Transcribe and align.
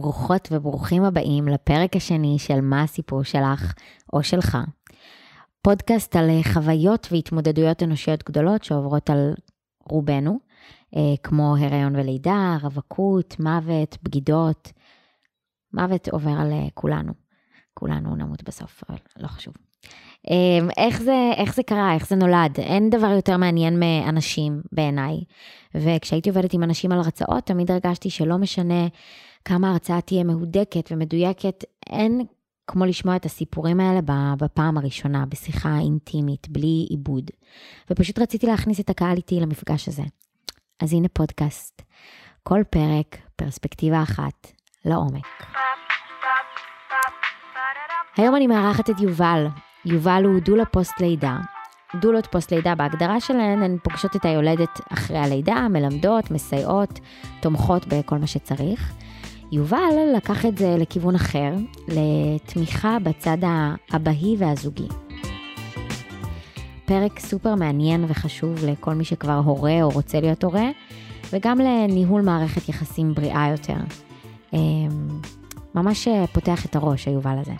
ברוכות 0.00 0.48
וברוכים 0.52 1.04
הבאים 1.04 1.48
לפרק 1.48 1.96
השני 1.96 2.38
של 2.38 2.60
מה 2.60 2.82
הסיפור 2.82 3.22
שלך 3.22 3.74
או 4.12 4.22
שלך. 4.22 4.58
פודקאסט 5.62 6.16
על 6.16 6.30
חוויות 6.52 7.08
והתמודדויות 7.10 7.82
אנושיות 7.82 8.24
גדולות 8.24 8.64
שעוברות 8.64 9.10
על 9.10 9.34
רובנו, 9.90 10.38
אה, 10.96 11.14
כמו 11.22 11.56
הריון 11.56 11.96
ולידה, 11.96 12.56
רווקות, 12.62 13.40
מוות, 13.40 13.98
בגידות. 14.02 14.72
מוות 15.72 16.08
עובר 16.08 16.30
על 16.30 16.52
אה, 16.52 16.66
כולנו. 16.74 17.12
כולנו 17.74 18.16
נמות 18.16 18.42
בסוף, 18.42 18.82
אבל 18.88 18.98
לא 19.16 19.28
חשוב. 19.28 19.54
אה, 20.30 20.68
איך 20.76 21.02
זה, 21.02 21.30
איך 21.36 21.54
זה 21.54 21.62
קרה, 21.62 21.94
איך 21.94 22.08
זה 22.08 22.16
נולד? 22.16 22.58
אין 22.60 22.90
דבר 22.90 23.10
יותר 23.10 23.36
מעניין 23.36 23.80
מאנשים 23.80 24.62
בעיניי. 24.72 25.16
וכשהייתי 25.74 26.28
עובדת 26.28 26.54
עם 26.54 26.62
אנשים 26.62 26.92
על 26.92 26.98
הרצאות, 26.98 27.44
תמיד 27.44 27.70
הרגשתי 27.70 28.10
שלא 28.10 28.38
משנה 28.38 28.86
כמה 29.48 29.68
ההרצאה 29.68 30.00
תהיה 30.00 30.24
מהודקת 30.24 30.88
ומדויקת, 30.90 31.64
אין 31.90 32.26
כמו 32.66 32.84
לשמוע 32.84 33.16
את 33.16 33.24
הסיפורים 33.24 33.80
האלה 33.80 34.00
בפעם 34.38 34.78
הראשונה, 34.78 35.26
בשיחה 35.26 35.78
אינטימית, 35.78 36.48
בלי 36.48 36.86
עיבוד. 36.90 37.30
ופשוט 37.90 38.18
רציתי 38.18 38.46
להכניס 38.46 38.80
את 38.80 38.90
הקהל 38.90 39.16
איתי 39.16 39.40
למפגש 39.40 39.88
הזה. 39.88 40.02
אז 40.80 40.92
הנה 40.92 41.08
פודקאסט. 41.08 41.82
כל 42.42 42.62
פרק, 42.70 43.16
פרספקטיבה 43.36 44.02
אחת, 44.02 44.52
לעומק. 44.84 45.26
היום 48.16 48.36
אני 48.36 48.46
מארחת 48.46 48.90
את 48.90 49.00
יובל. 49.00 49.46
יובל 49.84 50.22
הוא 50.24 50.40
דולה 50.40 50.64
פוסט 50.64 51.00
לידה. 51.00 51.36
דולות 52.00 52.26
פוסט 52.26 52.52
לידה 52.52 52.74
בהגדרה 52.74 53.20
שלהן, 53.20 53.62
הן 53.62 53.78
פוגשות 53.82 54.16
את 54.16 54.24
היולדת 54.24 54.80
אחרי 54.92 55.18
הלידה, 55.18 55.68
מלמדות, 55.68 56.30
מסייעות, 56.30 57.00
תומכות 57.40 57.86
בכל 57.86 58.18
מה 58.18 58.26
שצריך. 58.26 58.92
יובל 59.52 59.94
לקח 60.16 60.46
את 60.46 60.58
זה 60.58 60.76
לכיוון 60.78 61.14
אחר, 61.14 61.52
לתמיכה 61.88 62.98
בצד 62.98 63.36
האבהי 63.42 64.36
והזוגי. 64.38 64.88
פרק 66.84 67.18
סופר 67.18 67.54
מעניין 67.54 68.04
וחשוב 68.08 68.64
לכל 68.64 68.94
מי 68.94 69.04
שכבר 69.04 69.40
הורה 69.44 69.82
או 69.82 69.90
רוצה 69.90 70.20
להיות 70.20 70.44
הורה, 70.44 70.68
וגם 71.32 71.58
לניהול 71.58 72.22
מערכת 72.22 72.68
יחסים 72.68 73.14
בריאה 73.14 73.48
יותר. 73.50 73.76
אמ, 74.52 74.88
ממש 75.74 76.08
פותח 76.32 76.66
את 76.66 76.76
הראש, 76.76 77.08
היובל 77.08 77.38
הזה. 77.40 77.52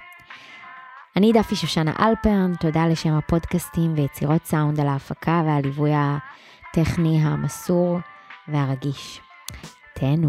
אני 1.17 1.33
דפי 1.33 1.56
שושנה 1.56 1.92
אלפרן, 2.00 2.52
תודה 2.61 2.86
לשם 2.86 3.12
הפודקאסטים 3.12 3.95
ויצירות 3.97 4.45
סאונד 4.45 4.80
על 4.80 4.89
ההפקה 4.89 5.42
והליווי 5.47 5.91
הטכני 5.95 7.19
המסור 7.23 7.98
והרגיש. 8.48 9.20
תהנו. 9.95 10.28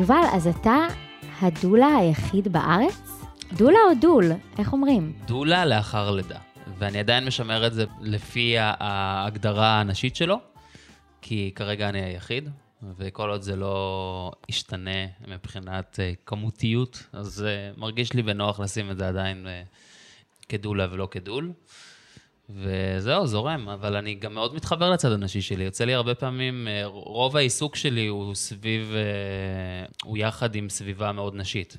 יובל, 0.00 0.22
אז 0.32 0.46
אתה 0.46 0.86
הדולה 1.40 1.96
היחיד 1.96 2.52
בארץ? 2.52 3.24
דולה 3.52 3.78
או 3.90 3.94
דול? 4.00 4.24
איך 4.58 4.72
אומרים? 4.72 5.12
דולה 5.26 5.64
לאחר 5.64 6.10
לידה. 6.10 6.38
ואני 6.78 6.98
עדיין 6.98 7.24
משמר 7.24 7.66
את 7.66 7.74
זה 7.74 7.84
לפי 8.00 8.54
ההגדרה 8.58 9.80
הנשית 9.80 10.16
שלו, 10.16 10.40
כי 11.22 11.52
כרגע 11.54 11.88
אני 11.88 12.00
היחיד, 12.00 12.48
וכל 12.96 13.30
עוד 13.30 13.42
זה 13.42 13.56
לא 13.56 14.32
ישתנה 14.48 15.06
מבחינת 15.28 15.98
uh, 15.98 16.16
כמותיות, 16.26 17.02
אז 17.12 17.46
uh, 17.46 17.80
מרגיש 17.80 18.12
לי 18.12 18.22
בנוח 18.22 18.60
לשים 18.60 18.90
את 18.90 18.98
זה 18.98 19.08
עדיין 19.08 19.46
uh, 19.46 20.46
כדולה 20.48 20.86
ולא 20.90 21.08
כדול. 21.10 21.52
וזהו, 22.54 23.26
זורם, 23.26 23.68
אבל 23.68 23.96
אני 23.96 24.14
גם 24.14 24.34
מאוד 24.34 24.54
מתחבר 24.54 24.90
לצד 24.90 25.12
הנשי 25.12 25.42
שלי. 25.42 25.64
יוצא 25.64 25.84
לי 25.84 25.94
הרבה 25.94 26.14
פעמים, 26.14 26.68
רוב 26.86 27.36
העיסוק 27.36 27.76
שלי 27.76 28.06
הוא 28.06 28.34
סביב, 28.34 28.94
הוא 30.04 30.18
יחד 30.18 30.54
עם 30.54 30.68
סביבה 30.68 31.12
מאוד 31.12 31.34
נשית. 31.34 31.76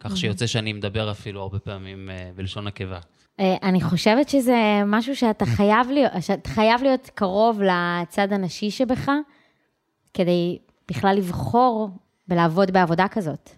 כך 0.00 0.16
שיוצא 0.16 0.46
שאני 0.46 0.72
מדבר 0.72 1.10
אפילו 1.10 1.42
הרבה 1.42 1.58
פעמים 1.58 2.10
בלשון 2.36 2.66
נקבה. 2.66 2.98
אני 3.38 3.80
חושבת 3.80 4.28
שזה 4.28 4.82
משהו 4.86 5.16
שאתה 5.16 5.46
חייב 5.46 5.90
להיות, 5.90 6.12
שאתה 6.20 6.48
חייב 6.48 6.82
להיות 6.82 7.10
קרוב 7.14 7.62
לצד 7.62 8.32
הנשי 8.32 8.70
שבך, 8.70 9.10
כדי 10.14 10.58
בכלל 10.88 11.16
לבחור 11.16 11.90
ולעבוד 12.28 12.70
בעבודה 12.70 13.08
כזאת. 13.08 13.50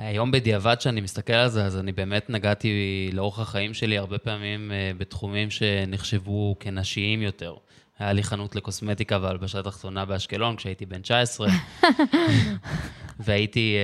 היום 0.00 0.30
בדיעבד 0.30 0.80
שאני 0.80 1.00
מסתכל 1.00 1.32
על 1.32 1.48
זה, 1.48 1.64
אז 1.64 1.76
אני 1.76 1.92
באמת 1.92 2.30
נגעתי 2.30 3.10
לאורך 3.12 3.38
החיים 3.38 3.74
שלי 3.74 3.98
הרבה 3.98 4.18
פעמים 4.18 4.72
אה, 4.72 4.90
בתחומים 4.98 5.50
שנחשבו 5.50 6.56
כנשיים 6.60 7.22
יותר. 7.22 7.54
היה 7.98 8.12
לי 8.12 8.22
חנות 8.22 8.56
לקוסמטיקה 8.56 9.18
והלבשה 9.22 9.62
תחתונה 9.62 10.04
באשקלון 10.04 10.56
כשהייתי 10.56 10.86
בן 10.86 11.02
19, 11.02 11.48
והייתי 13.20 13.76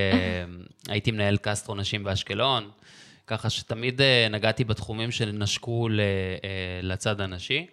אה, 0.88 1.12
מנהל 1.12 1.36
קסטרו 1.36 1.74
נשים 1.74 2.04
באשקלון, 2.04 2.70
ככה 3.26 3.50
שתמיד 3.50 4.00
אה, 4.00 4.28
נגעתי 4.30 4.64
בתחומים 4.64 5.10
שנשקו 5.10 5.88
לצד 6.82 7.20
הנשי. 7.20 7.66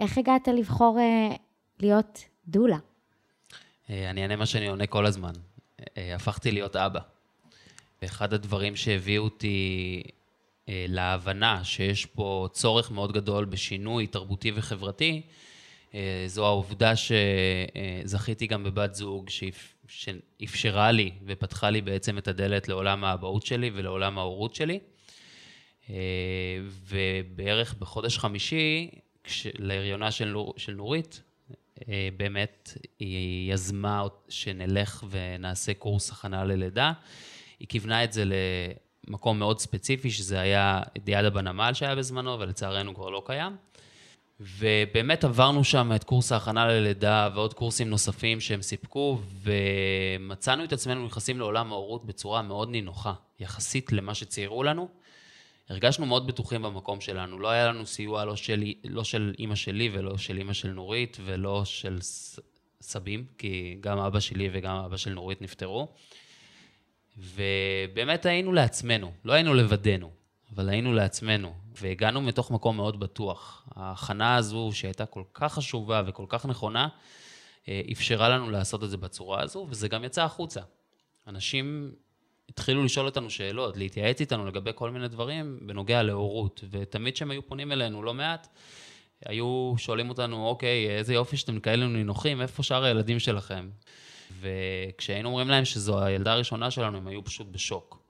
איך 0.00 0.18
הגעת 0.18 0.48
לבחור 0.48 0.98
להיות 1.80 2.24
דולה? 2.48 2.78
אני 3.88 4.22
אענה 4.22 4.36
מה 4.36 4.46
שאני 4.46 4.68
עונה 4.68 4.86
כל 4.86 5.06
הזמן. 5.06 5.32
הפכתי 5.96 6.52
להיות 6.52 6.76
אבא. 6.76 7.00
אחד 8.04 8.34
הדברים 8.34 8.76
שהביאו 8.76 9.24
אותי 9.24 10.02
אה, 10.68 10.84
להבנה 10.88 11.64
שיש 11.64 12.06
פה 12.06 12.48
צורך 12.52 12.90
מאוד 12.90 13.12
גדול 13.12 13.44
בשינוי 13.44 14.06
תרבותי 14.06 14.52
וחברתי, 14.54 15.22
אה, 15.94 16.24
זו 16.26 16.46
העובדה 16.46 16.92
שזכיתי 16.96 18.46
גם 18.46 18.64
בבת 18.64 18.94
זוג 18.94 19.28
שאפשרה 19.88 20.92
לי 20.92 21.10
ופתחה 21.26 21.70
לי 21.70 21.80
בעצם 21.80 22.18
את 22.18 22.28
הדלת 22.28 22.68
לעולם 22.68 23.04
האבהות 23.04 23.46
שלי 23.46 23.70
ולעולם 23.74 24.18
ההורות 24.18 24.54
שלי. 24.54 24.78
אה, 25.90 25.94
ובערך 26.88 27.74
בחודש 27.74 28.18
חמישי, 28.18 28.90
להריונה 29.58 30.10
של, 30.10 30.28
נור, 30.28 30.54
של 30.56 30.72
נורית, 30.72 31.22
באמת 32.16 32.78
היא 32.98 33.52
יזמה 33.52 34.02
שנלך 34.28 35.04
ונעשה 35.10 35.74
קורס 35.74 36.10
הכנה 36.10 36.44
ללידה. 36.44 36.92
היא 37.60 37.68
כיוונה 37.68 38.04
את 38.04 38.12
זה 38.12 38.24
למקום 39.08 39.38
מאוד 39.38 39.58
ספציפי, 39.58 40.10
שזה 40.10 40.40
היה 40.40 40.80
דיאדה 41.04 41.30
בנמל 41.30 41.70
שהיה 41.74 41.94
בזמנו, 41.94 42.40
ולצערנו 42.40 42.94
כבר 42.94 43.10
לא 43.10 43.22
קיים. 43.26 43.56
ובאמת 44.40 45.24
עברנו 45.24 45.64
שם 45.64 45.92
את 45.96 46.04
קורס 46.04 46.32
ההכנה 46.32 46.66
ללידה 46.66 47.28
ועוד 47.34 47.54
קורסים 47.54 47.90
נוספים 47.90 48.40
שהם 48.40 48.62
סיפקו, 48.62 49.20
ומצאנו 49.42 50.64
את 50.64 50.72
עצמנו 50.72 51.06
נכנסים 51.06 51.38
לעולם 51.38 51.72
ההורות 51.72 52.06
בצורה 52.06 52.42
מאוד 52.42 52.68
נינוחה, 52.68 53.12
יחסית 53.40 53.92
למה 53.92 54.14
שציירו 54.14 54.62
לנו. 54.62 54.88
הרגשנו 55.68 56.06
מאוד 56.06 56.26
בטוחים 56.26 56.62
במקום 56.62 57.00
שלנו, 57.00 57.38
לא 57.38 57.48
היה 57.48 57.68
לנו 57.68 57.86
סיוע 57.86 58.24
לא 58.24 58.36
של, 58.36 58.64
לא 58.84 59.04
של 59.04 59.34
אימא 59.38 59.54
שלי 59.54 59.90
ולא 59.92 60.18
של 60.18 60.38
אימא 60.38 60.52
של 60.52 60.68
נורית 60.68 61.16
ולא 61.24 61.64
של 61.64 61.98
סבים, 62.80 63.24
כי 63.38 63.76
גם 63.80 63.98
אבא 63.98 64.20
שלי 64.20 64.48
וגם 64.52 64.76
אבא 64.76 64.96
של 64.96 65.12
נורית 65.12 65.42
נפטרו. 65.42 65.88
ובאמת 67.18 68.26
היינו 68.26 68.52
לעצמנו, 68.52 69.12
לא 69.24 69.32
היינו 69.32 69.54
לבדנו, 69.54 70.10
אבל 70.54 70.68
היינו 70.68 70.92
לעצמנו, 70.92 71.54
והגענו 71.80 72.20
מתוך 72.20 72.50
מקום 72.50 72.76
מאוד 72.76 73.00
בטוח. 73.00 73.68
ההכנה 73.74 74.36
הזו, 74.36 74.70
שהייתה 74.72 75.06
כל 75.06 75.22
כך 75.34 75.54
חשובה 75.54 76.02
וכל 76.06 76.24
כך 76.28 76.46
נכונה, 76.46 76.88
אה, 77.68 77.80
אפשרה 77.92 78.28
לנו 78.28 78.50
לעשות 78.50 78.84
את 78.84 78.90
זה 78.90 78.96
בצורה 78.96 79.42
הזו, 79.42 79.66
וזה 79.70 79.88
גם 79.88 80.04
יצא 80.04 80.24
החוצה. 80.24 80.60
אנשים 81.26 81.92
התחילו 82.48 82.84
לשאול 82.84 83.06
אותנו 83.06 83.30
שאלות, 83.30 83.76
להתייעץ 83.76 84.20
איתנו 84.20 84.46
לגבי 84.46 84.70
כל 84.74 84.90
מיני 84.90 85.08
דברים 85.08 85.58
בנוגע 85.66 86.02
להורות, 86.02 86.64
ותמיד 86.70 87.14
כשהם 87.14 87.30
היו 87.30 87.46
פונים 87.46 87.72
אלינו 87.72 88.02
לא 88.02 88.14
מעט, 88.14 88.48
היו 89.24 89.74
שואלים 89.76 90.08
אותנו, 90.08 90.46
אוקיי, 90.46 90.90
איזה 90.90 91.14
יופי 91.14 91.36
שאתם 91.36 91.60
כאלה 91.60 91.86
נינוחים, 91.86 92.40
איפה 92.42 92.62
שאר 92.62 92.84
הילדים 92.84 93.18
שלכם? 93.18 93.68
וכשהיינו 94.40 95.28
אומרים 95.28 95.48
להם 95.48 95.64
שזו 95.64 96.02
הילדה 96.02 96.32
הראשונה 96.32 96.70
שלנו, 96.70 96.98
הם 96.98 97.06
היו 97.06 97.24
פשוט 97.24 97.46
בשוק. 97.50 98.00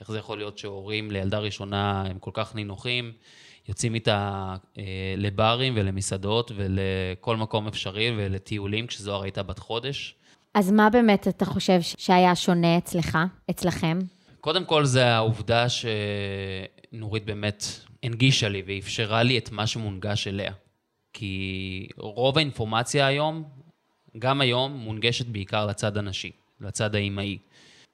איך 0.00 0.10
זה 0.10 0.18
יכול 0.18 0.38
להיות 0.38 0.58
שהורים 0.58 1.10
לילדה 1.10 1.38
ראשונה 1.38 2.02
הם 2.06 2.18
כל 2.18 2.30
כך 2.34 2.54
נינוחים, 2.54 3.12
יוצאים 3.68 3.94
איתה 3.94 4.54
אה, 4.78 4.84
לברים 5.16 5.72
ולמסעדות 5.76 6.52
ולכל 6.56 7.36
מקום 7.36 7.66
אפשרי 7.66 8.14
ולטיולים 8.16 8.86
כשזוהר 8.86 9.22
הייתה 9.22 9.42
בת 9.42 9.58
חודש. 9.58 10.14
אז 10.54 10.70
מה 10.70 10.90
באמת 10.90 11.28
אתה 11.28 11.44
חושב 11.44 11.80
שהיה 11.82 12.36
שונה 12.36 12.78
אצלך, 12.78 13.18
אצלכם? 13.50 13.98
קודם 14.40 14.64
כל 14.64 14.84
זה 14.84 15.06
העובדה 15.06 15.66
שנורית 15.68 17.24
באמת 17.24 17.64
הנגישה 18.02 18.48
לי 18.48 18.62
ואפשרה 18.66 19.22
לי 19.22 19.38
את 19.38 19.52
מה 19.52 19.66
שמונגש 19.66 20.28
אליה. 20.28 20.52
כי 21.12 21.88
רוב 21.96 22.38
האינפורמציה 22.38 23.06
היום 23.06 23.44
גם 24.18 24.40
היום 24.40 24.72
מונגשת 24.72 25.26
בעיקר 25.26 25.66
לצד 25.66 25.96
הנשי, 25.96 26.30
לצד 26.60 26.94
האימהי. 26.94 27.38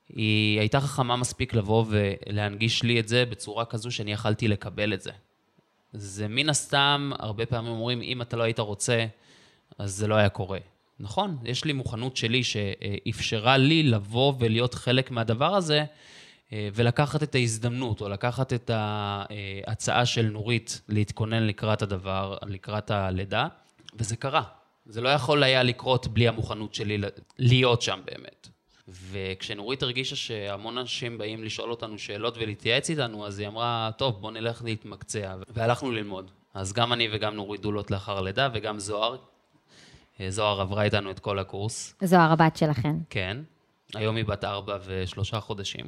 היא 0.09 0.61
הייתה 0.61 0.81
חכמה 0.81 1.17
מספיק 1.17 1.55
לבוא 1.55 1.85
ולהנגיש 1.89 2.83
לי 2.83 3.01
את 3.01 3.09
זה 3.09 3.25
בצורה 3.25 3.65
כזו 3.65 3.91
שאני 3.91 4.13
יכלתי 4.13 4.49
לקבל 4.49 4.95
את 4.95 5.01
זה. 5.01 5.11
זה 5.93 6.29
מן 6.29 6.49
הסתם, 6.49 7.11
הרבה 7.19 7.47
פעמים 7.47 7.73
אומרים, 7.73 8.03
אם 8.03 8.23
אתה 8.23 8.37
לא 8.37 8.43
היית 8.43 8.59
רוצה, 8.59 9.07
אז 9.79 9.93
זה 9.95 10.07
לא 10.07 10.15
היה 10.15 10.29
קורה. 10.29 10.59
נכון, 11.01 11.37
יש 11.45 11.65
לי 11.65 11.73
מוכנות 11.73 12.17
שלי 12.17 12.45
שאפשרה 12.45 13.57
לי 13.57 13.83
לבוא 13.83 14.33
ולהיות 14.39 14.75
חלק 14.75 15.11
מהדבר 15.11 15.55
הזה, 15.55 15.85
אה, 16.53 16.69
ולקחת 16.75 17.23
את 17.23 17.35
ההזדמנות, 17.35 18.01
או 18.01 18.09
לקחת 18.09 18.53
את 18.53 18.71
ההצעה 18.75 20.07
של 20.07 20.27
נורית 20.27 20.81
להתכונן 20.89 21.43
לקראת 21.43 21.83
הדבר, 21.83 22.37
לקראת 22.47 22.91
הלידה, 22.91 23.47
וזה 23.95 24.17
קרה. 24.17 24.43
זה 24.87 25.01
לא 25.01 25.09
יכול 25.09 25.43
היה 25.43 25.63
לקרות 25.63 26.07
בלי 26.07 26.29
המוכנות 26.29 26.75
שלי 26.75 26.99
להיות 27.39 27.83
שם 27.83 28.01
באמת. 28.05 28.49
וכשנורית 28.89 29.83
הרגישה 29.83 30.17
שהמון 30.17 30.79
אנשים 30.79 31.19
באים 31.19 31.45
לשאול 31.45 31.71
אותנו 31.71 31.99
שאלות 31.99 32.37
ולהתייעץ 32.39 32.91
איתנו, 32.91 33.27
אז 33.27 33.39
היא 33.39 33.49
אמרה, 33.49 33.91
טוב, 33.97 34.21
בוא 34.21 34.31
נלך 34.31 34.65
להתמקצע, 34.65 35.35
והלכנו 35.49 35.91
ללמוד. 35.91 36.31
אז 36.55 36.73
גם 36.73 36.93
אני 36.93 37.09
וגם 37.13 37.35
נורית 37.35 37.61
דולות 37.61 37.91
לאחר 37.91 38.21
לידה, 38.21 38.49
וגם 38.55 38.79
זוהר. 38.79 39.17
אה, 40.21 40.31
זוהר 40.31 40.61
עברה 40.61 40.83
איתנו 40.83 41.11
את 41.11 41.19
כל 41.19 41.39
הקורס. 41.39 41.95
זוהר 42.03 42.33
הבת 42.33 42.57
שלכם. 42.57 42.99
כן. 43.11 43.37
היום 43.95 44.17
היא 44.17 44.25
בת 44.25 44.45
ארבע 44.45 44.79
ושלושה 44.85 45.41
חודשים. 45.41 45.85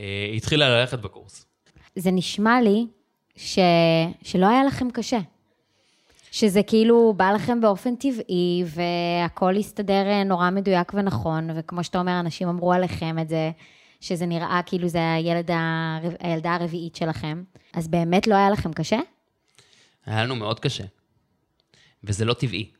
אה, 0.00 0.26
היא 0.30 0.36
התחילה 0.36 0.68
ללכת 0.68 0.98
בקורס. 0.98 1.46
זה 1.96 2.10
נשמע 2.10 2.60
לי 2.60 2.86
ש... 3.36 3.58
שלא 4.22 4.46
היה 4.46 4.64
לכם 4.64 4.90
קשה. 4.90 5.18
שזה 6.32 6.62
כאילו 6.62 7.14
בא 7.16 7.32
לכם 7.32 7.60
באופן 7.60 7.96
טבעי, 7.96 8.64
והכל 8.66 9.56
הסתדר 9.56 10.06
אה, 10.06 10.24
נורא 10.24 10.50
מדויק 10.50 10.92
ונכון, 10.94 11.50
וכמו 11.56 11.84
שאתה 11.84 11.98
אומר, 11.98 12.20
אנשים 12.20 12.48
אמרו 12.48 12.72
עליכם 12.72 13.18
את 13.18 13.28
זה, 13.28 13.50
שזה 14.00 14.26
נראה 14.26 14.60
כאילו 14.66 14.88
זה 14.88 15.12
הילד 15.12 15.50
הר... 15.50 16.08
הילדה 16.20 16.54
הרביעית 16.54 16.96
שלכם. 16.96 17.42
אז 17.72 17.88
באמת 17.88 18.26
לא 18.26 18.34
היה 18.34 18.50
לכם 18.50 18.72
קשה? 18.72 18.98
היה 20.06 20.24
לנו 20.24 20.36
מאוד 20.36 20.60
קשה. 20.60 20.84
וזה 22.04 22.24
לא 22.24 22.34
טבעי. 22.34 22.70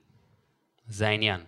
זה 0.89 1.09
העניין. 1.09 1.41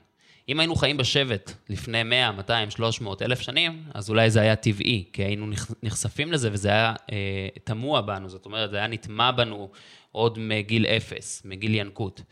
אם 0.48 0.60
היינו 0.60 0.76
חיים 0.76 0.96
בשבט 0.96 1.52
לפני 1.68 2.02
100, 2.02 2.32
200, 2.32 2.70
300, 2.70 3.22
אלף 3.22 3.40
שנים, 3.40 3.84
אז 3.94 4.10
אולי 4.10 4.30
זה 4.30 4.40
היה 4.40 4.56
טבעי, 4.56 5.04
כי 5.12 5.22
היינו 5.22 5.46
נחשפים 5.82 6.32
לזה 6.32 6.48
וזה 6.52 6.68
היה 6.68 6.94
אה, 7.12 7.48
תמוה 7.64 8.02
בנו, 8.02 8.28
זאת 8.28 8.46
אומרת, 8.46 8.70
זה 8.70 8.76
היה 8.76 8.86
נטמע 8.86 9.30
בנו 9.30 9.70
עוד 10.14 10.38
מגיל 10.38 10.86
אפס, 10.86 11.42
מגיל 11.44 11.74
ינקות. 11.74 12.22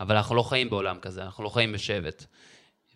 אבל 0.00 0.16
אנחנו 0.16 0.34
לא 0.34 0.42
חיים 0.42 0.70
בעולם 0.70 0.98
כזה, 0.98 1.22
אנחנו 1.22 1.44
לא 1.44 1.48
חיים 1.48 1.72
בשבט. 1.72 2.26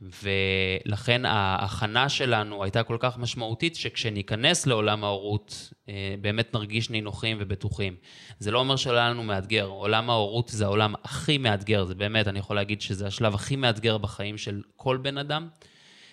ולכן 0.02 1.26
ההכנה 1.26 2.08
שלנו 2.08 2.64
הייתה 2.64 2.82
כל 2.82 2.96
כך 3.00 3.18
משמעותית, 3.18 3.76
שכשניכנס 3.76 4.66
לעולם 4.66 5.04
ההורות, 5.04 5.72
אה, 5.88 6.14
באמת 6.20 6.54
נרגיש 6.54 6.90
נינוחים 6.90 7.36
ובטוחים. 7.40 7.96
זה 8.38 8.50
לא 8.50 8.58
אומר 8.58 8.76
שלא 8.76 8.96
היה 8.96 9.10
לנו 9.10 9.22
מאתגר, 9.22 9.66
עולם 9.66 10.10
ההורות 10.10 10.48
זה 10.48 10.64
העולם 10.64 10.94
הכי 11.04 11.38
מאתגר, 11.38 11.84
זה 11.84 11.94
באמת, 11.94 12.28
אני 12.28 12.38
יכול 12.38 12.56
להגיד 12.56 12.80
שזה 12.80 13.06
השלב 13.06 13.34
הכי 13.34 13.56
מאתגר 13.56 13.98
בחיים 13.98 14.38
של 14.38 14.62
כל 14.76 14.96
בן 14.96 15.18
אדם, 15.18 15.48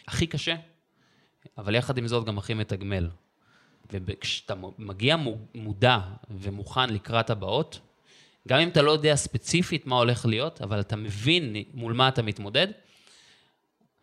הכי 0.07 0.27
קשה, 0.27 0.55
אבל 1.57 1.75
יחד 1.75 1.97
עם 1.97 2.07
זאת 2.07 2.25
גם 2.25 2.37
הכי 2.37 2.53
מתגמל. 2.53 3.09
וכשאתה 3.91 4.53
מגיע 4.77 5.15
מודע 5.55 5.99
ומוכן 6.29 6.89
לקראת 6.89 7.29
הבאות, 7.29 7.79
גם 8.47 8.59
אם 8.59 8.67
אתה 8.69 8.81
לא 8.81 8.91
יודע 8.91 9.15
ספציפית 9.15 9.88
מה 9.88 9.95
הולך 9.95 10.25
להיות, 10.25 10.61
אבל 10.61 10.79
אתה 10.79 10.95
מבין 10.95 11.55
מול 11.73 11.94
מה 11.94 12.07
אתה 12.07 12.21
מתמודד, 12.21 12.67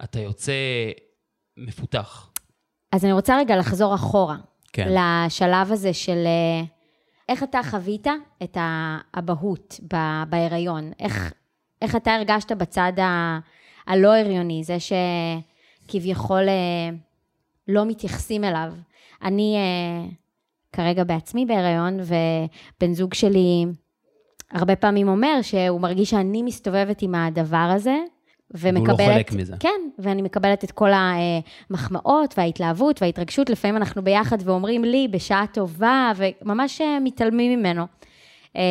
אתה 0.04 0.20
יוצא 0.20 0.52
מפותח. 1.56 2.30
אז 2.92 3.04
אני 3.04 3.12
רוצה 3.12 3.38
רגע 3.38 3.56
לחזור 3.56 3.94
אחורה. 3.94 4.36
כן. 4.72 4.88
לשלב 4.90 5.72
הזה 5.72 5.92
של 5.92 6.26
אה, 6.26 6.64
איך 7.28 7.42
אתה 7.42 7.60
חווית 7.62 8.06
את 8.42 8.56
האבהות 8.60 9.80
בהיריון. 10.28 10.92
איך, 11.00 11.32
איך 11.82 11.96
אתה 11.96 12.14
הרגשת 12.14 12.52
בצד 12.52 12.92
ה, 12.98 13.38
הלא 13.86 14.14
הריוני, 14.16 14.64
זה 14.64 14.76
שכביכול 15.88 16.48
אה, 16.48 16.90
לא 17.68 17.84
מתייחסים 17.84 18.44
אליו. 18.44 18.72
אני 19.22 19.56
אה, 19.56 20.08
כרגע 20.72 21.04
בעצמי 21.04 21.46
בהיריון, 21.46 22.00
ובן 22.00 22.94
זוג 22.94 23.14
שלי 23.14 23.66
הרבה 24.54 24.76
פעמים 24.76 25.08
אומר 25.08 25.42
שהוא 25.42 25.80
מרגיש 25.80 26.10
שאני 26.10 26.42
מסתובבת 26.42 27.02
עם 27.02 27.14
הדבר 27.14 27.72
הזה, 27.76 27.96
ומקבלת... 28.50 29.00
הוא 29.00 29.08
לא 29.08 29.14
חלק 29.14 29.32
מזה. 29.32 29.56
כן, 29.60 29.80
ואני 29.98 30.22
מקבלת 30.22 30.64
את 30.64 30.70
כל 30.70 30.90
המחמאות 31.70 32.34
וההתלהבות 32.38 33.02
וההתרגשות. 33.02 33.50
לפעמים 33.50 33.76
אנחנו 33.76 34.04
ביחד 34.04 34.38
ואומרים 34.44 34.84
לי, 34.84 35.08
בשעה 35.10 35.44
טובה, 35.52 36.12
וממש 36.16 36.80
אה, 36.80 37.00
מתעלמים 37.00 37.60
ממנו. 37.60 37.86
אה, 38.56 38.62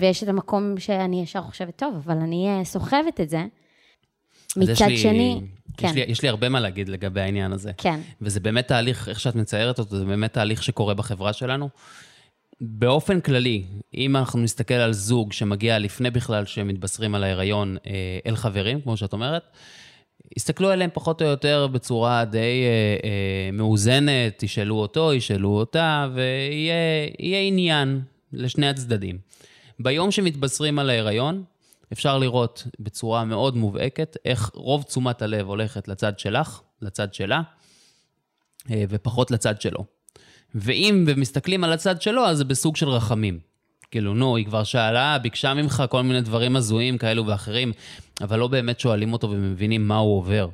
ויש 0.00 0.22
את 0.22 0.28
המקום 0.28 0.74
שאני 0.78 1.22
ישר 1.22 1.42
חושבת, 1.42 1.76
טוב, 1.76 1.94
אבל 2.04 2.16
אני 2.16 2.48
אה, 2.48 2.64
סוחבת 2.64 3.20
את 3.20 3.30
זה. 3.30 3.44
מצד 4.56 4.86
לי, 4.86 4.96
שני... 4.96 5.40
כן. 5.76 5.88
יש 5.88 5.94
לי, 5.94 6.00
יש 6.00 6.22
לי 6.22 6.28
הרבה 6.28 6.48
מה 6.48 6.60
להגיד 6.60 6.88
לגבי 6.88 7.20
העניין 7.20 7.52
הזה. 7.52 7.70
כן. 7.76 8.00
וזה 8.20 8.40
באמת 8.40 8.68
תהליך, 8.68 9.08
איך 9.08 9.20
שאת 9.20 9.34
מציירת 9.34 9.78
אותו, 9.78 9.96
זה 9.96 10.04
באמת 10.04 10.32
תהליך 10.32 10.62
שקורה 10.62 10.94
בחברה 10.94 11.32
שלנו. 11.32 11.68
באופן 12.60 13.20
כללי, 13.20 13.64
אם 13.94 14.16
אנחנו 14.16 14.40
נסתכל 14.40 14.74
על 14.74 14.92
זוג 14.92 15.32
שמגיע 15.32 15.78
לפני 15.78 16.10
בכלל 16.10 16.46
שהם 16.46 16.68
מתבשרים 16.68 17.14
על 17.14 17.24
ההיריון 17.24 17.76
אה, 17.86 18.18
אל 18.26 18.36
חברים, 18.36 18.80
כמו 18.80 18.96
שאת 18.96 19.12
אומרת, 19.12 19.42
הסתכלו 20.36 20.68
עליהם 20.68 20.90
פחות 20.94 21.22
או 21.22 21.26
יותר 21.26 21.66
בצורה 21.66 22.24
די 22.24 22.38
אה, 22.38 22.96
אה, 23.04 23.50
מאוזנת, 23.52 24.34
תשאלו 24.38 24.76
אותו, 24.76 25.14
ישאלו 25.14 25.48
אותה, 25.48 26.08
ויהיה 26.14 27.40
עניין 27.46 28.00
לשני 28.32 28.68
הצדדים. 28.68 29.18
ביום 29.78 30.10
שמתבשרים 30.10 30.78
על 30.78 30.90
ההיריון, 30.90 31.44
אפשר 31.92 32.18
לראות 32.18 32.66
בצורה 32.80 33.24
מאוד 33.24 33.56
מובהקת 33.56 34.16
איך 34.24 34.50
רוב 34.54 34.82
תשומת 34.82 35.22
הלב 35.22 35.48
הולכת 35.48 35.88
לצד 35.88 36.18
שלך, 36.18 36.60
לצד 36.82 37.14
שלה, 37.14 37.42
אה, 38.70 38.84
ופחות 38.88 39.30
לצד 39.30 39.60
שלו. 39.60 39.84
ואם 40.54 41.06
מסתכלים 41.16 41.64
על 41.64 41.72
הצד 41.72 42.02
שלו, 42.02 42.26
אז 42.26 42.38
זה 42.38 42.44
בסוג 42.44 42.76
של 42.76 42.88
רחמים. 42.88 43.38
כאילו, 43.90 44.14
נו, 44.14 44.36
היא 44.36 44.46
כבר 44.46 44.64
שאלה, 44.64 45.18
ביקשה 45.18 45.54
ממך 45.54 45.82
כל 45.90 46.02
מיני 46.02 46.20
דברים 46.20 46.56
הזויים 46.56 46.98
כאלו 46.98 47.26
ואחרים, 47.26 47.72
אבל 48.20 48.38
לא 48.38 48.48
באמת 48.48 48.80
שואלים 48.80 49.12
אותו 49.12 49.30
ומבינים 49.30 49.88
מה 49.88 49.96
הוא 49.96 50.18
עובר. 50.18 50.48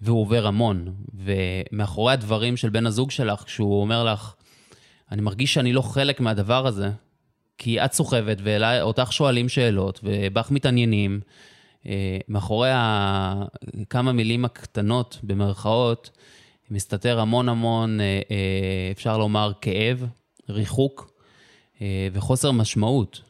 והוא 0.00 0.20
עובר 0.20 0.46
המון. 0.46 0.94
ומאחורי 1.14 2.12
הדברים 2.12 2.56
של 2.56 2.68
בן 2.68 2.86
הזוג 2.86 3.10
שלך, 3.10 3.42
כשהוא 3.42 3.80
אומר 3.80 4.04
לך, 4.04 4.34
אני 5.12 5.22
מרגיש 5.22 5.54
שאני 5.54 5.72
לא 5.72 5.82
חלק 5.82 6.20
מהדבר 6.20 6.66
הזה, 6.66 6.90
כי 7.58 7.84
את 7.84 7.92
סוחבת 7.92 8.38
ואותך 8.42 9.12
שואלים 9.12 9.48
שאלות 9.48 10.00
ובך 10.02 10.50
מתעניינים, 10.50 11.20
אה, 11.86 12.18
מאחורי 12.28 12.70
כמה 13.90 14.12
מילים 14.12 14.44
הקטנות, 14.44 15.18
במרכאות, 15.22 16.10
מסתתר 16.70 17.20
המון 17.20 17.48
המון, 17.48 18.00
אה, 18.00 18.20
אה, 18.30 18.90
אפשר 18.92 19.18
לומר, 19.18 19.52
כאב, 19.60 20.06
ריחוק 20.48 21.10
אה, 21.82 22.08
וחוסר 22.12 22.52
משמעות. 22.52 23.22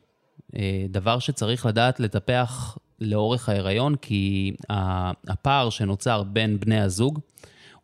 דבר 0.89 1.19
שצריך 1.19 1.67
לדעת 1.67 2.01
לטפח 2.01 2.79
לאורך 3.01 3.49
ההיריון, 3.49 3.97
כי 3.97 4.53
הפער 5.29 5.71
שנוצר 5.71 6.23
בין 6.23 6.61
בני 6.61 6.81
הזוג, 6.81 7.19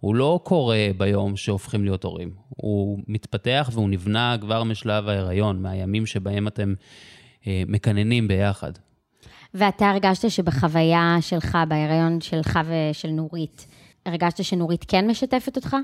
הוא 0.01 0.15
לא 0.15 0.41
קורה 0.43 0.89
ביום 0.97 1.37
שהופכים 1.37 1.85
להיות 1.85 2.05
הורים. 2.05 2.31
הוא 2.49 2.99
מתפתח 3.09 3.71
והוא 3.73 3.89
נבנה 3.89 4.37
כבר 4.41 4.65
משלב 4.65 5.09
ההיריון, 5.09 5.63
מהימים 5.63 6.07
שבהם 6.07 6.49
אתם 6.49 6.75
מקננים 7.47 8.29
ביחד. 8.29 8.73
ואתה 9.55 9.91
הרגשת 9.91 10.31
שבחוויה 10.31 11.17
שלך, 11.21 11.59
בהיריון 11.69 12.21
שלך 12.21 12.59
ושל 12.67 13.11
נורית, 13.11 13.67
הרגשת 14.07 14.45
שנורית 14.45 14.85
כן 14.89 15.07
משתפת 15.11 15.57
אותך? 15.57 15.77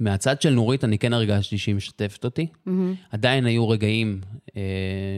מהצד 0.00 0.42
של 0.42 0.50
נורית 0.50 0.84
אני 0.84 0.98
כן 0.98 1.12
הרגשתי 1.12 1.58
שהיא 1.58 1.74
משתפת 1.74 2.24
אותי. 2.24 2.46
Mm-hmm. 2.46 2.70
עדיין 3.10 3.46
היו 3.46 3.68
רגעים 3.68 4.20
אה, 4.56 4.62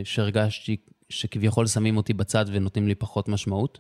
שהרגשתי 0.05 0.77
שכביכול 1.09 1.67
שמים 1.67 1.97
אותי 1.97 2.13
בצד 2.13 2.45
ונותנים 2.49 2.89
לי 2.89 2.95
פחות 2.95 3.29
משמעות. 3.29 3.79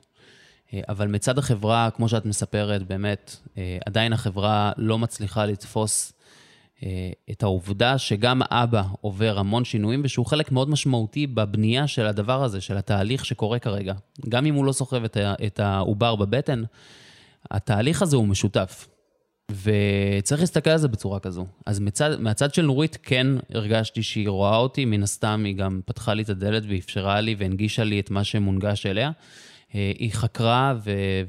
אה, 0.75 0.81
אבל 0.89 1.09
מצד 1.09 1.39
החברה, 1.39 1.89
כמו 1.97 2.09
שאת 2.09 2.27
מספרת, 2.27 2.83
באמת, 2.83 3.37
אה, 3.59 3.79
עדיין 3.87 4.13
החברה 4.13 4.73
לא 4.77 4.99
מצליחה 4.99 5.47
לתפוס 5.47 6.13
אה, 6.83 7.11
את 7.31 7.43
העובדה 7.43 7.99
שגם 7.99 8.43
אבא 8.51 8.83
עובר 9.01 9.39
המון 9.39 9.65
שינויים 9.65 10.01
ושהוא 10.05 10.27
חלק 10.27 10.53
מאוד 10.53 10.71
משמעותי 10.71 11.27
בבנייה 11.27 11.87
של 11.87 12.07
הדבר 12.07 12.45
הזה, 12.45 12.61
של 12.61 12.77
התהליך 12.77 13.25
שקורה 13.25 13.59
כרגע. 13.59 13.95
גם 14.29 14.47
אם 14.47 14.55
הוא 14.55 14.65
לא 14.65 14.73
סוחב 14.73 15.03
את 15.47 15.61
העובר 15.61 16.17
בבטן, 16.17 16.63
התהליך 17.51 18.03
הזה 18.03 18.17
הוא 18.17 18.29
משותף. 18.29 18.89
וצריך 19.51 20.41
להסתכל 20.41 20.71
על 20.71 20.79
זה 20.79 20.89
בצורה 20.89 21.21
כזו. 21.21 21.47
אז 21.67 21.81
מצד, 21.81 22.21
מהצד 22.21 22.55
של 22.55 22.63
נורית 22.63 22.99
כן 23.03 23.27
הרגשתי 23.51 24.03
שהיא 24.03 24.29
רואה 24.29 24.57
אותי, 24.57 24.85
מן 24.85 25.03
הסתם 25.03 25.43
היא 25.47 25.57
גם 25.57 25.81
פתחה 25.85 26.15
לי 26.15 26.23
את 26.23 26.29
הדלת 26.29 26.63
ואפשרה 26.69 27.21
לי 27.21 27.35
והנגישה 27.39 27.85
לי 27.85 28.01
את 28.01 28.11
מה 28.11 28.25
שמונגש 28.25 28.87
אליה. 28.87 29.11
אה, 29.75 29.93
היא 29.99 30.13
חקרה 30.13 30.75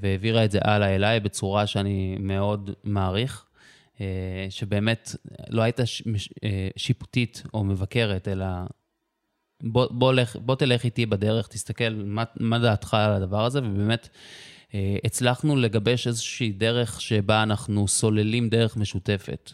והעבירה 0.01 0.45
את 0.45 0.51
זה 0.51 0.60
הלאה 0.62 0.95
אליי 0.95 1.19
בצורה 1.19 1.67
שאני 1.67 2.17
מאוד 2.19 2.69
מעריך, 2.84 3.45
אה, 4.01 4.48
שבאמת 4.50 5.15
לא 5.50 5.62
הייתה 5.62 5.84
אה, 6.43 6.67
שיפוטית 6.77 7.43
או 7.53 7.63
מבקרת, 7.63 8.27
אלא 8.27 8.45
בוא, 9.63 9.88
בוא, 9.91 10.13
לך, 10.13 10.36
בוא 10.36 10.55
תלך 10.55 10.84
איתי 10.84 11.05
בדרך, 11.05 11.48
תסתכל 11.48 11.89
מה, 12.05 12.24
מה 12.39 12.60
דעתך 12.60 12.93
על 12.93 13.12
הדבר 13.12 13.45
הזה, 13.45 13.60
ובאמת 13.60 14.10
הצלחנו 15.03 15.55
לגבש 15.55 16.08
איזושהי 16.08 16.51
דרך 16.51 17.01
שבה 17.01 17.44
אנחנו 17.44 17.88
סוללים 17.88 18.50
דרך 18.50 18.77
משותפת, 18.77 19.51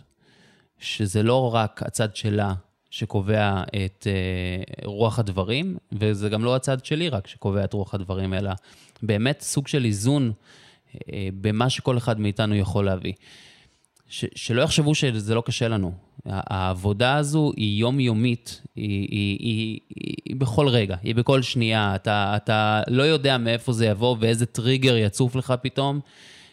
שזה 0.80 1.24
לא 1.24 1.56
רק 1.56 1.84
הצד 1.84 2.16
שלה 2.16 2.54
שקובע 2.90 3.64
את 3.86 4.08
אה, 4.08 4.86
רוח 4.86 5.20
הדברים, 5.20 5.78
וזה 5.92 6.30
גם 6.30 6.44
לא 6.44 6.56
הצד 6.56 6.86
שלי 6.86 7.10
רק 7.10 7.28
שקובע 7.28 7.64
את 7.64 7.74
רוח 7.74 7.94
הדברים, 7.94 8.34
אלא 8.34 8.52
באמת 9.04 9.42
סוג 9.42 9.68
של 9.68 9.86
איזון 9.86 10.32
אה, 10.96 11.30
במה 11.42 11.70
שכל 11.70 11.98
אחד 11.98 12.20
מאיתנו 12.20 12.56
יכול 12.56 12.86
להביא. 12.86 13.14
ש, 14.12 14.26
שלא 14.36 14.62
יחשבו 14.62 14.96
שזה 14.96 15.36
לא 15.36 15.44
קשה 15.46 15.68
לנו. 15.68 15.92
העבודה 16.26 17.16
הזו 17.16 17.52
היא 17.58 17.80
יומיומית, 17.80 18.62
היא, 18.76 19.08
היא, 19.12 19.38
היא, 19.40 19.80
היא 20.26 20.36
בכל 20.36 20.68
רגע, 20.68 20.96
היא 21.04 21.16
בכל 21.16 21.42
שנייה. 21.42 21.96
אתה, 21.96 22.34
אתה 22.36 22.82
לא 22.88 23.04
יודע 23.04 23.38
מאיפה 23.38 23.74
זה 23.74 23.86
יבוא 23.86 24.16
ואיזה 24.20 24.46
טריגר 24.46 24.98
יצוף 24.98 25.36
לך 25.36 25.54
פתאום, 25.62 26.00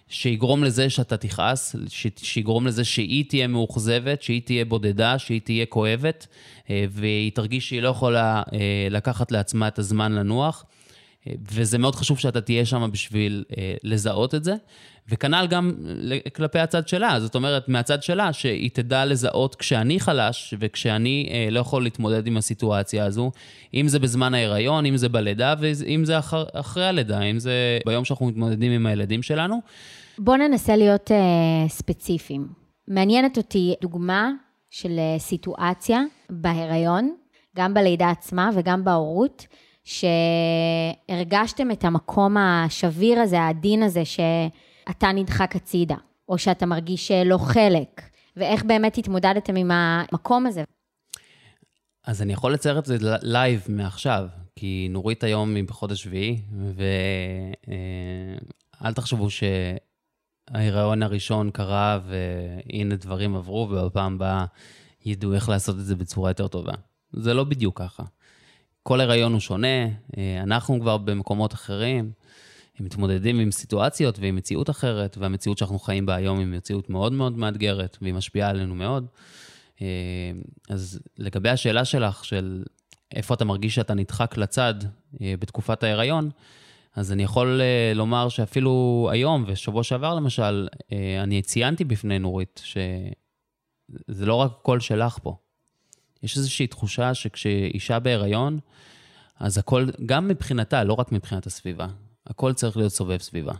שיגרום 0.09 0.65
לזה 0.65 0.91
שאתה 0.91 1.17
תכעס, 1.17 1.77
שיגרום 2.17 2.67
לזה 2.67 2.85
שהיא 2.85 3.25
תהיה 3.29 3.47
מאוכזבת, 3.47 4.23
שהיא 4.23 4.43
תהיה 4.43 4.65
בודדה, 4.65 5.19
שהיא 5.19 5.41
תהיה 5.41 5.67
כואבת, 5.67 6.27
אה, 6.71 6.85
והיא 6.91 7.33
תרגיש 7.33 7.69
שהיא 7.69 7.83
לא 7.83 7.88
יכולה 7.88 8.43
אה, 8.53 8.88
לקחת 8.91 9.33
לעצמה 9.33 9.69
את 9.69 9.79
הזמן 9.79 10.12
לנוח. 10.12 10.65
וזה 11.53 11.79
מאוד 11.79 11.95
חשוב 11.95 12.19
שאתה 12.19 12.41
תהיה 12.41 12.67
שם 12.67 12.88
בשביל 12.93 13.45
אה, 13.59 13.75
לזהות 13.83 14.35
את 14.35 14.45
זה. 14.45 14.55
וכנ"ל 15.11 15.47
גם 15.50 15.73
כלפי 16.37 16.59
הצד 16.59 16.88
שלה, 16.88 17.21
זאת 17.21 17.35
אומרת, 17.35 17.69
מהצד 17.69 18.03
שלה, 18.03 18.33
שהיא 18.33 18.71
תדע 18.73 19.05
לזהות 19.05 19.55
כשאני 19.55 20.00
חלש 20.00 20.55
וכשאני 20.59 21.29
אה, 21.31 21.49
לא 21.50 21.61
יכול 21.61 21.83
להתמודד 21.83 22.27
עם 22.27 22.37
הסיטואציה 22.37 23.05
הזו, 23.05 23.31
אם 23.75 23.88
זה 23.88 23.99
בזמן 23.99 24.35
ההיריון, 24.35 24.87
אם 24.87 24.97
זה 24.97 25.09
בלידה, 25.09 25.55
ואם 25.61 26.05
זה 26.05 26.19
אחר, 26.19 26.45
אחרי 26.53 26.87
הלידה, 26.87 27.21
אם 27.21 27.38
זה 27.38 27.79
ביום 27.87 28.05
שאנחנו 28.05 28.27
מתמודדים 28.27 28.73
עם 28.73 28.87
הילדים 28.87 29.23
שלנו. 29.23 29.61
בואו 30.19 30.37
ננסה 30.37 30.77
להיות 30.77 31.11
אה, 31.11 31.69
ספציפיים. 31.69 32.49
מעניינת 32.88 33.37
אותי 33.37 33.75
דוגמה 33.83 34.31
של 34.71 34.99
אה, 34.99 35.19
סיטואציה 35.19 36.00
בהיריון, 36.31 37.15
גם 37.57 37.75
בלידה 37.75 38.11
עצמה 38.11 38.50
וגם 38.55 38.85
בהורות. 38.85 39.47
שהרגשתם 41.09 41.71
את 41.71 41.85
המקום 41.85 42.37
השביר 42.37 43.21
הזה, 43.21 43.41
העדין 43.41 43.83
הזה, 43.83 44.03
שאתה 44.88 45.12
נדחק 45.12 45.57
הצידה, 45.57 45.97
או 46.28 46.38
שאתה 46.38 46.66
מרגיש 46.66 47.11
לא 47.11 47.38
חלק, 47.38 48.02
ואיך 48.37 48.64
באמת 48.64 48.99
התמודדתם 48.99 49.57
עם 49.57 49.71
המקום 49.71 50.47
הזה? 50.47 50.64
אז 52.07 52.23
אני 52.23 52.33
יכול 52.33 52.52
לצייר 52.52 52.78
את 52.78 52.87
זה 52.87 52.97
live 53.23 53.67
מעכשיו, 53.68 54.26
כי 54.57 54.88
נורית 54.90 55.25
היום 55.25 55.54
היא 55.54 55.64
בחודש 55.64 56.02
שביעי, 56.02 56.42
ואל 58.80 58.92
תחשבו 58.95 59.28
שההיריון 59.30 61.02
הראשון 61.02 61.50
קרה 61.50 61.99
והנה 62.07 62.97
דברים 62.97 63.37
עברו, 63.37 63.68
ובפעם 63.71 64.14
הבאה 64.14 64.45
ידעו 65.04 65.35
איך 65.35 65.49
לעשות 65.49 65.76
את 65.76 65.85
זה 65.85 65.97
בצורה 65.97 66.30
יותר 66.30 66.49
טובה. 66.49 66.73
זה 67.12 67.35
לא 67.35 67.45
בדיוק 67.45 67.78
ככה. 67.78 68.02
כל 68.83 69.00
הריון 69.00 69.33
הוא 69.33 69.40
שונה, 69.40 69.85
אה, 70.16 70.42
אנחנו 70.42 70.80
כבר 70.80 70.97
במקומות 70.97 71.54
אחרים, 71.54 72.12
מתמודדים 72.81 73.39
עם 73.39 73.51
סיטואציות 73.51 74.19
ועם 74.19 74.37
מציאות 74.37 74.71
אחרת, 74.71 75.17
והמציאות 75.19 75.59
שאנחנו 75.59 75.79
חיים 75.79 76.07
בה 76.07 76.15
היום 76.15 76.39
היא 76.39 76.47
מציאות 76.47 76.91
מאוד 76.91 77.13
מאוד 77.13 77.39
מאתגרת, 77.39 77.99
והיא 78.03 78.15
משפיעה 78.15 78.51
עלינו 78.51 78.75
מאוד. 78.75 79.07
אה, 79.83 79.87
אז 80.69 81.01
לגבי 81.19 81.49
השאלה 81.49 81.85
שלך, 81.85 82.25
של 82.25 82.65
איפה 83.15 83.35
אתה 83.35 83.45
מרגיש 83.45 83.75
שאתה 83.75 83.95
נדחק 83.95 84.37
לצד 84.37 84.75
אה, 85.21 85.35
בתקופת 85.39 85.83
ההיריון, 85.83 86.31
אז 86.97 87.13
אני 87.13 87.23
יכול 87.23 87.61
לומר 87.95 88.29
שאפילו 88.29 89.09
היום, 89.13 89.45
ושבוע 89.47 89.83
שעבר 89.83 90.15
למשל, 90.15 90.69
אני 91.23 91.43
ציינתי 91.43 91.85
בפני 91.85 92.19
נורית 92.19 92.63
שזה 92.65 94.27
לא 94.27 94.35
רק 94.35 94.53
קול 94.63 94.81
שלך 94.81 95.19
פה. 95.23 95.37
יש 96.23 96.37
איזושהי 96.37 96.67
תחושה 96.67 97.15
שכשאישה 97.15 97.99
בהיריון, 97.99 98.59
אז 99.39 99.59
הכל, 99.59 99.87
גם 100.07 100.29
מבחינתה, 100.29 100.85
לא 100.85 100.93
רק 100.93 101.13
מבחינת 101.13 101.47
הסביבה, 101.47 101.87
הכל 102.29 102.53
צריך 102.53 102.77
להיות 102.77 102.93
סובב 102.93 103.19
סביבה. 103.19 103.53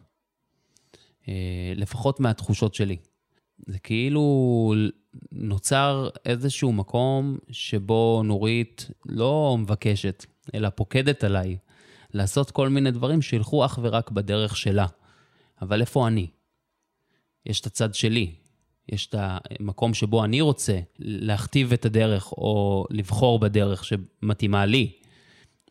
אה, 1.29 1.73
לפחות 1.77 2.21
מהתחושות 2.21 2.75
שלי. 2.75 2.97
זה 3.67 3.79
כאילו 3.79 4.75
נוצר 5.33 6.09
איזשהו 6.25 6.73
מקום 6.73 7.39
שבו 7.51 8.23
נורית 8.25 8.91
לא 9.07 9.57
מבקשת, 9.59 10.27
אלא 10.55 10.69
פוקדת 10.69 11.25
עליי 11.25 11.57
לעשות 12.15 12.51
כל 12.51 12.69
מיני 12.69 12.91
דברים 12.91 13.23
שילכו 13.23 13.65
אך 13.65 13.79
ורק 13.83 14.11
בדרך 14.11 14.57
שלה. 14.57 14.87
אבל 15.63 15.81
איפה 15.81 16.07
אני? 16.07 16.27
יש 17.47 17.61
את 17.61 17.67
הצד 17.67 17.95
שלי, 17.95 18.35
יש 18.89 19.07
את 19.07 19.15
המקום 19.19 19.95
שבו 19.95 20.25
אני 20.25 20.41
רוצה 20.41 20.81
להכתיב 20.99 21.73
את 21.73 21.85
הדרך 21.85 22.33
או 22.33 22.85
לבחור 22.91 23.39
בדרך 23.39 23.85
שמתאימה 23.85 24.67
לי. 24.67 24.93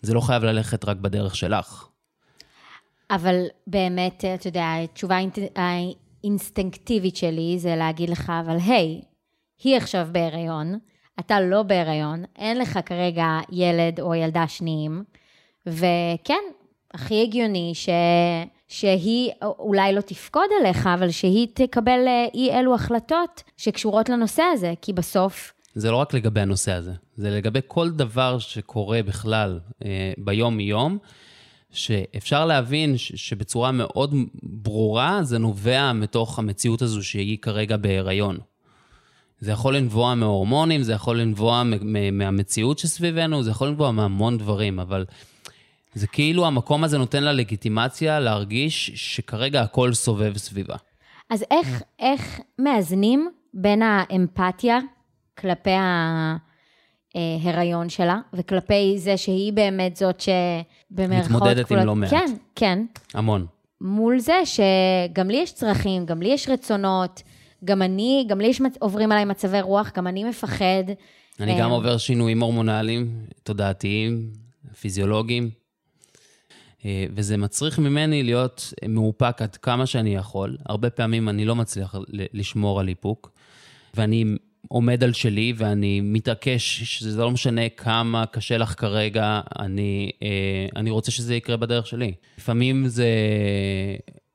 זה 0.01 0.13
לא 0.13 0.21
חייב 0.21 0.43
ללכת 0.43 0.85
רק 0.85 0.97
בדרך 0.97 1.35
שלך. 1.35 1.86
אבל 3.11 3.45
באמת, 3.67 4.25
אתה 4.35 4.47
יודע, 4.47 4.73
התשובה 4.83 5.17
האינסטינקטיבית 5.55 7.15
שלי 7.15 7.55
זה 7.59 7.75
להגיד 7.75 8.09
לך, 8.09 8.31
אבל 8.45 8.57
היי, 8.65 9.01
היא 9.63 9.77
עכשיו 9.77 10.07
בהיריון, 10.11 10.79
אתה 11.19 11.41
לא 11.41 11.63
בהיריון, 11.63 12.23
אין 12.35 12.57
לך 12.57 12.79
כרגע 12.85 13.39
ילד 13.51 13.99
או 13.99 14.15
ילדה 14.15 14.47
שניים, 14.47 15.03
וכן, 15.67 16.43
הכי 16.93 17.23
הגיוני 17.23 17.71
ש... 17.73 17.89
שהיא 18.67 19.31
אולי 19.41 19.93
לא 19.93 20.01
תפקוד 20.01 20.49
עליך, 20.59 20.87
אבל 20.87 21.09
שהיא 21.09 21.47
תקבל 21.53 22.07
אה, 22.07 22.25
אי 22.33 22.51
אלו 22.51 22.75
החלטות 22.75 23.43
שקשורות 23.57 24.09
לנושא 24.09 24.43
הזה, 24.53 24.73
כי 24.81 24.93
בסוף... 24.93 25.53
זה 25.73 25.91
לא 25.91 25.97
רק 25.97 26.13
לגבי 26.13 26.41
הנושא 26.41 26.71
הזה, 26.71 26.91
זה 27.15 27.29
לגבי 27.29 27.59
כל 27.67 27.89
דבר 27.89 28.39
שקורה 28.39 29.03
בכלל 29.03 29.59
אה, 29.85 30.13
ביום-יום, 30.17 30.97
שאפשר 31.71 32.45
להבין 32.45 32.97
ש- 32.97 33.11
שבצורה 33.15 33.71
מאוד 33.71 34.15
ברורה 34.43 35.23
זה 35.23 35.37
נובע 35.37 35.93
מתוך 35.93 36.39
המציאות 36.39 36.81
הזו 36.81 37.03
שהיא 37.03 37.37
כרגע 37.37 37.77
בהיריון. 37.77 38.37
זה 39.39 39.51
יכול 39.51 39.77
לנבוע 39.77 40.15
מהורמונים, 40.15 40.83
זה 40.83 40.93
יכול 40.93 41.21
לנבוע 41.21 41.63
מהמציאות 42.11 42.79
שסביבנו, 42.79 43.43
זה 43.43 43.51
יכול 43.51 43.67
לנבוע 43.67 43.91
מהמון 43.91 44.37
דברים, 44.37 44.79
אבל 44.79 45.05
זה 45.93 46.07
כאילו 46.07 46.45
המקום 46.47 46.83
הזה 46.83 46.97
נותן 46.97 47.23
לה 47.23 47.31
לגיטימציה 47.33 48.19
להרגיש 48.19 48.91
שכרגע 48.95 49.61
הכל 49.61 49.93
סובב 49.93 50.37
סביבה. 50.37 50.75
אז 51.29 51.45
איך, 51.51 51.81
איך 51.99 52.39
מאזנים 52.59 53.29
בין 53.53 53.81
האמפתיה 53.81 54.79
כלפי 55.37 55.69
ההיריון 57.17 57.89
שלה, 57.89 58.19
וכלפי 58.33 58.97
זה 58.97 59.17
שהיא 59.17 59.53
באמת 59.53 59.95
זאת 59.95 60.21
שבמרכאות... 60.21 61.31
מתמודדת 61.31 61.71
עם 61.71 61.77
לא 61.77 61.95
מעט. 61.95 62.09
כן, 62.09 62.33
כן. 62.55 62.85
המון. 63.13 63.45
מול 63.81 64.19
זה 64.19 64.41
שגם 64.45 65.29
לי 65.29 65.37
יש 65.37 65.51
צרכים, 65.51 66.05
גם 66.05 66.21
לי 66.21 66.29
יש 66.29 66.49
רצונות, 66.49 67.23
גם 67.65 67.81
אני, 67.81 68.25
גם 68.27 68.41
לי 68.41 68.47
יש, 68.47 68.61
עוברים 68.79 69.11
עליי 69.11 69.25
מצבי 69.25 69.61
רוח, 69.61 69.91
גם 69.95 70.07
אני 70.07 70.23
מפחד. 70.23 70.83
אני 71.39 71.59
גם 71.59 71.69
אה, 71.69 71.75
עובר 71.75 71.97
שינויים 71.97 72.43
הורמונליים, 72.43 73.25
תודעתיים, 73.43 74.31
פיזיולוגיים. 74.79 75.49
אה, 76.85 77.05
וזה 77.11 77.37
מצריך 77.37 77.79
ממני 77.79 78.23
להיות 78.23 78.73
מאופק 78.89 79.41
עד 79.41 79.55
כמה 79.55 79.85
שאני 79.85 80.15
יכול. 80.15 80.57
הרבה 80.65 80.89
פעמים 80.89 81.29
אני 81.29 81.45
לא 81.45 81.55
מצליח 81.55 81.95
לשמור 82.09 82.79
על 82.79 82.87
איפוק, 82.87 83.31
ואני 83.93 84.25
עומד 84.67 85.03
על 85.03 85.13
שלי 85.13 85.53
ואני 85.57 86.01
מתעקש 86.01 86.83
שזה 86.83 87.21
לא 87.21 87.31
משנה 87.31 87.69
כמה 87.69 88.25
קשה 88.25 88.57
לך 88.57 88.79
כרגע, 88.79 89.41
אני, 89.59 90.11
אה, 90.21 90.67
אני 90.75 90.89
רוצה 90.89 91.11
שזה 91.11 91.35
יקרה 91.35 91.57
בדרך 91.57 91.87
שלי. 91.87 92.13
לפעמים 92.37 92.87
זה, 92.87 93.07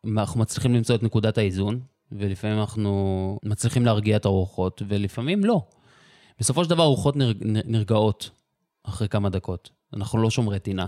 אנחנו 0.07 0.41
מצליחים 0.41 0.75
למצוא 0.75 0.95
את 0.95 1.03
נקודת 1.03 1.39
האיזון, 1.39 1.81
ולפעמים 2.13 2.59
אנחנו 2.59 3.39
מצליחים 3.45 3.85
להרגיע 3.85 4.17
את 4.17 4.25
הרוחות, 4.25 4.83
ולפעמים 4.89 5.45
לא. 5.45 5.63
בסופו 6.41 6.65
של 6.65 6.71
דבר 6.71 6.83
הרוחות 6.83 7.15
נרגעות 7.45 8.31
אחרי 8.85 9.09
כמה 9.09 9.31
דקות. 9.31 9.71
אנחנו 9.95 10.19
לא 10.19 10.31
שומרי 10.31 10.59
טינה. 10.59 10.87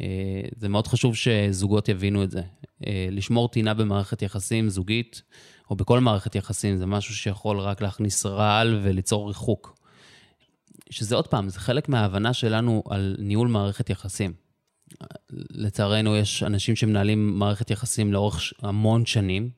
אה, 0.00 0.42
זה 0.56 0.68
מאוד 0.68 0.86
חשוב 0.86 1.16
שזוגות 1.16 1.88
יבינו 1.88 2.24
את 2.24 2.30
זה. 2.30 2.42
אה, 2.86 3.08
לשמור 3.10 3.48
טינה 3.48 3.74
במערכת 3.74 4.22
יחסים 4.22 4.68
זוגית, 4.68 5.22
או 5.70 5.76
בכל 5.76 6.00
מערכת 6.00 6.34
יחסים, 6.34 6.76
זה 6.76 6.86
משהו 6.86 7.14
שיכול 7.14 7.60
רק 7.60 7.80
להכניס 7.80 8.26
רעל 8.26 8.80
וליצור 8.82 9.28
ריחוק. 9.28 9.76
שזה 10.90 11.14
עוד 11.14 11.26
פעם, 11.26 11.48
זה 11.48 11.60
חלק 11.60 11.88
מההבנה 11.88 12.32
שלנו 12.32 12.82
על 12.90 13.16
ניהול 13.18 13.48
מערכת 13.48 13.90
יחסים. 13.90 14.32
לצערנו, 15.30 16.16
יש 16.16 16.42
אנשים 16.42 16.76
שמנהלים 16.76 17.38
מערכת 17.38 17.70
יחסים 17.70 18.12
לאורך 18.12 18.52
המון 18.62 19.06
שנים, 19.06 19.50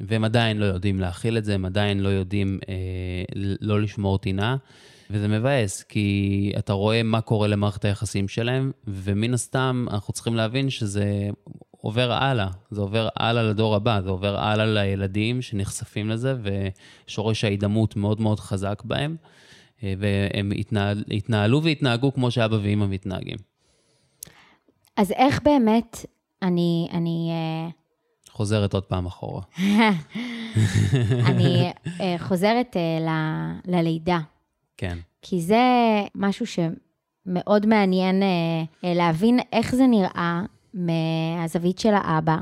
והם 0.00 0.24
עדיין 0.24 0.56
לא 0.58 0.64
יודעים 0.64 1.00
להכיל 1.00 1.38
את 1.38 1.44
זה, 1.44 1.54
הם 1.54 1.64
עדיין 1.64 2.00
לא 2.00 2.08
יודעים 2.08 2.58
אה, 2.68 3.24
לא 3.60 3.80
לשמור 3.80 4.18
טינה. 4.18 4.56
וזה 5.10 5.28
מבאס, 5.28 5.82
כי 5.82 6.52
אתה 6.58 6.72
רואה 6.72 7.02
מה 7.02 7.20
קורה 7.20 7.48
למערכת 7.48 7.84
היחסים 7.84 8.28
שלהם, 8.28 8.72
ומן 8.86 9.34
הסתם 9.34 9.86
אנחנו 9.90 10.12
צריכים 10.12 10.34
להבין 10.34 10.70
שזה 10.70 11.28
עובר 11.86 12.12
הלאה. 12.12 12.48
זה 12.70 12.80
עובר 12.80 13.08
הלאה 13.16 13.42
לדור 13.42 13.74
הבא, 13.74 14.00
זה 14.00 14.10
עובר 14.10 14.38
הלאה 14.38 14.66
לילדים 14.66 15.42
שנחשפים 15.42 16.08
לזה, 16.08 16.34
ושורש 16.42 17.44
ההידמות 17.44 17.96
מאוד 17.96 18.20
מאוד 18.20 18.40
חזק 18.40 18.82
בהם, 18.84 19.16
אה, 19.82 19.94
והם 19.98 20.52
התנהל, 20.56 21.04
התנהלו 21.10 21.62
והתנהגו 21.62 22.14
כמו 22.14 22.30
שאבא 22.30 22.56
ואימא 22.56 22.86
מתנהגים. 22.86 23.36
אז 24.96 25.12
איך 25.12 25.42
באמת, 25.42 26.06
אני... 26.42 26.88
אני 26.92 27.30
אה, 27.30 27.70
חוזרת 28.30 28.74
עוד 28.74 28.84
פעם 28.84 29.06
אחורה. 29.06 29.42
אני 31.30 31.72
אה, 32.00 32.16
חוזרת 32.18 32.76
ל, 33.00 33.08
ללידה. 33.72 34.18
כן. 34.76 34.98
כי 35.22 35.40
זה 35.40 35.64
משהו 36.14 36.46
שמאוד 36.46 37.66
מעניין 37.66 38.22
להבין 38.82 39.38
איך 39.52 39.74
זה 39.74 39.86
נראה 39.86 40.42
מהזווית 40.76 41.78
של 41.78 41.94
האבא, 41.94 42.36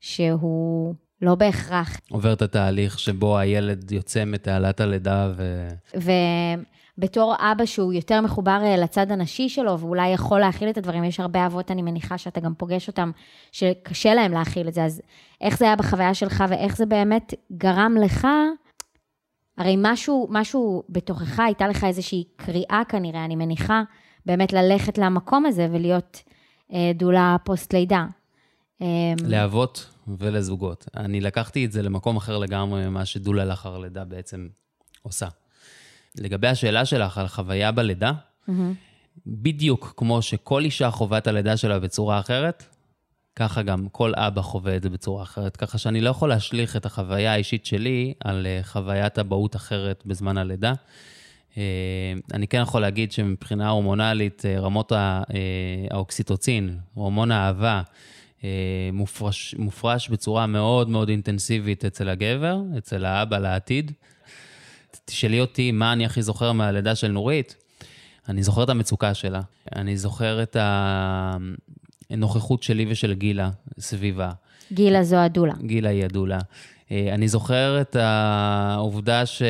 שהוא 0.00 0.94
לא 1.22 1.34
בהכרח... 1.34 2.00
עובר 2.10 2.32
את 2.32 2.42
התהליך 2.42 2.98
שבו 2.98 3.38
הילד 3.38 3.92
יוצא 3.92 4.24
מתעלת 4.24 4.80
הלידה 4.80 5.32
ו... 5.36 5.68
ובתור 5.94 7.34
אבא 7.38 7.64
שהוא 7.64 7.92
יותר 7.92 8.20
מחובר 8.20 8.60
אה, 8.62 8.76
לצד 8.76 9.12
הנשי 9.12 9.48
שלו, 9.48 9.78
ואולי 9.78 10.08
יכול 10.08 10.40
להכיל 10.40 10.70
את 10.70 10.78
הדברים, 10.78 11.04
יש 11.04 11.20
הרבה 11.20 11.46
אבות, 11.46 11.70
אני 11.70 11.82
מניחה 11.82 12.18
שאתה 12.18 12.40
גם 12.40 12.54
פוגש 12.54 12.88
אותם, 12.88 13.10
שקשה 13.52 14.14
להם 14.14 14.32
להכיל 14.32 14.68
את 14.68 14.74
זה, 14.74 14.84
אז 14.84 15.02
איך 15.40 15.58
זה 15.58 15.64
היה 15.64 15.76
בחוויה 15.76 16.14
שלך, 16.14 16.44
ואיך 16.48 16.76
זה 16.76 16.86
באמת 16.86 17.34
גרם 17.52 17.96
לך... 18.04 18.26
הרי 19.58 19.74
משהו, 19.78 20.26
משהו 20.30 20.82
בתוכך, 20.88 21.40
הייתה 21.40 21.68
לך 21.68 21.84
איזושהי 21.84 22.24
קריאה 22.36 22.82
כנראה, 22.88 23.24
אני 23.24 23.36
מניחה, 23.36 23.82
באמת 24.26 24.52
ללכת 24.52 24.98
למקום 24.98 25.46
הזה 25.46 25.68
ולהיות 25.72 26.22
דולה 26.94 27.36
פוסט-לידה. 27.44 28.06
אמ, 28.80 29.16
לאבות 29.24 29.86
ולזוגות. 30.18 30.88
אני 30.96 31.20
לקחתי 31.20 31.64
את 31.64 31.72
זה 31.72 31.82
למקום 31.82 32.16
אחר 32.16 32.38
לגמרי 32.38 32.86
ממה 32.86 33.06
שדולה 33.06 33.44
לאחר 33.44 33.78
לידה 33.78 34.04
בעצם 34.04 34.48
עושה. 35.02 35.28
לגבי 36.18 36.48
השאלה 36.48 36.84
שלך 36.84 37.18
על 37.18 37.28
חוויה 37.28 37.72
בלידה, 37.72 38.12
mm-hmm. 38.12 38.52
בדיוק 39.26 39.94
כמו 39.96 40.22
שכל 40.22 40.64
אישה 40.64 40.90
חווה 40.90 41.18
את 41.18 41.26
הלידה 41.26 41.56
שלה 41.56 41.78
בצורה 41.78 42.20
אחרת, 42.20 42.64
ככה 43.36 43.62
גם 43.62 43.88
כל 43.88 44.12
אבא 44.16 44.42
חווה 44.42 44.76
את 44.76 44.82
זה 44.82 44.90
בצורה 44.90 45.22
אחרת. 45.22 45.56
ככה 45.56 45.78
שאני 45.78 46.00
לא 46.00 46.10
יכול 46.10 46.28
להשליך 46.28 46.76
את 46.76 46.86
החוויה 46.86 47.32
האישית 47.32 47.66
שלי 47.66 48.14
על 48.24 48.46
אה, 48.46 48.60
חוויית 48.62 49.18
אבהות 49.18 49.56
אחרת 49.56 50.02
בזמן 50.06 50.38
הלידה. 50.38 50.72
אה, 51.58 51.62
אני 52.34 52.48
כן 52.48 52.60
יכול 52.62 52.80
להגיד 52.80 53.12
שמבחינה 53.12 53.68
הורמונלית, 53.68 54.42
אה, 54.46 54.60
רמות 54.60 54.92
אה, 54.92 55.22
האוקסיטוצין, 55.90 56.78
הורמון 56.94 57.30
האהבה, 57.30 57.82
מופרש, 58.92 59.54
מופרש 59.58 60.08
בצורה 60.08 60.46
מאוד 60.46 60.88
מאוד 60.88 61.08
אינטנסיבית 61.08 61.84
אצל 61.84 62.08
הגבר, 62.08 62.60
אצל 62.78 63.04
האבא 63.04 63.38
לעתיד. 63.38 63.92
תשאלי 65.04 65.40
אותי 65.40 65.72
מה 65.72 65.92
אני 65.92 66.04
הכי 66.04 66.22
זוכר 66.22 66.52
מהלידה 66.52 66.94
של 66.94 67.08
נורית, 67.08 67.56
אני 68.28 68.42
זוכר 68.42 68.62
את 68.62 68.68
המצוקה 68.68 69.14
שלה, 69.14 69.40
אני 69.76 69.96
זוכר 69.96 70.42
את 70.42 70.56
הנוכחות 72.10 72.62
שלי 72.62 72.86
ושל 72.88 73.14
גילה 73.14 73.50
סביבה. 73.78 74.30
גילה 74.72 75.02
זו 75.02 75.16
הדולה. 75.16 75.54
גילה 75.62 75.88
היא 75.88 76.04
הדולה. 76.04 76.38
אה, 76.92 77.14
אני 77.14 77.28
זוכר 77.28 77.80
את 77.80 77.96
העובדה 77.96 79.26
ש... 79.26 79.42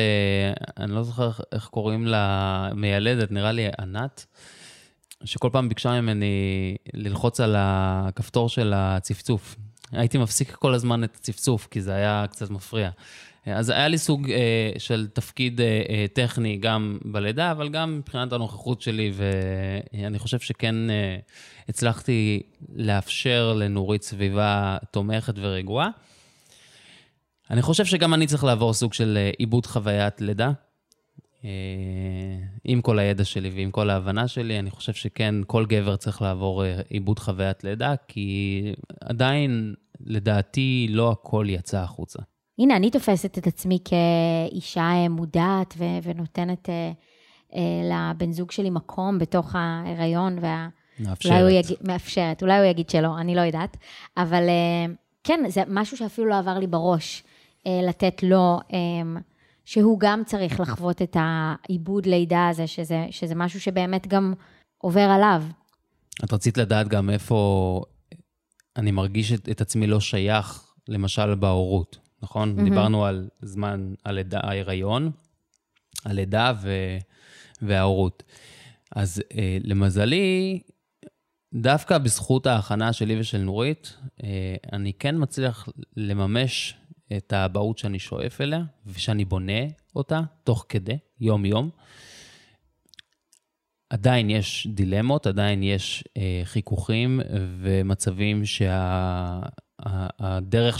אני 0.77 0.91
לא 0.91 1.03
זוכר 1.03 1.31
איך 1.51 1.67
קוראים 1.67 2.07
לה 2.07 2.69
מיילדת, 2.75 3.31
נראה 3.31 3.51
לי 3.51 3.67
ענת, 3.79 4.25
שכל 5.23 5.49
פעם 5.51 5.69
ביקשה 5.69 6.01
ממני 6.01 6.75
ללחוץ 6.93 7.39
על 7.39 7.55
הכפתור 7.57 8.49
של 8.49 8.73
הצפצוף. 8.75 9.55
הייתי 9.91 10.17
מפסיק 10.17 10.51
כל 10.51 10.73
הזמן 10.73 11.03
את 11.03 11.15
הצפצוף, 11.15 11.67
כי 11.71 11.81
זה 11.81 11.93
היה 11.93 12.25
קצת 12.29 12.49
מפריע. 12.49 12.89
אז 13.45 13.69
היה 13.69 13.87
לי 13.87 13.97
סוג 13.97 14.31
אה, 14.31 14.71
של 14.77 15.07
תפקיד 15.13 15.61
אה, 15.61 15.81
אה, 15.89 16.05
טכני 16.13 16.57
גם 16.57 16.97
בלידה, 17.05 17.51
אבל 17.51 17.69
גם 17.69 17.97
מבחינת 17.97 18.33
הנוכחות 18.33 18.81
שלי, 18.81 19.11
ואני 19.13 20.19
חושב 20.19 20.39
שכן 20.39 20.89
אה, 20.89 21.17
הצלחתי 21.69 22.41
לאפשר 22.75 23.53
לנורית 23.53 24.03
סביבה 24.03 24.77
תומכת 24.91 25.33
ורגועה. 25.37 25.89
אני 27.49 27.61
חושב 27.61 27.85
שגם 27.85 28.13
אני 28.13 28.27
צריך 28.27 28.43
לעבור 28.43 28.73
סוג 28.73 28.93
של 28.93 29.17
אה, 29.17 29.31
עיבוד 29.37 29.65
חוויית 29.65 30.21
לידה. 30.21 30.51
אה, 31.45 31.49
עם 32.63 32.81
כל 32.81 32.99
הידע 32.99 33.25
שלי 33.25 33.49
ועם 33.49 33.71
כל 33.71 33.89
ההבנה 33.89 34.27
שלי, 34.27 34.59
אני 34.59 34.71
חושב 34.71 34.93
שכן, 34.93 35.35
כל 35.47 35.65
גבר 35.65 35.95
צריך 35.95 36.21
לעבור 36.21 36.65
אה, 36.65 36.81
עיבוד 36.89 37.19
חוויית 37.19 37.63
לידה, 37.63 37.93
כי 38.07 38.61
עדיין, 39.01 39.73
לדעתי, 40.05 40.87
לא 40.89 41.11
הכל 41.11 41.45
יצא 41.49 41.77
החוצה. 41.77 42.19
הנה, 42.59 42.75
אני 42.75 42.91
תופסת 42.91 43.37
את 43.37 43.47
עצמי 43.47 43.79
כאישה 43.85 45.09
מודעת 45.09 45.73
ו- 45.77 45.99
ונותנת 46.03 46.69
אה, 46.69 46.91
אה, 47.55 48.11
לבן 48.13 48.31
זוג 48.31 48.51
שלי 48.51 48.69
מקום 48.69 49.19
בתוך 49.19 49.55
ההיריון, 49.55 50.37
וה... 50.41 50.67
מאפשרת. 50.99 51.31
אולי 51.31 51.41
הוא 51.41 51.49
יגיד, 51.49 51.77
מאפשרת, 51.81 52.41
אולי 52.41 52.57
הוא 52.57 52.65
יגיד 52.65 52.89
שלא, 52.89 53.17
אני 53.19 53.35
לא 53.35 53.41
יודעת. 53.41 53.77
אבל 54.17 54.43
אה, 54.49 54.93
כן, 55.23 55.43
זה 55.47 55.63
משהו 55.67 55.97
שאפילו 55.97 56.27
לא 56.27 56.37
עבר 56.37 56.59
לי 56.59 56.67
בראש. 56.67 57.23
אה, 57.67 57.79
לתת 57.89 58.23
לו, 58.23 58.59
אמ, 58.73 59.17
שהוא 59.65 59.99
גם 59.99 60.23
צריך 60.25 60.59
לחוות 60.59 61.01
את 61.01 61.17
העיבוד 61.19 62.05
לידה 62.05 62.47
הזה, 62.47 62.67
שזה, 62.67 63.05
שזה 63.11 63.35
משהו 63.35 63.61
שבאמת 63.61 64.07
גם 64.07 64.33
עובר 64.77 65.09
עליו. 65.09 65.43
את 66.23 66.33
רצית 66.33 66.57
לדעת 66.57 66.87
גם 66.87 67.09
איפה 67.09 67.81
אני 68.75 68.91
מרגיש 68.91 69.31
את, 69.31 69.49
את 69.49 69.61
עצמי 69.61 69.87
לא 69.87 69.99
שייך, 69.99 70.65
למשל 70.87 71.35
בהורות, 71.35 71.97
נכון? 72.23 72.55
Mm-hmm. 72.59 72.63
דיברנו 72.63 73.05
על 73.05 73.29
זמן 73.41 73.93
הלידה, 74.05 74.39
ההיריון, 74.43 75.11
הלידה 76.05 76.53
ו, 76.61 76.69
וההורות. 77.61 78.23
אז 78.95 79.23
אה, 79.37 79.57
למזלי, 79.63 80.59
דווקא 81.53 81.97
בזכות 81.97 82.47
ההכנה 82.47 82.93
שלי 82.93 83.19
ושל 83.19 83.37
נורית, 83.37 83.97
אה, 84.23 84.55
אני 84.73 84.93
כן 84.93 85.15
מצליח 85.17 85.69
לממש 85.97 86.78
את 87.17 87.33
האבהות 87.33 87.77
שאני 87.77 87.99
שואף 87.99 88.41
אליה, 88.41 88.63
ושאני 88.85 89.25
בונה 89.25 89.61
אותה 89.95 90.21
תוך 90.43 90.65
כדי, 90.69 90.97
יום-יום. 91.21 91.69
עדיין 93.89 94.29
יש 94.29 94.67
דילמות, 94.67 95.27
עדיין 95.27 95.63
יש 95.63 96.03
אה, 96.17 96.41
חיכוכים 96.43 97.19
ומצבים 97.61 98.45
שהדרך 98.45 98.79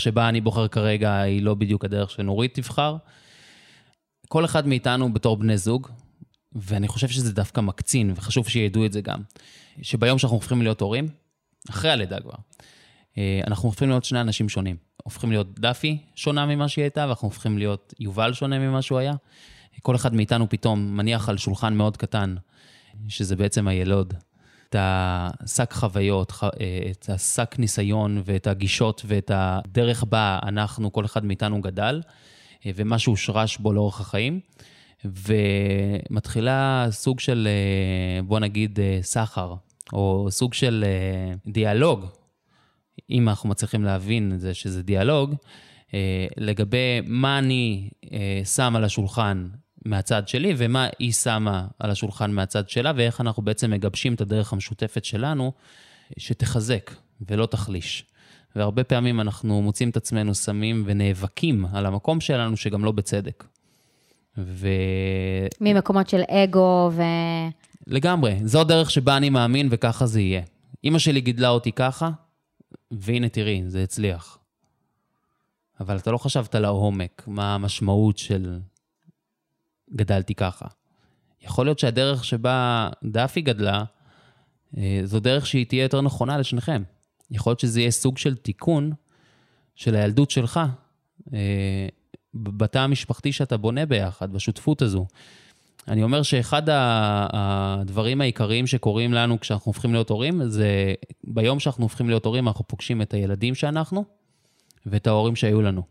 שבה 0.00 0.28
אני 0.28 0.40
בוחר 0.40 0.68
כרגע 0.68 1.20
היא 1.20 1.42
לא 1.42 1.54
בדיוק 1.54 1.84
הדרך 1.84 2.10
שנורית 2.10 2.54
תבחר. 2.54 2.96
כל 4.28 4.44
אחד 4.44 4.66
מאיתנו 4.66 5.12
בתור 5.12 5.36
בני 5.36 5.58
זוג, 5.58 5.88
ואני 6.52 6.88
חושב 6.88 7.08
שזה 7.08 7.32
דווקא 7.32 7.60
מקצין, 7.60 8.12
וחשוב 8.16 8.48
שידעו 8.48 8.86
את 8.86 8.92
זה 8.92 9.00
גם, 9.00 9.22
שביום 9.82 10.18
שאנחנו 10.18 10.36
הופכים 10.36 10.62
להיות 10.62 10.80
הורים, 10.80 11.08
אחרי 11.70 11.90
הלידה 11.90 12.20
כבר, 12.20 12.34
אנחנו 13.46 13.68
הופכים 13.68 13.88
להיות 13.88 14.04
שני 14.04 14.20
אנשים 14.20 14.48
שונים. 14.48 14.76
הופכים 15.04 15.30
להיות 15.30 15.60
דאפי 15.60 15.98
שונה 16.14 16.46
ממה 16.46 16.68
שהיא 16.68 16.82
הייתה, 16.82 17.04
ואנחנו 17.06 17.28
הופכים 17.28 17.58
להיות 17.58 17.94
יובל 18.00 18.32
שונה 18.32 18.58
ממה 18.58 18.82
שהוא 18.82 18.98
היה. 18.98 19.12
כל 19.82 19.96
אחד 19.96 20.14
מאיתנו 20.14 20.48
פתאום 20.48 20.96
מניח 20.96 21.28
על 21.28 21.38
שולחן 21.38 21.74
מאוד 21.74 21.96
קטן, 21.96 22.34
שזה 23.08 23.36
בעצם 23.36 23.68
הילוד, 23.68 24.14
את 24.68 24.76
השק 24.78 25.72
חוויות, 25.72 26.32
אה, 26.42 26.48
את 26.90 27.10
השק 27.10 27.54
ניסיון 27.58 28.22
ואת 28.24 28.46
הגישות 28.46 29.02
ואת 29.06 29.30
הדרך 29.34 30.04
בה 30.04 30.38
אנחנו, 30.42 30.92
כל 30.92 31.04
אחד 31.04 31.24
מאיתנו 31.24 31.60
גדל, 31.60 32.02
אה, 32.66 32.70
ומה 32.76 32.98
שהושרש 32.98 33.58
בו 33.58 33.72
לאורך 33.72 34.00
החיים. 34.00 34.40
ומתחילה 35.04 36.86
סוג 36.90 37.20
של, 37.20 37.48
בוא 38.24 38.38
נגיד, 38.38 38.78
סחר, 39.02 39.54
או 39.92 40.26
סוג 40.30 40.54
של 40.54 40.84
דיאלוג 41.46 42.06
אם 43.10 43.28
אנחנו 43.28 43.48
מצליחים 43.48 43.84
להבין 43.84 44.32
את 44.34 44.40
זה 44.40 44.54
שזה 44.54 44.82
דיאלוג, 44.82 45.34
אה, 45.94 46.26
לגבי 46.36 47.00
מה 47.06 47.38
אני 47.38 47.90
אה, 48.12 48.42
שם 48.44 48.76
על 48.76 48.84
השולחן 48.84 49.48
מהצד 49.84 50.28
שלי 50.28 50.54
ומה 50.56 50.88
היא 50.98 51.12
שמה 51.12 51.66
על 51.78 51.90
השולחן 51.90 52.30
מהצד 52.30 52.68
שלה, 52.68 52.92
ואיך 52.96 53.20
אנחנו 53.20 53.42
בעצם 53.42 53.70
מגבשים 53.70 54.14
את 54.14 54.20
הדרך 54.20 54.52
המשותפת 54.52 55.04
שלנו, 55.04 55.52
שתחזק 56.16 56.90
ולא 57.28 57.46
תחליש. 57.46 58.04
והרבה 58.56 58.84
פעמים 58.84 59.20
אנחנו 59.20 59.62
מוצאים 59.62 59.90
את 59.90 59.96
עצמנו 59.96 60.34
שמים 60.34 60.82
ונאבקים 60.86 61.66
על 61.72 61.86
המקום 61.86 62.20
שלנו, 62.20 62.56
שגם 62.56 62.84
לא 62.84 62.92
בצדק. 62.92 63.44
ו... 64.38 64.68
ממקומות 65.60 66.08
של 66.08 66.22
אגו 66.28 66.90
ו... 66.92 67.02
לגמרי, 67.86 68.36
זו 68.44 68.60
הדרך 68.60 68.90
שבה 68.90 69.16
אני 69.16 69.30
מאמין 69.30 69.68
וככה 69.70 70.06
זה 70.06 70.20
יהיה. 70.20 70.42
אימא 70.84 70.98
שלי 70.98 71.20
גידלה 71.20 71.48
אותי 71.48 71.72
ככה, 71.72 72.10
והנה 72.90 73.28
תראי, 73.28 73.62
זה 73.66 73.82
הצליח. 73.82 74.38
אבל 75.80 75.96
אתה 75.96 76.10
לא 76.10 76.18
חשבת 76.18 76.54
לעומק 76.54 77.24
מה 77.26 77.54
המשמעות 77.54 78.18
של 78.18 78.58
גדלתי 79.94 80.34
ככה. 80.34 80.66
יכול 81.42 81.66
להיות 81.66 81.78
שהדרך 81.78 82.24
שבה 82.24 82.88
דאפי 83.04 83.40
גדלה, 83.40 83.84
אה, 84.76 85.00
זו 85.04 85.20
דרך 85.20 85.46
שהיא 85.46 85.66
תהיה 85.66 85.82
יותר 85.82 86.00
נכונה 86.00 86.38
לשניכם. 86.38 86.82
יכול 87.30 87.50
להיות 87.50 87.60
שזה 87.60 87.80
יהיה 87.80 87.90
סוג 87.90 88.18
של 88.18 88.36
תיקון 88.36 88.92
של 89.74 89.94
הילדות 89.94 90.30
שלך, 90.30 90.60
אה, 91.32 91.88
בתא 92.34 92.78
המשפחתי 92.78 93.32
שאתה 93.32 93.56
בונה 93.56 93.86
ביחד, 93.86 94.32
בשותפות 94.32 94.82
הזו. 94.82 95.06
אני 95.88 96.02
אומר 96.02 96.22
שאחד 96.22 96.62
הדברים 96.68 98.20
העיקריים 98.20 98.66
שקורים 98.66 99.12
לנו 99.12 99.40
כשאנחנו 99.40 99.68
הופכים 99.68 99.92
להיות 99.92 100.10
הורים, 100.10 100.48
זה 100.48 100.94
ביום 101.24 101.60
שאנחנו 101.60 101.84
הופכים 101.84 102.08
להיות 102.08 102.24
הורים, 102.24 102.48
אנחנו 102.48 102.68
פוגשים 102.68 103.02
את 103.02 103.14
הילדים 103.14 103.54
שאנחנו 103.54 104.04
ואת 104.86 105.06
ההורים 105.06 105.36
שהיו 105.36 105.62
לנו. 105.62 105.82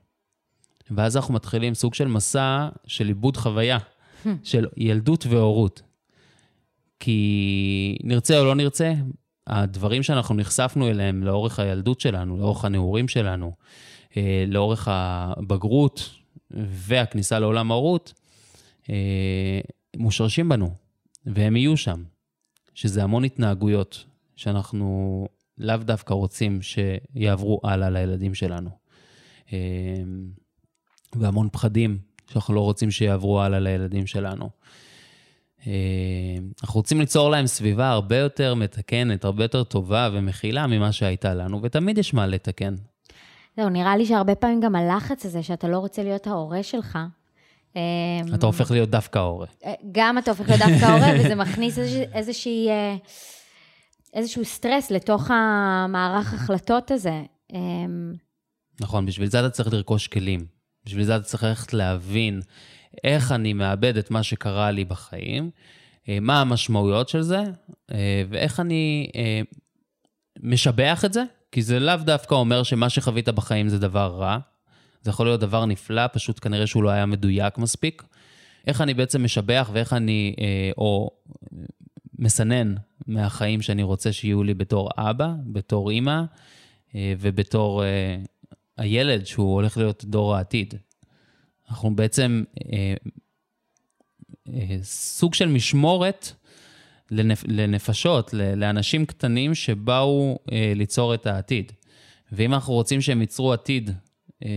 ואז 0.91 1.17
אנחנו 1.17 1.33
מתחילים 1.33 1.73
סוג 1.73 1.93
של 1.93 2.07
מסע 2.07 2.69
של 2.87 3.07
עיבוד 3.07 3.37
חוויה, 3.37 3.77
של 4.43 4.67
ילדות 4.77 5.25
והורות. 5.25 5.81
כי 6.99 7.97
נרצה 8.03 8.39
או 8.39 8.45
לא 8.45 8.55
נרצה, 8.55 8.93
הדברים 9.47 10.03
שאנחנו 10.03 10.35
נחשפנו 10.35 10.89
אליהם 10.89 11.23
לאורך 11.23 11.59
הילדות 11.59 11.99
שלנו, 11.99 12.37
לאורך 12.37 12.65
הנעורים 12.65 13.07
שלנו, 13.07 13.51
אה, 14.17 14.43
לאורך 14.47 14.87
הבגרות 14.91 16.09
והכניסה 16.51 17.39
לעולם 17.39 17.71
ההורות, 17.71 18.13
אה, 18.89 19.59
מושרשים 19.97 20.49
בנו, 20.49 20.71
והם 21.25 21.55
יהיו 21.55 21.77
שם. 21.77 22.03
שזה 22.73 23.03
המון 23.03 23.23
התנהגויות 23.23 24.05
שאנחנו 24.35 25.27
לאו 25.57 25.77
דווקא 25.77 26.13
רוצים 26.13 26.59
שיעברו 26.61 27.59
הלאה 27.63 27.89
לילדים 27.89 28.33
שלנו. 28.33 28.69
אה, 29.53 29.57
והמון 31.15 31.49
פחדים 31.51 31.97
שאנחנו 32.31 32.53
לא 32.53 32.59
רוצים 32.59 32.91
שיעברו 32.91 33.41
הלאה 33.41 33.59
לילדים 33.59 34.07
שלנו. 34.07 34.49
אנחנו 36.63 36.79
רוצים 36.79 36.99
ליצור 36.99 37.29
להם 37.29 37.47
סביבה 37.47 37.89
הרבה 37.89 38.17
יותר 38.17 38.55
מתקנת, 38.55 39.25
הרבה 39.25 39.43
יותר 39.43 39.63
טובה 39.63 40.09
ומכילה 40.13 40.67
ממה 40.67 40.91
שהייתה 40.91 41.33
לנו, 41.33 41.59
ותמיד 41.63 41.97
יש 41.97 42.13
מה 42.13 42.27
לתקן. 42.27 42.75
זהו, 43.57 43.69
נראה 43.69 43.97
לי 43.97 44.05
שהרבה 44.05 44.35
פעמים 44.35 44.59
גם 44.59 44.75
הלחץ 44.75 45.25
הזה, 45.25 45.43
שאתה 45.43 45.67
לא 45.67 45.77
רוצה 45.77 46.03
להיות 46.03 46.27
ההורה 46.27 46.63
שלך. 46.63 46.99
אמ, 47.75 48.35
אתה 48.35 48.45
הופך 48.45 48.71
להיות 48.71 48.89
דווקא 48.89 49.19
ההורה. 49.19 49.47
אה, 49.65 49.73
גם 49.91 50.17
אתה 50.17 50.31
הופך 50.31 50.49
להיות 50.49 50.61
דווקא 50.61 50.85
ההורה, 50.85 51.07
וזה 51.19 51.35
מכניס 51.35 51.79
איזושהי, 52.13 52.69
אה, 52.69 52.95
איזשהו 54.13 54.45
סטרס 54.45 54.91
לתוך 54.91 55.31
המערך 55.31 56.33
החלטות 56.33 56.91
הזה. 56.91 57.21
אמ, 57.53 58.13
נכון, 58.81 59.05
בשביל 59.05 59.29
זה 59.29 59.39
אתה 59.39 59.49
צריך 59.49 59.73
לרכוש 59.73 60.07
כלים. 60.07 60.45
בשביל 60.85 61.03
זה 61.03 61.15
אתה 61.15 61.23
צריך 61.23 61.43
ללכת 61.43 61.73
להבין 61.73 62.41
איך 63.03 63.31
אני 63.31 63.53
מאבד 63.53 63.97
את 63.97 64.11
מה 64.11 64.23
שקרה 64.23 64.71
לי 64.71 64.85
בחיים, 64.85 65.49
אה, 66.09 66.19
מה 66.19 66.41
המשמעויות 66.41 67.09
של 67.09 67.21
זה, 67.21 67.43
ואיך 68.29 68.59
אני 68.59 69.11
משבח 70.43 71.05
את 71.05 71.13
זה, 71.13 71.23
כי 71.51 71.61
זה 71.61 71.79
לאו 71.79 71.95
דווקא 71.95 72.35
אומר 72.35 72.63
שמה 72.63 72.89
שחווית 72.89 73.29
בחיים 73.29 73.69
זה 73.69 73.79
דבר 73.79 74.07
רע. 74.07 74.37
זה 75.01 75.09
יכול 75.09 75.25
להיות 75.25 75.39
דבר 75.39 75.65
נפלא, 75.65 76.07
פשוט 76.13 76.39
כנראה 76.43 76.67
שהוא 76.67 76.83
לא 76.83 76.89
היה 76.89 77.05
מדויק 77.05 77.57
מספיק. 77.57 78.03
איך 78.67 78.81
אני 78.81 78.93
בעצם 78.93 79.23
משבח 79.23 79.69
ואיך 79.73 79.93
אני, 79.93 80.35
אה, 80.39 80.71
או 80.77 81.09
מסנן 82.19 82.75
מהחיים 83.07 83.61
שאני 83.61 83.83
רוצה 83.83 84.13
שיהיו 84.13 84.43
לי 84.43 84.53
בתור 84.53 84.89
אבא, 84.97 85.33
בתור 85.45 85.89
אימא, 85.89 86.21
אה, 86.95 87.13
ובתור 87.19 87.83
אה, 87.83 88.17
הילד 88.77 89.25
שהוא 89.25 89.53
הולך 89.53 89.77
להיות 89.77 90.05
דור 90.05 90.35
העתיד. 90.35 90.73
אנחנו 91.69 91.95
בעצם 91.95 92.43
אה, 92.73 92.93
אה, 94.53 94.77
סוג 94.83 95.33
של 95.33 95.47
משמורת 95.47 96.31
לנפ, 97.11 97.43
לנפשות, 97.47 98.33
לאנשים 98.33 99.05
קטנים 99.05 99.55
שבאו 99.55 100.39
אה, 100.51 100.73
ליצור 100.75 101.13
את 101.13 101.27
העתיד. 101.27 101.71
ואם 102.31 102.53
אנחנו 102.53 102.73
רוצים 102.73 103.01
שהם 103.01 103.21
ייצרו 103.21 103.53
עתיד 103.53 103.89
אה, 103.89 103.95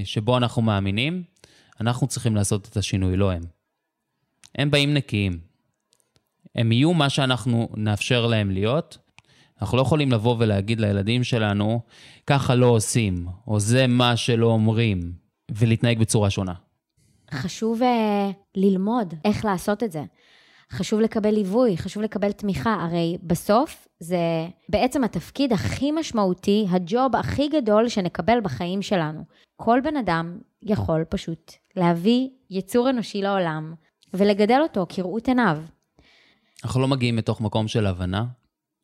שבו 0.05 0.37
אנחנו 0.37 0.63
מאמינים, 0.63 1.23
אנחנו 1.81 2.07
צריכים 2.07 2.37
לעשות 2.37 2.69
את 2.69 2.77
השינוי, 2.77 3.17
לא 3.17 3.33
הם. 3.33 3.43
הם 4.59 4.71
באים 4.71 4.95
נקיים. 4.95 5.39
הם 6.55 6.73
יהיו 6.73 6.95
מה 6.95 7.11
שאנחנו 7.11 7.69
נאפשר 7.77 8.27
להם 8.27 8.51
להיות. 8.51 8.99
אנחנו 9.63 9.77
לא 9.77 9.83
יכולים 9.83 10.13
לבוא 10.13 10.37
ולהגיד 10.39 10.81
לילדים 10.81 11.25
שלנו, 11.25 11.81
ככה 12.27 12.55
לא 12.55 12.67
עושים, 12.67 13.27
או 13.47 13.61
זה 13.61 13.87
מה 13.87 14.17
שלא 14.17 14.47
אומרים, 14.47 15.13
ולהתנהג 15.51 15.99
בצורה 15.99 16.31
שונה. 16.31 16.55
חשוב 17.31 17.83
uh, 17.83 17.85
ללמוד 18.55 19.15
איך 19.25 19.45
לעשות 19.45 19.83
את 19.83 19.93
זה. 19.93 20.03
חשוב 20.73 21.01
לקבל 21.01 21.31
ליווי, 21.31 21.77
חשוב 21.77 22.03
לקבל 22.03 22.33
תמיכה. 22.33 22.75
הרי 22.75 23.19
בסוף 23.23 23.89
זה 24.01 24.19
בעצם 24.69 25.05
התפקיד 25.05 25.53
הכי 25.53 25.93
משמעותי, 25.93 26.67
הג'וב 26.71 27.17
הכי 27.17 27.49
גדול 27.49 27.89
שנקבל 27.89 28.41
בחיים 28.43 28.83
שלנו. 28.83 29.25
כל 29.65 29.81
בן 29.85 29.97
אדם 29.97 30.39
יכול 30.63 31.05
פשוט 31.05 31.53
להביא 31.77 32.29
יצור 32.51 32.91
אנושי 32.91 33.23
לעולם 33.23 33.75
ולגדל 34.15 34.61
אותו 34.63 34.87
כראות 34.89 35.29
עיניו. 35.29 35.63
אנחנו 36.65 36.81
לא 36.81 36.89
מגיעים 36.89 37.17
מתוך 37.17 37.41
מקום 37.41 37.69
של 37.69 37.87
הבנה, 37.87 38.25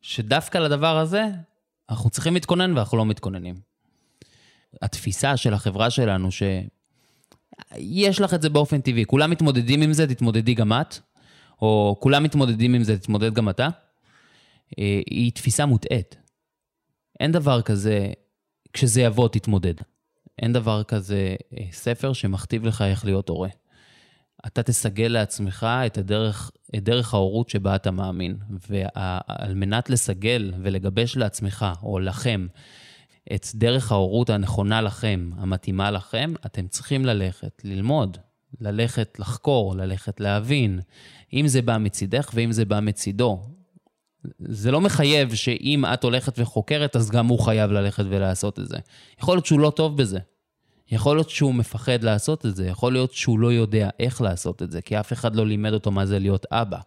שדווקא 0.01 0.57
לדבר 0.57 0.97
הזה 0.97 1.25
אנחנו 1.89 2.09
צריכים 2.09 2.33
להתכונן 2.33 2.77
ואנחנו 2.77 2.97
לא 2.97 3.05
מתכוננים. 3.05 3.55
התפיסה 4.81 5.37
של 5.37 5.53
החברה 5.53 5.89
שלנו, 5.89 6.29
שיש 6.31 8.21
לך 8.21 8.33
את 8.33 8.41
זה 8.41 8.49
באופן 8.49 8.81
טבעי, 8.81 9.05
כולם 9.05 9.31
מתמודדים 9.31 9.81
עם 9.81 9.93
זה, 9.93 10.07
תתמודדי 10.07 10.53
גם 10.53 10.73
את, 10.73 10.95
או 11.61 11.97
כולם 11.99 12.23
מתמודדים 12.23 12.73
עם 12.73 12.83
זה, 12.83 12.99
תתמודד 12.99 13.33
גם 13.33 13.49
אתה, 13.49 13.67
אה, 14.79 15.01
היא 15.09 15.31
תפיסה 15.31 15.65
מוטעית. 15.65 16.15
אין 17.19 17.31
דבר 17.31 17.61
כזה, 17.61 18.11
כשזה 18.73 19.01
יבוא, 19.01 19.27
תתמודד. 19.27 19.73
אין 20.41 20.53
דבר 20.53 20.83
כזה 20.83 21.35
אה, 21.57 21.65
ספר 21.71 22.13
שמכתיב 22.13 22.65
לך 22.65 22.81
איך 22.81 23.05
להיות 23.05 23.29
הורה. 23.29 23.49
אתה 24.47 24.63
תסגל 24.63 25.07
לעצמך 25.07 25.67
את 25.85 25.97
הדרך, 25.97 26.51
את 26.75 26.83
דרך 26.83 27.13
ההורות 27.13 27.49
שבה 27.49 27.75
אתה 27.75 27.91
מאמין. 27.91 28.37
ועל 28.69 29.53
מנת 29.55 29.89
לסגל 29.89 30.53
ולגבש 30.63 31.17
לעצמך, 31.17 31.65
או 31.83 31.99
לכם, 31.99 32.47
את 33.35 33.47
דרך 33.55 33.91
ההורות 33.91 34.29
הנכונה 34.29 34.81
לכם, 34.81 35.29
המתאימה 35.37 35.91
לכם, 35.91 36.33
אתם 36.45 36.67
צריכים 36.67 37.05
ללכת, 37.05 37.61
ללמוד, 37.63 38.17
ללכת 38.61 39.19
לחקור, 39.19 39.75
ללכת 39.75 40.19
להבין, 40.19 40.79
אם 41.33 41.47
זה 41.47 41.61
בא 41.61 41.77
מצידך 41.77 42.31
ואם 42.33 42.51
זה 42.51 42.65
בא 42.65 42.79
מצידו. 42.79 43.41
זה 44.39 44.71
לא 44.71 44.81
מחייב 44.81 45.35
שאם 45.35 45.83
את 45.93 46.03
הולכת 46.03 46.39
וחוקרת, 46.39 46.95
אז 46.95 47.09
גם 47.09 47.27
הוא 47.27 47.39
חייב 47.39 47.71
ללכת 47.71 48.03
ולעשות 48.09 48.59
את 48.59 48.67
זה. 48.67 48.77
יכול 49.19 49.35
להיות 49.35 49.45
שהוא 49.45 49.59
לא 49.59 49.69
טוב 49.69 49.97
בזה. 49.97 50.19
יכול 50.91 51.15
להיות 51.15 51.29
שהוא 51.29 51.53
מפחד 51.53 52.03
לעשות 52.03 52.45
את 52.45 52.55
זה, 52.55 52.67
יכול 52.67 52.93
להיות 52.93 53.13
שהוא 53.13 53.39
לא 53.39 53.53
יודע 53.53 53.89
איך 53.99 54.21
לעשות 54.21 54.63
את 54.63 54.71
זה, 54.71 54.81
כי 54.81 54.99
אף 54.99 55.13
אחד 55.13 55.35
לא 55.35 55.45
לימד 55.45 55.73
אותו 55.73 55.91
מה 55.91 56.05
זה 56.05 56.19
להיות 56.19 56.45
אבא. 56.51 56.79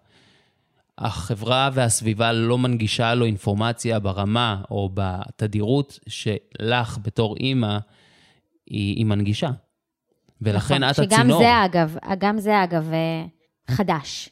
החברה 0.98 1.70
והסביבה 1.72 2.32
לא 2.32 2.58
מנגישה 2.58 3.14
לו 3.14 3.24
אינפורמציה 3.24 3.98
ברמה 3.98 4.62
או 4.70 4.90
בתדירות 4.94 5.98
שלך 6.08 6.98
בתור 7.02 7.36
אימא 7.36 7.78
היא, 8.66 8.96
היא 8.96 9.06
מנגישה. 9.06 9.50
ולכן 10.42 10.84
נכון, 10.84 10.90
את 10.90 10.94
שגם 10.94 11.20
הצינור. 11.20 11.40
שגם 11.40 11.48
זה 11.48 11.64
אגב, 11.64 11.96
גם 12.18 12.38
זה 12.38 12.64
אגב 12.64 12.92
אה, 12.92 13.24
חדש. 13.70 14.28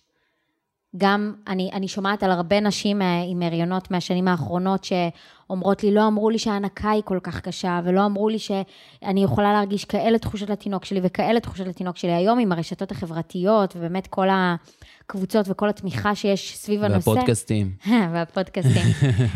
גם 0.96 1.34
אני, 1.48 1.70
אני 1.72 1.88
שומעת 1.88 2.22
על 2.22 2.30
הרבה 2.30 2.60
נשים 2.60 3.02
אה, 3.02 3.22
עם 3.28 3.42
הריונות 3.42 3.90
מהשנים 3.90 4.28
האחרונות 4.28 4.84
שאומרות 4.84 5.82
לי, 5.82 5.94
לא 5.94 6.06
אמרו 6.06 6.30
לי 6.30 6.38
שההנקה 6.38 6.90
היא 6.90 7.02
כל 7.04 7.18
כך 7.22 7.40
קשה, 7.40 7.80
ולא 7.84 8.06
אמרו 8.06 8.28
לי 8.28 8.38
שאני 8.38 9.24
יכולה 9.24 9.52
להרגיש 9.52 9.84
כאלה 9.84 10.18
תחושות 10.18 10.50
לתינוק 10.50 10.84
שלי 10.84 11.00
וכאלה 11.02 11.40
תחושות 11.40 11.66
לתינוק 11.66 11.96
שלי. 11.96 12.12
היום 12.12 12.38
עם 12.38 12.52
הרשתות 12.52 12.90
החברתיות, 12.90 13.76
ובאמת 13.76 14.06
כל 14.06 14.28
הקבוצות 14.30 15.46
וכל 15.48 15.68
התמיכה 15.68 16.14
שיש 16.14 16.56
סביב 16.56 16.84
הנושא. 16.84 17.10
והפודקאסטים. 17.10 17.72
והפודקאסטים. 18.12 18.86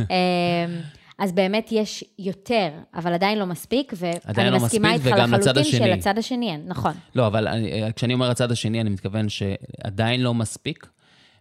אמ, 0.00 0.80
אז 1.18 1.32
באמת 1.32 1.68
יש 1.72 2.04
יותר, 2.18 2.68
אבל 2.94 3.14
עדיין 3.14 3.38
לא 3.38 3.46
מספיק, 3.46 3.92
ואני 3.96 4.50
לא 4.50 4.56
מסכימה 4.56 4.92
איתך 4.92 5.06
לחלוטין 5.06 5.64
שלצד 5.64 6.18
השני 6.18 6.50
אין, 6.50 6.62
נכון. 6.66 6.92
לא, 7.14 7.26
אבל 7.26 7.48
אני, 7.48 7.92
כשאני 7.96 8.14
אומר 8.14 8.30
הצד 8.30 8.52
השני, 8.52 8.80
אני 8.80 8.90
מתכוון 8.90 9.28
שעדיין 9.28 10.20
לא 10.20 10.34
מספיק, 10.34 10.86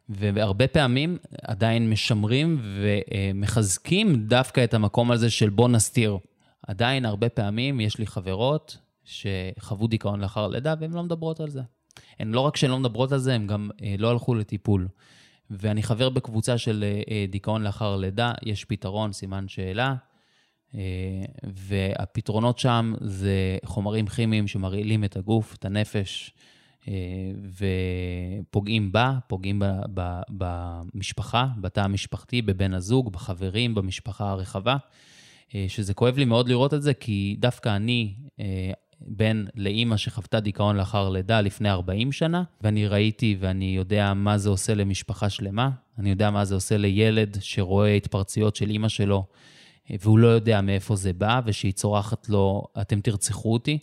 והרבה 0.09 0.67
פעמים 0.67 1.17
עדיין 1.41 1.89
משמרים 1.89 2.61
ומחזקים 2.61 4.27
דווקא 4.27 4.63
את 4.63 4.73
המקום 4.73 5.11
הזה 5.11 5.29
של 5.29 5.49
בוא 5.49 5.69
נסתיר. 5.69 6.17
עדיין 6.67 7.05
הרבה 7.05 7.29
פעמים 7.29 7.79
יש 7.79 7.97
לי 7.97 8.07
חברות 8.07 8.77
שחוו 9.03 9.87
דיכאון 9.87 10.21
לאחר 10.21 10.47
לידה 10.47 10.73
והן 10.79 10.91
לא 10.91 11.03
מדברות 11.03 11.39
על 11.39 11.49
זה. 11.49 11.61
הן 12.19 12.31
לא 12.31 12.39
רק 12.39 12.57
שהן 12.57 12.71
לא 12.71 12.79
מדברות 12.79 13.11
על 13.11 13.19
זה, 13.19 13.35
הן 13.35 13.47
גם 13.47 13.69
אה, 13.83 13.95
לא 13.97 14.11
הלכו 14.11 14.35
לטיפול. 14.35 14.87
ואני 15.49 15.83
חבר 15.83 16.09
בקבוצה 16.09 16.57
של 16.57 16.83
אה, 16.83 17.01
אה, 17.11 17.25
דיכאון 17.29 17.63
לאחר 17.63 17.97
לידה, 17.97 18.33
יש 18.43 18.65
פתרון, 18.65 19.11
סימן 19.11 19.47
שאלה, 19.47 19.95
והפתרונות 21.43 22.59
שם 22.59 22.93
זה 23.01 23.57
חומרים 23.65 24.07
כימיים 24.07 24.47
שמרעילים 24.47 25.03
את 25.03 25.17
הגוף, 25.17 25.55
את 25.55 25.65
הנפש, 25.65 26.31
ופוגעים 28.49 28.91
בה, 28.91 29.17
פוגעים 29.27 29.59
ב, 29.59 29.65
ב, 29.93 30.21
במשפחה, 30.29 31.47
בתא 31.57 31.79
המשפחתי, 31.79 32.41
בבן 32.41 32.73
הזוג, 32.73 33.11
בחברים, 33.11 33.75
במשפחה 33.75 34.29
הרחבה, 34.29 34.77
שזה 35.67 35.93
כואב 35.93 36.17
לי 36.17 36.25
מאוד 36.25 36.49
לראות 36.49 36.73
את 36.73 36.81
זה, 36.81 36.93
כי 36.93 37.35
דווקא 37.39 37.75
אני 37.75 38.13
בן 39.07 39.45
לאימא 39.55 39.97
שחוותה 39.97 40.39
דיכאון 40.39 40.75
לאחר 40.75 41.09
לידה 41.09 41.41
לפני 41.41 41.69
40 41.69 42.11
שנה, 42.11 42.43
ואני 42.61 42.87
ראיתי 42.87 43.37
ואני 43.39 43.75
יודע 43.75 44.13
מה 44.13 44.37
זה 44.37 44.49
עושה 44.49 44.73
למשפחה 44.73 45.29
שלמה, 45.29 45.69
אני 45.99 46.09
יודע 46.09 46.31
מה 46.31 46.45
זה 46.45 46.55
עושה 46.55 46.77
לילד 46.77 47.37
שרואה 47.41 47.93
התפרצויות 47.93 48.55
של 48.55 48.69
אימא 48.69 48.87
שלו, 48.87 49.25
והוא 49.89 50.19
לא 50.19 50.27
יודע 50.27 50.61
מאיפה 50.61 50.95
זה 50.95 51.13
בא, 51.13 51.41
ושהיא 51.45 51.71
צורחת 51.71 52.29
לו, 52.29 52.63
אתם 52.81 53.01
תרצחו 53.01 53.53
אותי. 53.53 53.79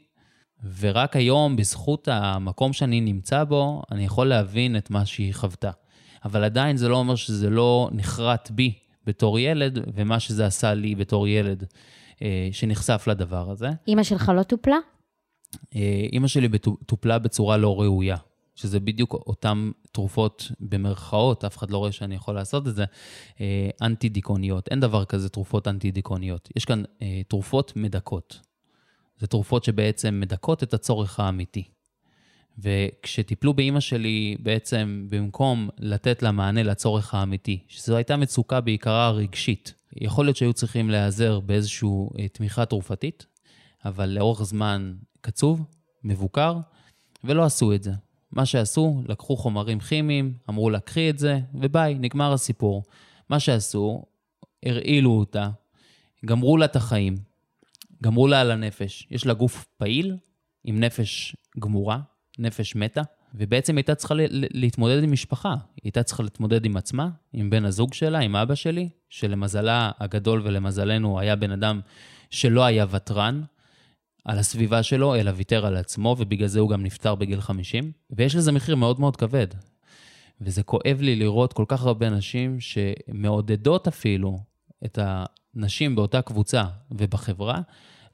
ורק 0.78 1.16
היום, 1.16 1.56
בזכות 1.56 2.08
המקום 2.12 2.72
שאני 2.72 3.00
נמצא 3.00 3.44
בו, 3.44 3.82
אני 3.90 4.04
יכול 4.04 4.26
להבין 4.26 4.76
את 4.76 4.90
מה 4.90 5.06
שהיא 5.06 5.34
חוותה. 5.34 5.70
אבל 6.24 6.44
עדיין 6.44 6.76
זה 6.76 6.88
לא 6.88 6.96
אומר 6.96 7.14
שזה 7.14 7.50
לא 7.50 7.88
נחרט 7.92 8.50
בי 8.50 8.72
בתור 9.06 9.38
ילד, 9.38 9.78
ומה 9.94 10.20
שזה 10.20 10.46
עשה 10.46 10.74
לי 10.74 10.94
בתור 10.94 11.28
ילד 11.28 11.64
אה, 12.22 12.48
שנחשף 12.52 13.04
לדבר 13.06 13.50
הזה. 13.50 13.70
אימא 13.88 14.02
שלך 14.02 14.32
לא 14.36 14.42
טופלה? 14.42 14.76
אה, 15.76 16.06
אימא 16.12 16.28
שלי 16.28 16.48
טופלה 16.86 17.18
בצורה 17.18 17.56
לא 17.56 17.80
ראויה, 17.80 18.16
שזה 18.54 18.80
בדיוק 18.80 19.14
אותן 19.14 19.70
תרופות 19.92 20.52
במרכאות, 20.60 21.44
אף 21.44 21.56
אחד 21.56 21.70
לא 21.70 21.78
רואה 21.78 21.92
שאני 21.92 22.14
יכול 22.14 22.34
לעשות 22.34 22.68
את 22.68 22.74
זה, 22.74 22.84
אה, 23.40 23.70
אנטי-דיכאוניות. 23.82 24.68
אין 24.68 24.80
דבר 24.80 25.04
כזה 25.04 25.28
תרופות 25.28 25.68
אנטי-דיכאוניות. 25.68 26.48
יש 26.56 26.64
כאן 26.64 26.82
אה, 27.02 27.20
תרופות 27.28 27.72
מדכאות. 27.76 28.49
זה 29.20 29.26
תרופות 29.26 29.64
שבעצם 29.64 30.20
מדכאות 30.20 30.62
את 30.62 30.74
הצורך 30.74 31.20
האמיתי. 31.20 31.64
וכשטיפלו 32.58 33.54
באימא 33.54 33.80
שלי, 33.80 34.36
בעצם 34.40 35.06
במקום 35.10 35.68
לתת 35.78 36.22
לה 36.22 36.32
מענה 36.32 36.62
לצורך 36.62 37.14
האמיתי, 37.14 37.64
שזו 37.68 37.96
הייתה 37.96 38.16
מצוקה 38.16 38.60
בעיקרה 38.60 39.10
רגשית, 39.10 39.74
יכול 39.96 40.26
להיות 40.26 40.36
שהיו 40.36 40.52
צריכים 40.52 40.90
להיעזר 40.90 41.40
באיזושהי 41.40 42.28
תמיכה 42.32 42.64
תרופתית, 42.64 43.26
אבל 43.84 44.08
לאורך 44.08 44.42
זמן 44.42 44.94
קצוב, 45.20 45.64
מבוקר, 46.04 46.58
ולא 47.24 47.44
עשו 47.44 47.72
את 47.72 47.82
זה. 47.82 47.92
מה 48.32 48.46
שעשו, 48.46 49.02
לקחו 49.08 49.36
חומרים 49.36 49.80
כימיים, 49.80 50.34
אמרו 50.48 50.70
לה, 50.70 50.80
קחי 50.80 51.10
את 51.10 51.18
זה, 51.18 51.40
וביי, 51.54 51.94
נגמר 51.94 52.32
הסיפור. 52.32 52.82
מה 53.28 53.40
שעשו, 53.40 54.02
הרעילו 54.66 55.10
אותה, 55.10 55.50
גמרו 56.26 56.56
לה 56.56 56.64
את 56.64 56.76
החיים, 56.76 57.29
גמרו 58.02 58.28
לה 58.28 58.40
על 58.40 58.50
הנפש. 58.50 59.06
יש 59.10 59.26
לה 59.26 59.34
גוף 59.34 59.64
פעיל, 59.78 60.16
עם 60.64 60.80
נפש 60.80 61.36
גמורה, 61.58 62.00
נפש 62.38 62.76
מתה, 62.76 63.02
ובעצם 63.34 63.76
הייתה 63.76 63.94
צריכה 63.94 64.14
להתמודד 64.30 65.02
עם 65.02 65.12
משפחה. 65.12 65.50
היא 65.50 65.82
הייתה 65.84 66.02
צריכה 66.02 66.22
להתמודד 66.22 66.64
עם 66.64 66.76
עצמה, 66.76 67.08
עם 67.32 67.50
בן 67.50 67.64
הזוג 67.64 67.94
שלה, 67.94 68.18
עם 68.18 68.36
אבא 68.36 68.54
שלי, 68.54 68.88
שלמזלה 69.08 69.90
הגדול 69.98 70.42
ולמזלנו 70.44 71.20
היה 71.20 71.36
בן 71.36 71.50
אדם 71.50 71.80
שלא 72.30 72.64
היה 72.64 72.86
ותרן, 72.90 73.42
על 74.24 74.38
הסביבה 74.38 74.82
שלו, 74.82 75.14
אלא 75.14 75.32
ויתר 75.34 75.66
על 75.66 75.76
עצמו, 75.76 76.16
ובגלל 76.18 76.48
זה 76.48 76.60
הוא 76.60 76.70
גם 76.70 76.82
נפטר 76.82 77.14
בגיל 77.14 77.40
50. 77.40 77.92
ויש 78.10 78.34
לזה 78.34 78.52
מחיר 78.52 78.76
מאוד 78.76 79.00
מאוד 79.00 79.16
כבד. 79.16 79.46
וזה 80.40 80.62
כואב 80.62 80.98
לי 81.00 81.16
לראות 81.16 81.52
כל 81.52 81.64
כך 81.68 81.84
הרבה 81.84 82.10
נשים 82.10 82.60
שמעודדות 82.60 83.88
אפילו 83.88 84.38
את 84.84 84.98
הנשים 85.02 85.96
באותה 85.96 86.22
קבוצה 86.22 86.64
ובחברה, 86.90 87.60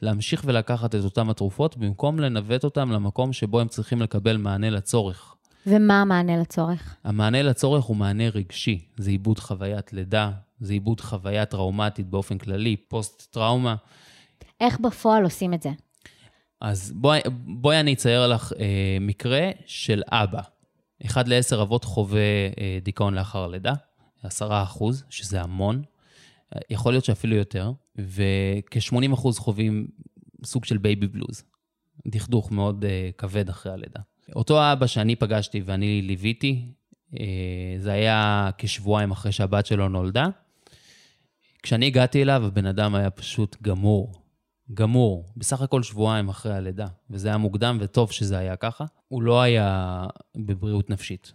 להמשיך 0.02 0.42
ולקחת 0.46 0.94
את 0.94 1.05
אותן 1.05 1.29
התרופות, 1.29 1.76
במקום 1.76 2.20
לנווט 2.20 2.64
אותן 2.64 2.88
למקום 2.88 3.33
שבו 3.33 3.61
הם 3.61 3.68
צריכים 3.68 4.02
לקבל 4.02 4.37
מענה 4.37 4.70
לצורך. 4.70 5.37
ומה 5.66 6.00
המענה 6.00 6.37
לצורך? 6.37 6.96
המענה 7.05 7.42
לצורך 7.42 7.85
הוא 7.85 7.96
מענה 7.96 8.29
רגשי. 8.29 8.88
זה 8.96 9.11
עיבוד 9.11 9.38
חוויית 9.38 9.92
לידה, 9.92 10.31
זה 10.61 10.72
עיבוד 10.72 11.00
חוויה 11.00 11.44
טראומטית 11.44 12.07
באופן 12.07 12.38
כללי, 12.38 12.76
פוסט-טראומה. 12.76 13.76
איך 14.61 14.81
בפועל 14.81 15.24
עושים 15.24 15.55
את 15.55 15.62
זה? 15.62 15.70
אז 16.61 16.92
בואי 16.96 17.20
בוא 17.46 17.74
אני 17.74 17.94
אצייר 17.94 18.26
לך 18.26 18.52
אה, 18.61 18.98
מקרה 19.00 19.50
של 19.66 20.02
אבא. 20.09 20.40
אחד 21.07 21.29
לעשר 21.29 21.62
אבות 21.62 21.85
חווה 21.85 22.20
אה, 22.20 22.79
דיכאון 22.83 23.14
לאחר 23.14 23.44
הלידה, 23.44 23.72
עשרה 24.22 24.62
אחוז, 24.62 25.05
שזה 25.11 25.42
המון. 25.42 25.83
יכול 26.70 26.92
להיות 26.92 27.04
שאפילו 27.04 27.37
יותר, 27.37 27.72
וכ-80 27.96 29.14
אחוז 29.14 29.38
חווים 29.38 29.87
סוג 30.44 30.64
של 30.64 30.78
baby 30.79 31.07
blues. 31.07 31.42
דכדוך 32.06 32.52
מאוד 32.52 32.85
אה, 32.85 33.11
כבד 33.18 33.48
אחרי 33.48 33.72
הלידה. 33.72 34.00
אותו 34.37 34.72
אבא 34.72 34.87
שאני 34.87 35.16
פגשתי 35.16 35.62
ואני 35.64 36.02
ליוויתי, 36.02 36.72
אה, 37.20 37.76
זה 37.78 37.92
היה 37.92 38.50
כשבועיים 38.59 39.11
אחרי 39.11 39.32
שהבת 39.32 39.66
שלו 39.66 39.88
נולדה. 39.88 40.26
כשאני 41.62 41.87
הגעתי 41.87 42.22
אליו, 42.22 42.46
הבן 42.46 42.66
אדם 42.66 42.94
היה 42.94 43.11
פשוט 43.11 43.56
גמור. 43.62 44.12
גמור, 44.74 45.32
בסך 45.37 45.62
הכל 45.62 45.82
שבועיים 45.82 46.28
אחרי 46.28 46.54
הלידה, 46.54 46.87
וזה 47.11 47.28
היה 47.28 47.37
מוקדם 47.37 47.78
וטוב 47.80 48.12
שזה 48.12 48.38
היה 48.38 48.56
ככה, 48.56 48.85
הוא 49.09 49.22
לא 49.22 49.40
היה 49.40 50.06
בבריאות 50.37 50.90
נפשית. 50.90 51.32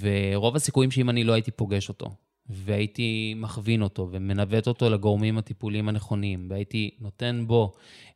ורוב 0.00 0.56
הסיכויים 0.56 0.90
שאם 0.90 1.10
אני 1.10 1.24
לא 1.24 1.32
הייתי 1.32 1.50
פוגש 1.50 1.88
אותו, 1.88 2.16
והייתי 2.50 3.34
מכווין 3.36 3.82
אותו 3.82 4.08
ומנווט 4.12 4.66
אותו 4.66 4.90
לגורמים 4.90 5.38
הטיפוליים 5.38 5.88
הנכונים, 5.88 6.46
והייתי 6.50 6.90
נותן 7.00 7.44
בו 7.46 7.72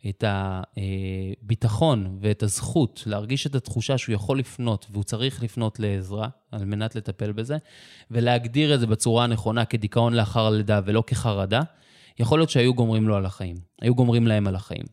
את 0.09 0.25
הביטחון 0.27 2.19
ואת 2.21 2.43
הזכות 2.43 3.03
להרגיש 3.07 3.47
את 3.47 3.55
התחושה 3.55 3.99
שהוא 3.99 4.15
יכול 4.15 4.39
לפנות 4.39 4.87
והוא 4.91 5.05
צריך 5.05 5.43
לפנות 5.43 5.81
לעזרה 5.81 6.29
על 6.51 6.65
מנת 6.65 6.95
לטפל 6.95 7.33
בזה, 7.33 7.57
ולהגדיר 8.11 8.75
את 8.75 8.81
זה 8.81 8.87
בצורה 8.87 9.25
הנכונה 9.25 9.65
כדיכאון 9.65 10.15
לאחר 10.15 10.47
הלידה 10.47 10.81
ולא 10.85 11.05
כחרדה, 11.07 11.61
יכול 12.19 12.39
להיות 12.39 12.51
שהיו 12.51 12.75
גומרים 12.75 13.09
לו 13.09 13.17
על 13.17 13.27
החיים, 13.27 13.57
היו 13.81 13.95
גומרים 13.95 14.27
להם 14.27 14.47
על 14.47 14.55
החיים. 14.55 14.85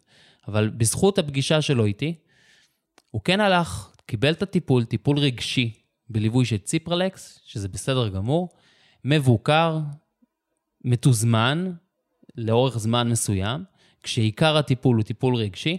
אבל 0.48 0.70
בזכות 0.70 1.20
הפגישה 1.20 1.62
שלו 1.62 1.86
איתי, 1.86 2.16
הוא 3.12 3.22
כן 3.22 3.40
הלך, 3.40 3.96
קיבל 4.06 4.32
את 4.32 4.42
הטיפול, 4.42 4.84
טיפול 4.84 5.20
רגשי, 5.20 5.74
בליווי 6.10 6.46
של 6.46 6.58
ציפרלקס, 6.58 7.40
שזה 7.46 7.68
בסדר 7.68 8.10
גמור, 8.10 8.50
מבוקר, 9.06 9.80
מתוזמן, 10.86 11.72
לאורך 12.38 12.78
זמן 12.78 13.10
מסוים, 13.10 13.64
כשעיקר 14.04 14.58
הטיפול 14.58 14.96
הוא 14.96 15.04
טיפול 15.04 15.36
רגשי, 15.36 15.78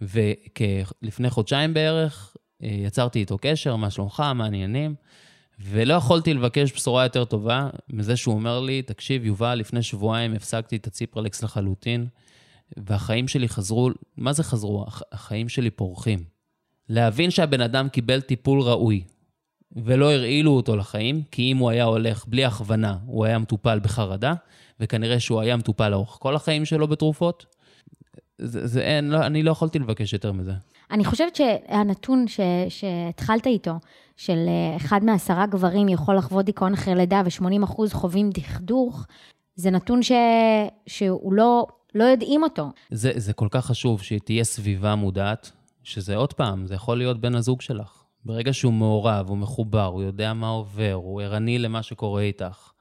ולפני 0.00 1.30
חודשיים 1.30 1.74
בערך 1.74 2.36
אה, 2.62 2.68
יצרתי 2.68 3.18
איתו 3.18 3.38
קשר, 3.40 3.76
מה 3.76 3.90
שלומך, 3.90 4.20
מה 4.34 4.44
העניינים, 4.44 4.94
ולא 5.60 5.94
יכולתי 5.94 6.34
לבקש 6.34 6.72
בשורה 6.72 7.02
יותר 7.02 7.24
טובה 7.24 7.68
מזה 7.88 8.16
שהוא 8.16 8.34
אומר 8.34 8.60
לי, 8.60 8.82
תקשיב, 8.82 9.24
יובל, 9.24 9.54
לפני 9.54 9.82
שבועיים 9.82 10.34
הפסקתי 10.34 10.76
את 10.76 10.86
הציפרלקס 10.86 11.42
לחלוטין, 11.42 12.06
והחיים 12.76 13.28
שלי 13.28 13.48
חזרו, 13.48 13.90
מה 14.16 14.32
זה 14.32 14.42
חזרו? 14.42 14.86
החיים 15.12 15.48
שלי 15.48 15.70
פורחים. 15.70 16.24
להבין 16.88 17.30
שהבן 17.30 17.60
אדם 17.60 17.88
קיבל 17.88 18.20
טיפול 18.20 18.60
ראוי, 18.60 19.04
ולא 19.76 20.12
הרעילו 20.12 20.50
אותו 20.50 20.76
לחיים, 20.76 21.22
כי 21.30 21.52
אם 21.52 21.56
הוא 21.56 21.70
היה 21.70 21.84
הולך 21.84 22.24
בלי 22.28 22.44
הכוונה, 22.44 22.96
הוא 23.06 23.24
היה 23.24 23.38
מטופל 23.38 23.80
בחרדה, 23.80 24.34
וכנראה 24.80 25.20
שהוא 25.20 25.40
היה 25.40 25.56
מטופל 25.56 25.88
לאורך 25.88 26.16
כל 26.20 26.36
החיים 26.36 26.64
שלו 26.64 26.88
בתרופות. 26.88 27.46
זה, 28.38 28.66
זה 28.66 28.80
אין, 28.80 29.10
לא, 29.10 29.26
אני 29.26 29.42
לא 29.42 29.50
יכולתי 29.50 29.78
לבקש 29.78 30.12
יותר 30.12 30.32
מזה. 30.32 30.52
אני 30.90 31.04
חושבת 31.04 31.36
שהנתון 31.36 32.28
ש, 32.28 32.40
שהתחלת 32.68 33.46
איתו, 33.46 33.72
של 34.16 34.38
אה, 34.48 34.76
אחד 34.76 35.04
מעשרה 35.04 35.46
גברים 35.46 35.88
יכול 35.88 36.16
לחוות 36.16 36.44
דיכאון 36.44 36.72
אחרי 36.72 36.94
לידה 36.94 37.22
ו-80 37.24 37.64
אחוז 37.64 37.92
חווים 37.92 38.30
דכדוך, 38.30 39.06
זה 39.54 39.70
נתון 39.70 40.02
ש, 40.02 40.12
שהוא 40.86 41.32
לא, 41.32 41.66
לא 41.94 42.04
יודעים 42.04 42.42
אותו. 42.42 42.70
זה, 42.90 43.12
זה 43.16 43.32
כל 43.32 43.48
כך 43.50 43.66
חשוב 43.66 44.02
שתהיה 44.02 44.44
סביבה 44.44 44.94
מודעת, 44.94 45.50
שזה 45.82 46.16
עוד 46.16 46.32
פעם, 46.32 46.66
זה 46.66 46.74
יכול 46.74 46.98
להיות 46.98 47.20
בן 47.20 47.34
הזוג 47.34 47.60
שלך. 47.60 48.01
ברגע 48.24 48.52
שהוא 48.52 48.72
מעורב, 48.72 49.28
הוא 49.28 49.38
מחובר, 49.38 49.84
הוא 49.84 50.02
יודע 50.02 50.32
מה 50.32 50.48
עובר, 50.48 50.92
הוא 50.92 51.22
ערני 51.22 51.58
למה 51.58 51.82
שקורה 51.82 52.22
איתך. 52.22 52.72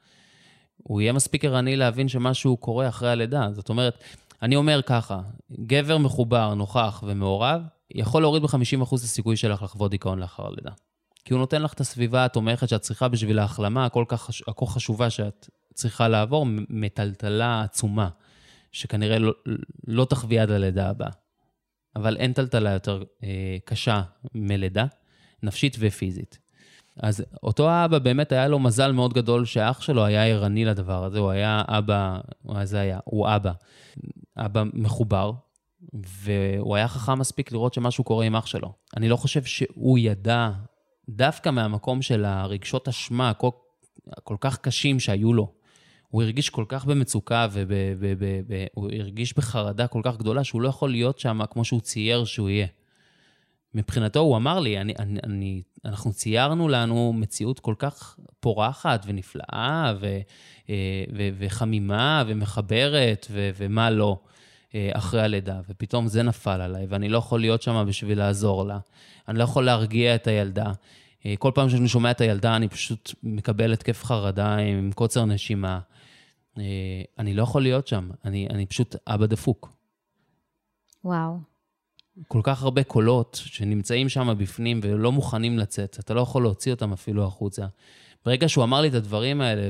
הוא 0.84 1.02
יהיה 1.02 1.14
מספיק 1.14 1.46
ערני 1.46 1.76
להבין 1.76 2.08
שמשהו 2.08 2.58
קורה 2.58 2.88
אחרי 2.88 3.10
הלידה. 3.10 3.48
זאת 3.54 3.70
אומרת, 3.70 4.04
אני 4.42 4.56
אומר 4.56 4.82
ככה, 4.82 5.20
גבר 5.52 5.98
מחובר, 5.98 6.54
נוכח 6.54 7.04
ומעורב, 7.08 7.62
יכול 7.96 8.22
להוריד 8.22 8.44
ב-50% 8.44 8.88
את 8.88 8.94
הסיכוי 8.94 9.38
שלך 9.38 9.62
לחוות 9.62 9.92
דיכאון 9.92 10.20
לאחר 10.20 10.48
הלידה. 10.48 10.72
כי 11.26 11.34
הוא 11.34 11.40
נותן 11.40 11.62
לך 11.62 11.74
את 11.74 11.80
הסביבה 11.80 12.26
התומכת 12.26 12.70
שאת 12.70 12.82
צריכה 12.82 13.08
בשביל 13.08 13.40
ההחלמה 13.40 13.86
הכל 13.86 14.06
כך 14.08 14.30
הכל 14.48 14.66
חשובה 14.66 15.10
שאת 15.10 15.50
צריכה 15.74 16.08
לעבור, 16.08 16.46
מטלטלה 16.70 17.62
עצומה, 17.62 18.10
שכנראה 18.72 19.20
לא, 19.20 19.34
לא 19.88 20.06
תחווי 20.06 20.40
עד 20.40 20.52
הלידה 20.52 20.90
הבאה. 20.90 21.10
אבל 21.96 22.18
אין 22.18 22.34
טלטלה 22.34 22.72
יותר 22.72 23.04
אה, 23.24 23.58
קשה 23.66 24.02
מלידה, 24.36 24.86
נפשית 25.44 25.78
ופיזית. 25.80 26.40
אז 26.98 27.24
אותו 27.44 27.70
האבא, 27.70 28.00
באמת 28.00 28.32
היה 28.32 28.48
לו 28.48 28.60
מזל 28.60 28.92
מאוד 28.92 29.14
גדול 29.14 29.46
שאח 29.46 29.82
שלו 29.82 30.06
היה 30.06 30.26
ערני 30.26 30.66
לדבר 30.66 31.04
הזה, 31.04 31.20
הוא 31.20 31.30
היה 31.30 31.62
אבא, 31.68 32.20
מה 32.46 32.66
זה 32.66 32.80
היה? 32.80 33.00
הוא 33.06 33.28
אבא. 33.36 33.52
אבא 34.38 34.64
מחובר, 34.74 35.32
והוא 35.94 36.76
היה 36.76 36.88
חכם 36.88 37.20
מספיק 37.20 37.52
לראות 37.52 37.74
שמשהו 37.74 38.04
קורה 38.04 38.26
עם 38.26 38.36
אח 38.36 38.46
שלו. 38.46 38.74
אני 38.98 39.10
לא 39.10 39.16
חושב 39.16 39.44
שהוא 39.44 39.98
ידע, 40.00 40.52
דווקא 41.10 41.50
מהמקום 41.50 42.02
של 42.02 42.26
הרגשות 42.26 42.88
אשמה 42.88 43.34
כל, 43.34 43.50
כל 44.24 44.36
כך 44.40 44.58
קשים 44.58 45.00
שהיו 45.00 45.34
לו, 45.34 45.54
הוא 46.08 46.24
הרגיש 46.24 46.50
כל 46.50 46.66
כך 46.68 46.86
במצוקה 46.86 47.48
והוא 47.52 48.90
הרגיש 49.00 49.38
בחרדה 49.38 49.88
כל 49.88 50.02
כך 50.04 50.18
גדולה 50.18 50.44
שהוא 50.44 50.62
לא 50.62 50.70
יכול 50.70 50.92
להיות 50.92 51.20
שם 51.20 51.40
כמו 51.52 51.66
שהוא 51.66 51.82
צייר 51.82 52.26
שהוא 52.26 52.50
יהיה. 52.50 52.68
מבחינתו 53.76 54.20
הוא 54.20 54.38
אמר 54.38 54.60
לי, 54.60 54.82
אני, 54.82 54.94
אני, 55.00 55.20
אני, 55.24 55.62
אנחנו 55.86 56.14
ציירנו 56.14 56.70
לנו 56.70 57.14
מציאות 57.14 57.60
כל 57.60 57.76
כך 57.78 58.20
פורחת 58.40 59.04
ונפלאה 59.08 59.94
ו, 60.00 60.20
אה, 60.70 61.04
ו, 61.18 61.30
וחמימה 61.38 62.24
ומחברת 62.28 63.28
ו, 63.32 63.50
ומה 63.58 63.90
לא 63.90 64.20
אה, 64.76 64.90
אחרי 64.94 65.22
הלידה, 65.22 65.62
ופתאום 65.70 66.08
זה 66.08 66.24
נפל 66.24 66.62
עליי 66.62 66.86
ואני 66.90 67.10
לא 67.10 67.18
יכול 67.18 67.40
להיות 67.40 67.62
שם 67.62 67.86
בשביל 67.88 68.18
לעזור 68.18 68.66
לה. 68.66 68.80
אני 69.28 69.38
לא 69.38 69.44
יכול 69.44 69.66
להרגיע 69.66 70.16
את 70.16 70.28
הילדה. 70.28 70.72
אה, 71.26 71.34
כל 71.40 71.52
פעם 71.56 71.70
שאני 71.70 71.88
שומע 71.88 72.12
את 72.12 72.22
הילדה 72.22 72.56
אני 72.56 72.68
פשוט 72.68 73.14
מקבל 73.24 73.74
התקף 73.74 74.04
חרדה 74.04 74.56
עם 74.56 74.92
קוצר 74.96 75.26
נשימה. 75.26 75.80
אני 77.20 77.34
לא 77.34 77.44
יכול 77.44 77.62
להיות 77.62 77.88
שם, 77.88 78.10
אני, 78.26 78.48
אני 78.50 78.66
פשוט 78.66 78.96
אבא 79.08 79.26
דפוק. 79.26 79.74
וואו. 81.04 81.51
כל 82.28 82.42
כך 82.44 82.64
הרבה 82.64 82.84
קולות 82.84 83.42
שנמצאים 83.46 84.10
שם 84.10 84.36
בפנים 84.38 84.80
ולא 84.84 85.12
מוכנים 85.12 85.60
לצאת, 85.60 85.98
אתה 86.00 86.14
לא 86.14 86.22
יכול 86.22 86.44
להוציא 86.44 86.72
אותם 86.72 86.94
אפילו 86.94 87.26
החוצה. 87.26 87.66
ברגע 88.26 88.50
שהוא 88.50 88.64
אמר 88.64 88.82
לי 88.82 88.88
את 88.88 88.94
הדברים 88.94 89.42
האלה, 89.42 89.70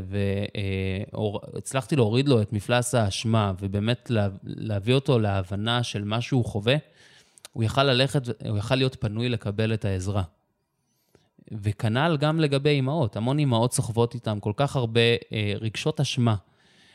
והצלחתי 1.54 1.96
להוריד 1.96 2.28
לו 2.28 2.42
את 2.42 2.54
מפלס 2.54 2.96
האשמה, 2.96 3.54
ובאמת 3.60 4.12
להביא 4.44 4.94
אותו 4.94 5.20
להבנה 5.20 5.84
של 5.84 6.04
מה 6.04 6.22
שהוא 6.22 6.46
חווה, 6.46 6.76
הוא 7.54 7.64
יכל 7.64 7.84
ללכת, 7.84 8.22
הוא 8.50 8.58
יכל 8.58 8.76
להיות 8.76 8.96
פנוי 9.00 9.30
לקבל 9.30 9.74
את 9.74 9.86
העזרה. 9.86 10.24
וכנ"ל 11.52 12.18
גם 12.20 12.40
לגבי 12.40 12.70
אימהות, 12.70 13.16
המון 13.16 13.40
אימהות 13.40 13.74
סוחבות 13.74 14.16
איתן 14.16 14.38
כל 14.42 14.54
כך 14.56 14.76
הרבה 14.76 15.02
אה, 15.34 15.54
רגשות 15.62 16.00
אשמה, 16.00 16.36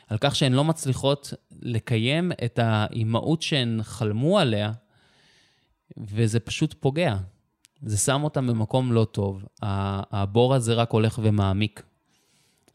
על 0.07 0.17
כך 0.21 0.35
שהן 0.35 0.53
לא 0.53 0.63
מצליחות 0.63 1.33
לקיים 1.61 2.31
את 2.45 2.59
האימהות 2.59 3.41
שהן 3.41 3.79
חלמו 3.83 4.39
עליה, 4.39 4.71
וזה 5.97 6.39
פשוט 6.39 6.75
פוגע. 6.79 7.15
זה 7.81 7.97
שם 7.97 8.23
אותם 8.23 8.47
במקום 8.47 8.93
לא 8.93 9.05
טוב. 9.05 9.43
הבור 9.61 10.55
הזה 10.55 10.73
רק 10.73 10.91
הולך 10.91 11.19
ומעמיק. 11.23 11.83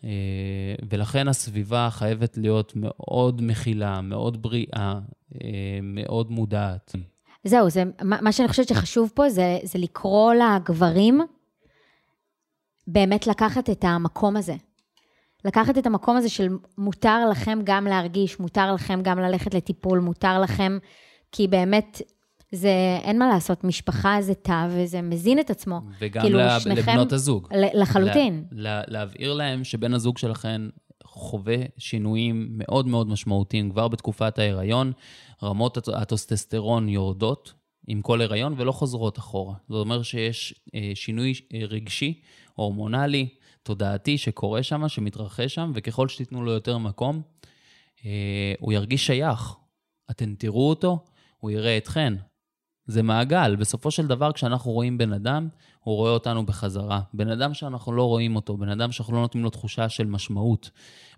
אה, 0.05 0.75
ולכן 0.91 1.29
הסביבה 1.29 1.89
חייבת 1.91 2.39
להיות 2.39 2.73
מאוד 2.77 3.43
מכילה, 3.43 4.01
מאוד 4.01 4.43
בריאה, 4.43 4.99
אה, 5.35 5.79
מאוד 5.83 6.31
מודעת. 6.31 6.95
זהו, 7.45 7.71
זה, 7.71 7.85
מה 8.03 8.33
שאני 8.33 8.49
חושבת 8.49 8.69
שחשוב 8.69 9.11
פה 9.15 9.31
זה, 9.31 9.59
זה 9.63 9.79
לקרוא 9.79 10.35
לגברים 10.35 11.21
באמת 12.87 13.27
לקחת 13.27 13.71
את 13.71 13.85
המקום 13.85 14.37
הזה. 14.37 14.55
לקחת 15.45 15.79
את 15.79 15.87
המקום 15.87 16.17
הזה 16.17 16.29
של 16.29 16.49
מותר 16.79 17.29
לכם 17.31 17.59
גם 17.65 17.85
להרגיש, 17.87 18.41
מותר 18.41 18.75
לכם 18.75 19.01
גם 19.03 19.19
ללכת 19.19 19.55
לטיפול, 19.55 19.99
מותר 19.99 20.41
לכם, 20.41 20.79
כי 21.33 21.49
באמת 21.49 22.03
זה, 22.53 22.99
אין 23.03 23.19
מה 23.19 23.29
לעשות, 23.29 23.65
משפחה 23.65 24.17
זה 24.21 24.35
תא 24.35 24.69
וזה 24.71 25.03
מזין 25.03 25.41
את 25.41 25.51
עצמו. 25.51 25.81
וגם 26.01 26.23
כאילו, 26.23 26.39
לה, 26.39 26.61
שניכם, 26.61 26.91
לבנות 26.91 27.13
הזוג. 27.13 27.49
לחלוטין. 27.75 28.45
לה, 28.53 28.79
לה, 28.79 28.83
להבהיר 28.89 29.33
להם 29.33 29.65
שבן 29.65 29.95
הזוג 29.95 30.19
שלכם 30.19 30.69
חווה 31.05 31.57
שינויים 31.79 32.49
מאוד 32.51 32.87
מאוד 32.87 33.09
משמעותיים 33.09 33.71
כבר 33.71 33.89
בתקופת 33.89 34.39
ההיריון. 34.39 34.93
רמות 35.43 35.89
הטוסטסטרון 35.89 36.89
יורדות 36.89 37.55
עם 37.87 38.03
כל 38.03 38.21
הריון 38.21 38.55
ולא 38.57 38.73
חוזרות 38.73 39.19
אחורה. 39.19 39.55
זאת 39.69 39.85
אומרת 39.85 40.05
שיש 40.05 40.55
אה, 40.75 40.91
שינוי 40.95 41.35
אה, 41.55 41.61
רגשי, 41.69 42.21
הורמונלי, 42.55 43.29
תודעתי 43.63 44.19
שקורה 44.19 44.63
שם, 44.63 44.89
שמתרחש 44.89 45.55
שם, 45.55 45.73
וככל 45.75 46.09
שתיתנו 46.09 46.45
לו 46.45 46.53
יותר 46.53 46.79
מקום, 46.79 47.23
אה, 48.05 48.55
הוא 48.59 48.73
ירגיש 48.73 49.07
שייך. 49.07 49.55
אתם 50.11 50.35
תראו 50.35 50.69
אותו, 50.69 51.05
הוא 51.39 51.51
יראה 51.51 51.77
אתכן, 51.77 52.15
זה 52.93 53.03
מעגל. 53.03 53.57
בסופו 53.57 53.91
של 53.91 54.07
דבר, 54.07 54.33
כשאנחנו 54.33 54.71
רואים 54.71 54.99
בן 54.99 55.13
אדם, 55.13 55.49
הוא 55.81 55.97
רואה 55.97 56.11
אותנו 56.11 56.47
בחזרה. 56.47 57.01
בן 57.15 57.29
אדם 57.29 57.55
שאנחנו 57.55 57.93
לא 57.93 58.03
רואים 58.03 58.37
אותו, 58.37 58.57
בן 58.57 58.69
אדם 58.69 58.93
שאנחנו 58.93 59.15
לא 59.15 59.21
נותנים 59.21 59.45
לו 59.45 59.51
תחושה 59.51 59.89
של 59.89 60.07
משמעות 60.07 60.71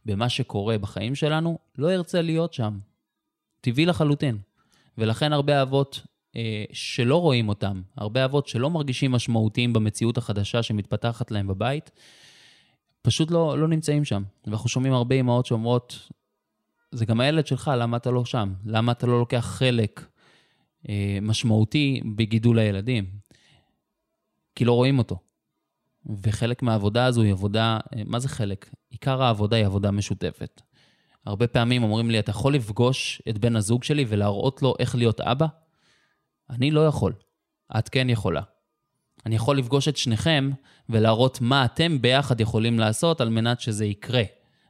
במה 0.07 0.29
שקורה 0.29 0.79
בחיים 0.79 1.15
שלנו, 1.15 1.59
לא 1.79 1.93
ירצה 1.93 2.23
להיות 2.23 2.53
שם. 2.53 2.79
טבעי 3.61 3.87
לחלוטין. 3.87 4.39
ולכן 4.99 5.33
הרבה 5.33 5.63
אבות 5.63 6.01
אה, 6.37 6.65
שלא 6.73 7.21
רואים 7.21 7.49
אותם, 7.49 7.83
הרבה 7.97 8.25
אבות 8.25 8.49
שלא 8.49 8.71
מרגישים 8.71 9.13
משמעותיים 9.13 9.73
במציאות 9.73 10.19
החדשה 10.19 10.63
שמתפתחת 10.63 11.31
להם 11.31 11.47
בבית, 11.47 11.91
פשוט 13.03 13.31
לא, 13.31 13.59
לא 13.59 13.69
נמצאים 13.69 14.05
שם. 14.05 14.23
ואנחנו 14.47 14.69
שומעים 14.69 14.93
הרבה 14.93 15.15
אמהות 15.15 15.47
שאומרות, 15.47 16.09
זה 16.93 17.05
גם 17.05 17.21
הילד 17.21 17.47
שלך, 17.47 17.71
למה 17.77 17.97
אתה 17.97 18.11
לא 18.11 18.25
שם? 18.25 18.53
למה 18.67 18.93
אתה 18.93 19.07
לא 19.07 19.19
לוקח 19.19 19.57
חלק 19.59 20.14
משמעותי 21.23 22.01
בגידול 22.17 22.59
הילדים, 22.59 23.05
כי 24.55 24.65
לא 24.65 24.73
רואים 24.73 24.99
אותו. 24.99 25.19
וחלק 26.23 26.63
מהעבודה 26.63 27.05
הזו 27.05 27.23
היא 27.23 27.33
עבודה, 27.33 27.79
אה, 27.97 28.03
מה 28.05 28.19
זה 28.19 28.29
חלק? 28.29 28.71
עיקר 28.91 29.23
העבודה 29.23 29.57
היא 29.57 29.67
עבודה 29.67 29.91
משותפת. 29.91 30.63
הרבה 31.27 31.47
פעמים 31.47 31.83
אומרים 31.83 32.11
לי, 32.11 32.19
אתה 32.19 32.31
יכול 32.31 32.55
לפגוש 32.55 33.23
את 33.29 33.39
בן 33.39 33.57
הזוג 33.57 33.85
שלי 33.85 34.05
ולהראות 34.09 34.63
לו 34.63 34.75
איך 34.79 34.95
להיות 34.95 35.21
אבא? 35.21 35.47
אני 36.51 36.71
לא 36.71 36.87
יכול. 36.87 37.13
את 37.79 37.89
כן 37.89 38.11
יכולה. 38.11 38.43
אני 39.27 39.35
יכול 39.35 39.59
לפגוש 39.59 39.89
את 39.89 39.97
שניכם 39.97 40.51
ולהראות 40.89 41.41
מה 41.41 41.65
אתם 41.65 42.03
ביחד 42.03 42.41
יכולים 42.41 42.79
לעשות 42.79 43.21
על 43.21 43.29
מנת 43.29 43.61
שזה 43.61 43.85
יקרה. 43.85 44.23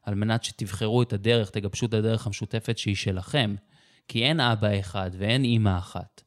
על 0.02 0.14
מנת 0.14 0.44
שתבחרו 0.44 1.02
את 1.02 1.12
הדרך, 1.12 1.50
תגבשו 1.50 1.86
את 1.86 1.94
הדרך 1.94 2.26
המשותפת 2.26 2.78
שהיא 2.78 2.96
שלכם. 2.96 3.54
כי 4.08 4.24
אין 4.24 4.40
אבא 4.40 4.80
אחד 4.80 5.10
ואין 5.18 5.44
אימא 5.44 5.78
אחת. 5.78 6.22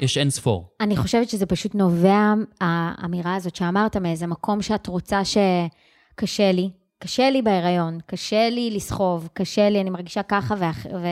יש 0.00 0.18
אין 0.18 0.30
ספור. 0.30 0.68
אני 0.80 0.96
חושבת 0.96 1.28
שזה 1.28 1.46
פשוט 1.46 1.74
נובע, 1.74 2.32
האמירה 2.60 3.34
הזאת 3.34 3.56
שאמרת, 3.56 3.96
מאיזה 3.96 4.26
מקום 4.26 4.62
שאת 4.62 4.86
רוצה 4.86 5.20
שקשה 5.24 6.52
לי. 6.52 6.70
קשה 6.98 7.30
לי 7.30 7.42
בהיריון, 7.42 7.98
קשה 8.06 8.50
לי 8.50 8.70
לסחוב, 8.70 9.28
קשה 9.32 9.70
לי, 9.70 9.80
אני 9.80 9.90
מרגישה 9.90 10.22
ככה, 10.22 10.54
ו... 10.54 10.64
ו... 11.02 11.06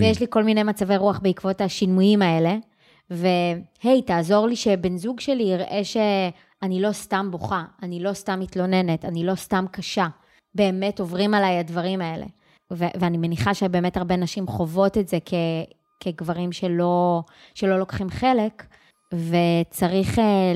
ויש 0.00 0.20
לי 0.20 0.26
כל 0.30 0.44
מיני 0.44 0.62
מצבי 0.62 0.96
רוח 0.96 1.18
בעקבות 1.18 1.60
השינויים 1.60 2.22
האלה. 2.22 2.56
והי, 3.10 4.02
תעזור 4.06 4.46
לי 4.46 4.56
שבן 4.56 4.96
זוג 4.96 5.20
שלי 5.20 5.42
יראה 5.42 5.80
שאני 5.84 6.82
לא 6.82 6.92
סתם 6.92 7.28
בוכה, 7.30 7.64
אני 7.82 8.00
לא 8.02 8.12
סתם 8.12 8.40
מתלוננת, 8.40 9.04
אני 9.04 9.24
לא 9.24 9.34
סתם 9.34 9.64
קשה. 9.70 10.06
באמת 10.54 11.00
עוברים 11.00 11.34
עליי 11.34 11.58
הדברים 11.58 12.00
האלה. 12.00 12.26
ו- 12.72 12.94
ואני 13.00 13.18
מניחה 13.18 13.54
שבאמת 13.54 13.96
הרבה 13.96 14.16
נשים 14.16 14.46
חוות 14.46 14.98
את 14.98 15.08
זה 15.08 15.18
כ- 15.24 15.70
כגברים 16.00 16.52
שלא, 16.52 17.22
שלא 17.54 17.78
לוקחים 17.78 18.10
חלק, 18.10 18.66
וצריך 19.14 20.18
אה, 20.18 20.52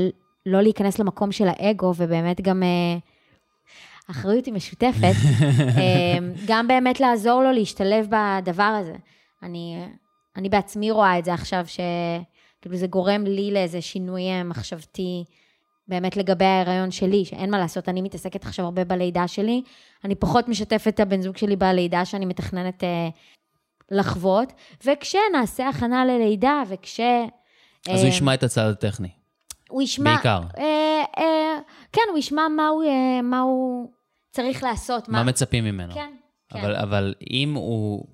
לא 0.47 0.61
להיכנס 0.61 0.99
למקום 0.99 1.33
של 1.33 1.49
האגו, 1.49 1.95
ובאמת 1.97 2.41
גם... 2.41 2.63
אה, 2.63 2.99
אחריות 4.11 4.47
היא 4.47 4.55
משותפת, 4.55 5.15
אה, 5.79 6.19
גם 6.47 6.69
באמת 6.69 7.01
לעזור 7.01 7.43
לו 7.43 7.53
להשתלב 7.53 8.07
בדבר 8.11 8.63
הזה. 8.81 8.97
אני, 9.43 9.85
אני 10.37 10.49
בעצמי 10.49 10.91
רואה 10.91 11.19
את 11.19 11.25
זה 11.25 11.35
עכשיו, 11.35 11.65
שכאילו 11.67 12.77
זה 12.77 12.87
גורם 12.87 13.25
לי 13.25 13.51
לאיזה 13.51 13.81
שינוי 13.81 14.43
מחשבתי 14.45 15.25
באמת 15.89 16.17
לגבי 16.17 16.45
ההיריון 16.45 16.91
שלי, 16.91 17.25
שאין 17.25 17.51
מה 17.51 17.59
לעשות, 17.59 17.89
אני 17.89 18.03
מתעסקת 18.03 18.45
עכשיו 18.45 18.65
הרבה 18.65 18.85
בלידה 18.85 19.29
שלי, 19.29 19.63
אני 20.05 20.15
פחות 20.15 20.49
משתפת 20.49 20.89
את 20.95 21.01
הבן 21.01 21.23
זוג 21.23 21.37
שלי 21.37 21.57
בלידה 21.57 22.05
שאני 22.05 22.27
מתכננת 22.27 22.85
אה, 22.85 23.09
לחוות, 23.91 24.53
וכשנעשה 24.85 25.69
הכנה 25.69 26.05
ללידה, 26.05 26.63
וכש... 26.69 27.01
אז 27.01 27.07
אה, 27.89 28.01
הוא 28.01 28.07
ישמע 28.07 28.35
את 28.35 28.43
הצד 28.43 28.71
הטכני. 28.71 29.09
הוא 29.69 29.83
ישמע... 29.83 30.15
בעיקר. 30.15 30.41
אה, 30.59 31.05
אה, 31.19 31.59
כן, 31.93 32.03
הוא 32.11 32.19
ישמע 32.19 32.49
מה 32.49 32.69
הוא, 32.69 32.85
אה, 32.85 33.23
מה 33.23 33.41
הוא 33.41 33.91
צריך 34.31 34.63
לעשות. 34.63 35.09
מה, 35.09 35.19
מה 35.19 35.25
מצפים 35.25 35.65
ממנו. 35.65 35.95
כן, 35.95 36.11
כן. 36.49 36.59
אבל, 36.59 36.77
אבל 36.77 37.15
אם 37.31 37.55
הוא 37.55 38.05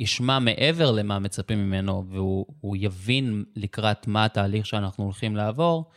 ישמע 0.00 0.38
מעבר 0.38 0.90
למה 0.90 1.18
מצפים 1.18 1.58
ממנו, 1.58 2.04
והוא 2.08 2.76
יבין 2.76 3.44
לקראת 3.56 4.06
מה 4.06 4.24
התהליך 4.24 4.66
שאנחנו 4.66 5.04
הולכים 5.04 5.36
לעבור, 5.36 5.90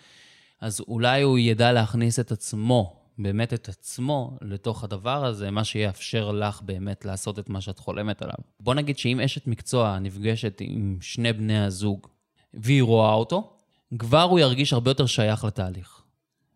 אז 0.62 0.82
אולי 0.88 1.22
הוא 1.22 1.39
ידע 1.39 1.72
להכניס 1.72 2.20
את 2.20 2.32
עצמו, 2.32 2.95
באמת 3.18 3.53
את 3.53 3.70
עצמו, 3.70 4.38
לתוך 4.41 4.84
הדבר 4.84 5.26
הזה, 5.26 5.51
מה 5.51 5.64
שיאפשר 5.64 6.32
לך 6.32 6.62
באמת 6.62 7.05
לעשות 7.05 7.39
את 7.39 7.49
מה 7.49 7.62
שאת 7.62 7.80
חולמת 7.80 8.22
עליו. 8.22 8.36
בוא 8.59 8.74
נגיד 8.74 8.97
שאם 8.97 9.20
אשת 9.20 9.47
מקצוע 9.47 9.99
נפגשת 9.99 10.62
עם 10.62 10.97
שני 11.01 11.34
בני 11.34 11.59
הזוג, 11.59 12.07
והיא 12.53 12.84
רואה 12.84 13.14
אותו, 13.14 13.53
כבר 13.99 14.22
הוא 14.22 14.39
ירגיש 14.39 14.74
הרבה 14.74 14.91
יותר 14.91 15.05
שייך 15.05 15.43
לתהליך. 15.43 16.01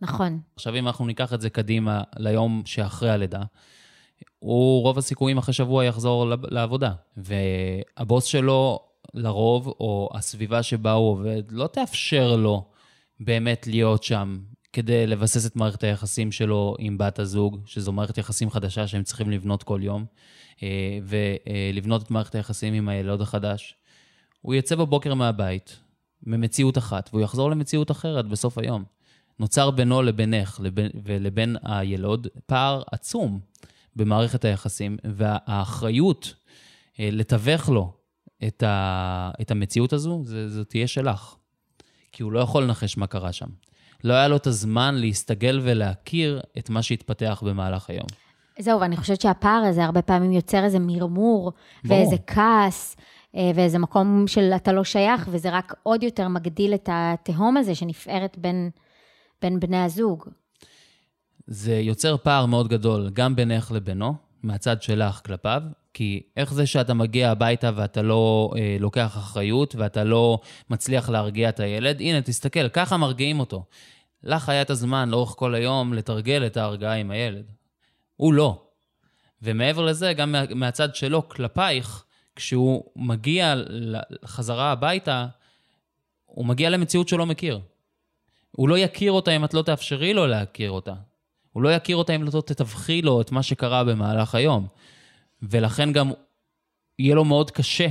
נכון. 0.02 0.40
עכשיו, 0.56 0.76
אם 0.76 0.88
אנחנו 0.88 1.06
ניקח 1.06 1.34
את 1.34 1.42
זה 1.42 1.50
קדימה 1.50 2.04
ליום 2.18 2.62
שאחרי 2.66 3.10
הלידה, 3.10 3.44
הוא 4.40 4.82
רוב 4.82 4.98
הסיכויים 4.98 5.38
אחרי 5.38 5.54
שבוע 5.54 5.86
יחזור 5.86 6.26
לעבודה. 6.44 6.94
והבוס 7.18 8.26
שלו 8.26 8.80
לרוב, 9.14 9.68
או 9.68 10.10
הסביבה 10.14 10.64
שבה 10.64 10.92
הוא 10.92 11.12
עובד, 11.12 11.44
לא 11.52 11.68
תאפשר 11.68 12.36
לו 12.36 12.66
באמת 13.20 13.68
להיות 13.68 14.04
שם 14.04 14.40
כדי 14.74 15.08
לבסס 15.08 15.46
את 15.46 15.56
מערכת 15.56 15.84
היחסים 15.84 16.32
שלו 16.32 16.76
עם 16.80 16.98
בת 16.98 17.20
הזוג, 17.20 17.60
שזו 17.66 17.92
מערכת 17.92 18.18
יחסים 18.18 18.50
חדשה 18.50 18.88
שהם 18.88 19.04
צריכים 19.04 19.32
לבנות 19.32 19.64
כל 19.64 19.80
יום, 19.84 20.06
אה, 20.64 21.00
ולבנות 21.04 22.04
את 22.04 22.12
מערכת 22.12 22.36
היחסים 22.36 22.74
עם 22.74 22.90
הילוד 22.90 23.22
החדש. 23.22 23.76
הוא 24.42 24.56
יצא 24.56 24.76
בבוקר 24.76 25.14
מהבית, 25.14 25.80
ממציאות 26.24 26.78
אחת, 26.78 27.10
והוא 27.14 27.22
יחזור 27.22 27.52
למציאות 27.52 27.92
אחרת 27.92 28.28
בסוף 28.28 28.58
היום. 28.58 28.84
נוצר 29.40 29.72
בינו 29.72 30.02
לבינך 30.02 30.60
לבין, 30.64 30.92
ולבין 31.04 31.56
הילוד 31.64 32.28
פער 32.46 32.84
עצום 32.92 33.40
במערכת 33.96 34.46
היחסים, 34.46 34.98
והאחריות 35.04 36.34
אה, 37.00 37.10
לתווך 37.12 37.70
לו 37.70 37.94
את, 38.48 38.64
ה, 38.64 39.32
את 39.42 39.52
המציאות 39.52 39.94
הזו, 39.94 40.24
זו 40.48 40.64
תהיה 40.64 40.88
שלך. 40.88 41.36
כי 42.16 42.24
הוא 42.24 42.32
לא 42.32 42.40
יכול 42.40 42.64
לנחש 42.64 42.98
מה 42.98 43.08
קרה 43.08 43.32
שם. 43.32 43.48
לא 44.04 44.14
היה 44.14 44.28
לו 44.28 44.36
את 44.36 44.48
הזמן 44.48 44.96
להסתגל 44.96 45.60
ולהכיר 45.64 46.42
את 46.58 46.70
מה 46.70 46.82
שהתפתח 46.82 47.44
במהלך 47.46 47.90
היום. 47.90 48.08
זהו, 48.60 48.82
ואני 48.82 48.98
חושבת 48.98 49.22
שהפער 49.22 49.64
הזה 49.70 49.86
הרבה 49.86 50.02
פעמים 50.02 50.32
יוצר 50.32 50.64
איזה 50.64 50.80
מרמור, 50.80 51.52
בוא. 51.84 51.96
ואיזה 51.96 52.16
כעס, 52.28 52.96
אה, 53.36 53.52
ואיזה 53.56 53.80
מקום 53.80 54.24
של 54.28 54.52
אתה 54.56 54.72
לא 54.72 54.84
שייך, 54.84 55.28
וזה 55.32 55.50
רק 55.52 55.74
עוד 55.84 56.04
יותר 56.04 56.28
מגדיל 56.28 56.74
את 56.74 56.90
התהום 56.92 57.58
הזה 57.58 57.76
שנפערת 57.76 58.38
בין, 58.38 58.70
בין 59.42 59.60
בני 59.60 59.84
הזוג. 59.84 60.26
זה 61.48 61.76
יוצר 61.76 62.18
פער 62.18 62.46
מאוד 62.46 62.68
גדול, 62.68 63.10
גם 63.14 63.36
בינך 63.36 63.72
לבינו, 63.72 64.14
מהצד 64.44 64.82
שלך 64.82 65.22
כלפיו, 65.26 65.62
כי 65.96 66.22
איך 66.38 66.54
זה 66.54 66.68
שאתה 66.68 66.94
מגיע 66.94 67.32
הביתה 67.32 67.72
ואתה 67.76 68.02
לא 68.02 68.52
אה, 68.58 68.78
לוקח 68.80 69.18
אחריות 69.18 69.76
ואתה 69.76 70.04
לא 70.04 70.40
מצליח 70.70 71.10
להרגיע 71.10 71.50
את 71.50 71.60
הילד? 71.60 72.02
הנה, 72.02 72.22
תסתכל, 72.22 72.70
ככה 72.70 72.98
מרגיעים 72.98 73.40
אותו. 73.40 73.64
לך 74.24 74.50
היה 74.50 74.62
את 74.62 74.70
הזמן 74.70 75.10
לאורך 75.10 75.30
כל 75.30 75.56
היום 75.56 75.94
לתרגל 75.94 76.46
את 76.46 76.58
ההרגעה 76.58 76.94
עם 76.94 77.12
הילד. 77.12 77.52
הוא 78.16 78.34
לא. 78.34 78.62
ומעבר 79.42 79.86
לזה, 79.86 80.14
גם 80.14 80.32
מה, 80.32 80.44
מהצד 80.56 80.96
שלו 80.96 81.30
כלפייך, 81.30 82.04
כשהוא 82.36 82.84
מגיע 82.96 83.56
חזרה 84.26 84.72
הביתה, 84.72 85.28
הוא 86.26 86.46
מגיע 86.46 86.70
למציאות 86.70 87.08
שהוא 87.08 87.20
לא 87.20 87.26
מכיר. 87.26 87.60
הוא 88.52 88.70
לא 88.70 88.80
יכיר 88.80 89.12
אותה 89.12 89.32
אם 89.32 89.46
את 89.46 89.54
לא 89.54 89.62
תאפשרי 89.62 90.14
לו 90.14 90.28
להכיר 90.28 90.72
אותה. 90.72 90.94
הוא 91.52 91.64
לא 91.64 91.70
יכיר 91.70 91.98
אותה 91.98 92.16
אם 92.16 92.24
לא 92.24 92.42
תתווכי 92.46 93.02
לו 93.02 93.22
את 93.22 93.32
מה 93.32 93.44
שקרה 93.44 93.84
במהלך 93.84 94.36
היום. 94.36 94.68
ולכן 95.50 95.92
גם 95.92 96.12
יהיה 97.00 97.16
לו 97.16 97.26
מאוד 97.26 97.52
קשה 97.52 97.88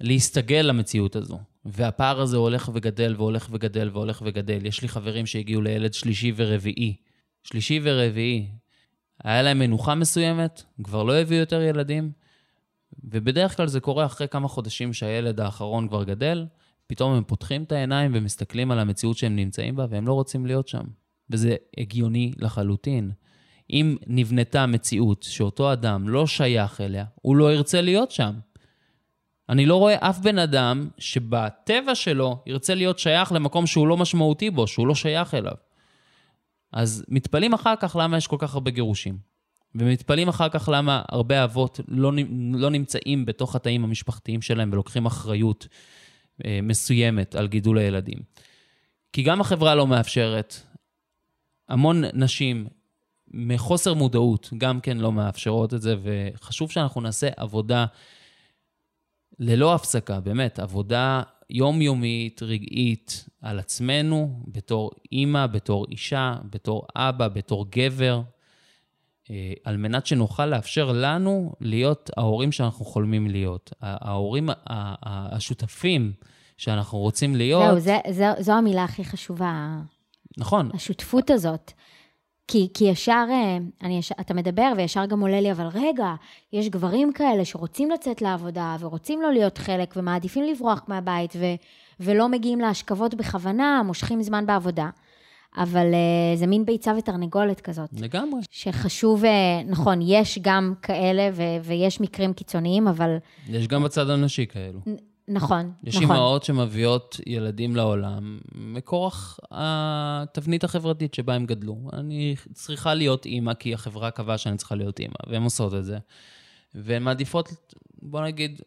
להסתגל 0.00 0.60
למציאות 0.68 1.16
הזו. 1.16 1.38
והפער 1.64 2.20
הזה 2.20 2.36
הולך 2.36 2.70
וגדל 2.74 3.14
והולך 3.16 3.48
וגדל 3.50 3.90
והולך 3.92 4.22
וגדל. 4.24 4.66
יש 4.66 4.82
לי 4.82 4.88
חברים 4.88 5.26
שהגיעו 5.26 5.62
לילד 5.62 5.94
שלישי 5.94 6.32
ורביעי. 6.36 6.96
שלישי 7.42 7.80
ורביעי. 7.82 8.48
היה 9.24 9.42
להם 9.42 9.58
מנוחה 9.58 9.94
מסוימת, 9.94 10.62
כבר 10.82 11.02
לא 11.02 11.12
הביאו 11.12 11.40
יותר 11.40 11.62
ילדים, 11.62 12.12
ובדרך 13.04 13.56
כלל 13.56 13.66
זה 13.66 13.80
קורה 13.80 14.06
אחרי 14.06 14.28
כמה 14.28 14.48
חודשים 14.48 14.92
שהילד 14.92 15.40
האחרון 15.40 15.88
כבר 15.88 16.04
גדל, 16.04 16.46
פתאום 16.86 17.12
הם 17.12 17.24
פותחים 17.24 17.62
את 17.62 17.72
העיניים 17.72 18.10
ומסתכלים 18.14 18.70
על 18.70 18.78
המציאות 18.78 19.16
שהם 19.16 19.36
נמצאים 19.36 19.76
בה, 19.76 19.86
והם 19.90 20.06
לא 20.06 20.12
רוצים 20.12 20.46
להיות 20.46 20.68
שם. 20.68 20.84
וזה 21.30 21.56
הגיוני 21.78 22.32
לחלוטין. 22.36 23.10
אם 23.72 23.96
נבנתה 24.06 24.66
מציאות 24.66 25.22
שאותו 25.22 25.72
אדם 25.72 26.08
לא 26.08 26.26
שייך 26.26 26.80
אליה, 26.80 27.04
הוא 27.22 27.36
לא 27.36 27.52
ירצה 27.52 27.80
להיות 27.80 28.10
שם. 28.10 28.32
אני 29.48 29.66
לא 29.66 29.76
רואה 29.76 29.94
אף 30.10 30.18
בן 30.18 30.38
אדם 30.38 30.88
שבטבע 30.98 31.94
שלו 31.94 32.42
ירצה 32.46 32.74
להיות 32.74 32.98
שייך 32.98 33.32
למקום 33.32 33.66
שהוא 33.66 33.88
לא 33.88 33.96
משמעותי 33.96 34.50
בו, 34.50 34.66
שהוא 34.66 34.86
לא 34.86 34.94
שייך 34.94 35.34
אליו. 35.34 35.54
אז 36.72 37.04
מתפלאים 37.08 37.54
אחר 37.54 37.74
כך 37.80 37.96
למה 38.00 38.16
יש 38.16 38.26
כל 38.26 38.36
כך 38.38 38.54
הרבה 38.54 38.70
גירושים. 38.70 39.18
ומתפלאים 39.74 40.28
אחר 40.28 40.48
כך 40.48 40.68
למה 40.72 41.02
הרבה 41.08 41.44
אבות 41.44 41.80
לא, 41.88 42.12
לא 42.54 42.70
נמצאים 42.70 43.26
בתוך 43.26 43.56
התאים 43.56 43.84
המשפחתיים 43.84 44.42
שלהם 44.42 44.70
ולוקחים 44.72 45.06
אחריות 45.06 45.68
אה, 46.44 46.58
מסוימת 46.62 47.34
על 47.34 47.48
גידול 47.48 47.78
הילדים. 47.78 48.18
כי 49.12 49.22
גם 49.22 49.40
החברה 49.40 49.74
לא 49.74 49.86
מאפשרת. 49.86 50.56
המון 51.68 52.02
נשים 52.14 52.66
מחוסר 53.32 53.94
מודעות 53.94 54.50
גם 54.58 54.80
כן 54.80 54.98
לא 54.98 55.12
מאפשרות 55.12 55.74
את 55.74 55.82
זה, 55.82 55.96
וחשוב 56.02 56.70
שאנחנו 56.70 57.00
נעשה 57.00 57.28
עבודה 57.36 57.86
ללא 59.38 59.74
הפסקה, 59.74 60.20
באמת, 60.20 60.58
עבודה 60.58 61.22
יומיומית, 61.50 62.42
רגעית, 62.42 63.28
על 63.42 63.58
עצמנו, 63.58 64.42
בתור 64.46 64.90
אימא, 65.12 65.46
בתור 65.46 65.86
אישה, 65.90 66.34
בתור 66.50 66.86
אבא, 66.96 67.28
בתור 67.28 67.66
גבר, 67.70 68.22
אה, 69.30 69.52
על 69.64 69.76
מנת 69.76 70.06
שנוכל 70.06 70.46
לאפשר 70.46 70.92
לנו 70.92 71.52
להיות 71.60 72.10
ההורים 72.16 72.52
שאנחנו 72.52 72.84
חולמים 72.84 73.30
להיות. 73.30 73.72
ההורים 73.80 74.48
השותפים 75.02 76.12
שאנחנו 76.56 76.98
רוצים 76.98 77.36
להיות. 77.36 77.64
זהו, 77.64 77.80
זה, 77.80 77.98
זה, 78.10 78.26
זו 78.40 78.52
המילה 78.52 78.84
הכי 78.84 79.04
חשובה. 79.04 79.80
נכון. 80.38 80.70
השותפות 80.74 81.30
הזאת. 81.30 81.72
כי, 82.48 82.68
כי 82.74 82.84
ישר, 82.84 83.26
אה, 83.30 83.58
אני 83.82 83.98
ישר, 83.98 84.14
אתה 84.20 84.34
מדבר 84.34 84.72
וישר 84.76 85.06
גם 85.06 85.20
עולה 85.20 85.40
לי, 85.40 85.52
אבל 85.52 85.66
רגע, 85.74 86.14
יש 86.52 86.68
גברים 86.68 87.12
כאלה 87.12 87.44
שרוצים 87.44 87.90
לצאת 87.90 88.22
לעבודה 88.22 88.76
ורוצים 88.80 89.22
לא 89.22 89.32
להיות 89.32 89.58
חלק 89.58 89.94
ומעדיפים 89.96 90.44
לברוח 90.44 90.82
מהבית 90.88 91.32
ו, 91.36 91.44
ולא 92.00 92.28
מגיעים 92.28 92.60
להשכבות 92.60 93.14
בכוונה, 93.14 93.82
מושכים 93.84 94.22
זמן 94.22 94.46
בעבודה. 94.46 94.90
אבל 95.56 95.86
uh, 95.92 96.38
זה 96.38 96.46
מין 96.46 96.64
ביצה 96.64 96.92
ותרנגולת 96.98 97.60
כזאת. 97.60 97.90
לגמרי. 98.00 98.40
שחשוב, 98.50 99.24
uh, 99.24 99.26
נכון, 99.66 99.98
יש 100.02 100.38
גם 100.42 100.74
כאלה 100.82 101.30
ו- 101.32 101.64
ויש 101.64 102.00
מקרים 102.00 102.32
קיצוניים, 102.32 102.88
אבל... 102.88 103.16
יש 103.48 103.68
גם 103.68 103.82
בצד 103.82 104.10
הנשי 104.10 104.46
כאלו. 104.46 104.80
נכון, 105.32 105.72
יש 105.84 105.94
נכון. 105.94 106.04
יש 106.04 106.10
אימהות 106.10 106.44
שמביאות 106.44 107.20
ילדים 107.26 107.76
לעולם 107.76 108.38
מכורח 108.54 109.38
התבנית 109.50 110.64
החברתית 110.64 111.14
שבה 111.14 111.34
הם 111.34 111.46
גדלו. 111.46 111.76
אני 111.92 112.34
צריכה 112.52 112.94
להיות 112.94 113.26
אימא 113.26 113.54
כי 113.54 113.74
החברה 113.74 114.10
קבעה 114.10 114.38
שאני 114.38 114.56
צריכה 114.56 114.74
להיות 114.74 115.00
אימא, 115.00 115.14
והן 115.26 115.42
עושות 115.42 115.74
את 115.74 115.84
זה. 115.84 115.98
והן 116.74 117.02
מעדיפות, 117.02 117.48
בוא 118.02 118.20
נגיד, 118.20 118.62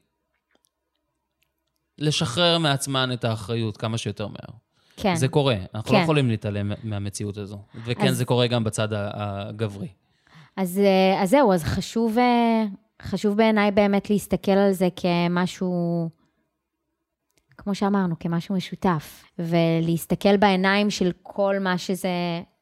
לשחרר 1.98 2.58
מעצמן 2.58 3.14
את 3.14 3.24
האחריות 3.24 3.78
כמה 3.78 3.98
שיותר 3.98 4.28
מהר. 4.28 4.58
כן. 4.98 5.16
זה 5.16 5.28
קורה, 5.28 5.56
אנחנו 5.76 5.94
לא 5.94 5.98
כן. 5.98 6.00
לא 6.00 6.04
יכולים 6.04 6.30
להתעלם 6.30 6.72
מהמציאות 6.84 7.38
הזו. 7.38 7.62
וכן, 7.86 8.08
אז... 8.08 8.18
זה 8.18 8.26
קורה 8.26 8.48
גם 8.48 8.64
בצד 8.64 8.88
הגברי. 8.92 9.88
אז, 10.58 10.80
אה, 10.80 11.24
אז 11.24 11.30
זהו, 11.30 11.54
אז 11.54 11.64
חשוב, 11.64 12.18
אה, 12.18 12.64
חשוב 13.02 13.38
בעיניי 13.38 13.72
באמת 13.72 14.10
להסתכל 14.10 14.52
על 14.52 14.72
זה 14.72 14.88
כמשהו... 14.96 16.10
כמו 17.66 17.76
שאמרנו, 17.76 18.16
כמשהו 18.20 18.56
משותף, 18.56 19.24
ולהסתכל 19.40 20.38
בעיניים 20.38 20.90
של 20.90 21.12
כל 21.24 21.56
מה 21.60 21.78
שזה, 21.78 22.10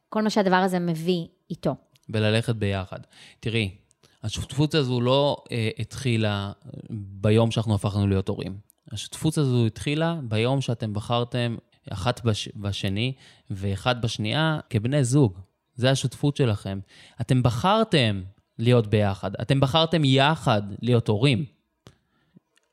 כל 0.10 0.22
מה 0.22 0.30
שהדבר 0.30 0.56
הזה 0.56 0.80
מביא 0.80 1.28
איתו. 1.49 1.76
וללכת 2.10 2.56
ביחד. 2.56 2.99
תראי, 3.39 3.76
השותפות 4.24 4.76
הזו 4.76 5.01
לא 5.01 5.43
אה, 5.51 5.70
התחילה 5.80 6.51
ביום 6.89 7.51
שאנחנו 7.51 7.76
הפכנו 7.76 8.08
להיות 8.08 8.30
הורים. 8.30 8.58
השותפות 8.91 9.38
הזו 9.38 9.66
התחילה 9.66 10.20
ביום 10.24 10.62
שאתם 10.62 10.93
בחרתם 10.93 11.56
אחת 11.89 12.26
בש, 12.26 12.49
בשני 12.56 13.14
ואחד 13.49 14.01
בשנייה 14.01 14.60
כבני 14.70 15.04
זוג. 15.04 15.39
זה 15.76 15.91
השותפות 15.91 16.38
שלכם. 16.38 16.80
אתם 17.22 17.43
בחרתם 17.43 18.22
להיות 18.60 18.88
ביחד, 18.88 19.32
אתם 19.41 19.60
בחרתם 19.60 20.06
יחד 20.06 20.62
להיות 20.82 21.08
הורים. 21.08 21.45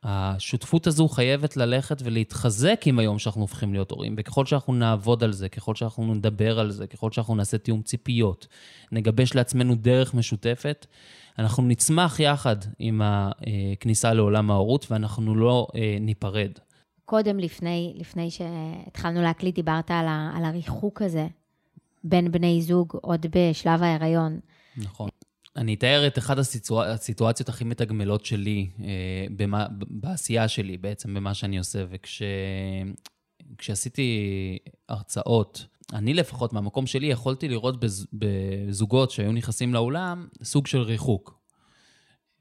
השותפות 0.05 0.87
הזו 0.87 1.09
חייבת 1.09 1.57
ללכת 1.57 2.03
ולהתחזק 2.05 2.83
עם 2.87 2.99
היום 2.99 3.19
שאנחנו 3.19 3.41
הופכים 3.41 3.73
להיות 3.73 3.91
הורים, 3.91 4.15
וככל 4.19 4.47
שאנחנו 4.47 4.75
נעבוד 4.75 5.25
על 5.25 5.33
זה, 5.33 5.49
ככל 5.49 5.75
שאנחנו 5.75 6.15
נדבר 6.15 6.61
על 6.61 6.71
זה, 6.71 6.87
ככל 6.87 7.13
שאנחנו 7.13 7.35
נעשה 7.35 7.59
תיאום 7.59 7.83
ציפיות, 7.83 8.47
נגבש 8.93 9.35
לעצמנו 9.35 9.75
דרך 9.75 10.15
משותפת, 10.15 10.87
אנחנו 11.39 11.63
נצמח 11.63 12.21
יחד 12.21 12.57
עם 12.79 13.03
הכניסה 13.05 14.13
לעולם 14.13 14.51
ההורות 14.51 14.87
ואנחנו 14.91 15.35
לא 15.35 15.67
אה, 15.75 15.97
ניפרד. 16.01 16.51
קודם, 17.05 17.39
לפני, 17.39 17.95
לפני 17.97 18.31
שהתחלנו 18.31 19.23
להקליט, 19.23 19.55
דיברת 19.55 19.91
על, 19.91 20.07
ה, 20.07 20.33
על 20.37 20.45
הריחוק 20.45 21.03
הזה 21.03 21.27
בין 22.05 22.33
בני 22.33 22.63
זוג 22.63 22.93
עוד 23.03 23.27
בשלב 23.31 23.83
ההיריון. 23.83 24.41
נכון. 24.77 25.09
אני 25.57 25.75
אתאר 25.75 26.07
את 26.07 26.19
אחת 26.19 26.39
הסיטואצ... 26.39 26.89
הסיטואציות 26.89 27.49
הכי 27.49 27.65
מתגמלות 27.65 28.25
שלי 28.25 28.71
אה, 28.85 29.27
במה, 29.37 29.67
בעשייה 29.71 30.49
שלי, 30.49 30.79
בעצם 30.79 31.15
במה 31.15 31.35
שאני 31.35 31.59
עושה. 31.59 31.85
וכשעשיתי 33.57 34.59
וכש... 34.67 34.75
הרצאות, 34.89 35.67
אני 35.93 36.15
לפחות, 36.15 36.53
מהמקום 36.53 36.87
שלי, 36.87 37.07
יכולתי 37.07 37.49
לראות 37.49 37.81
בז... 37.81 38.07
בזוגות 38.13 39.11
שהיו 39.11 39.33
נכנסים 39.33 39.75
לאולם 39.75 40.29
סוג 40.43 40.67
של 40.67 40.81
ריחוק. 40.81 41.41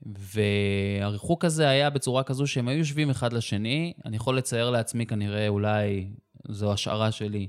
והריחוק 0.02 1.46
הזה 1.46 1.70
היה 1.70 1.90
בצורה 1.90 2.24
כזו 2.24 2.48
שהם 2.48 2.68
היו 2.68 2.78
יושבים 2.78 3.10
אחד 3.10 3.34
לשני. 3.34 3.94
אני 4.06 4.16
יכול 4.16 4.38
לצייר 4.38 4.70
לעצמי 4.70 5.06
כנראה, 5.06 5.48
אולי 5.48 6.10
זו 6.48 6.74
השערה 6.74 7.12
שלי, 7.12 7.48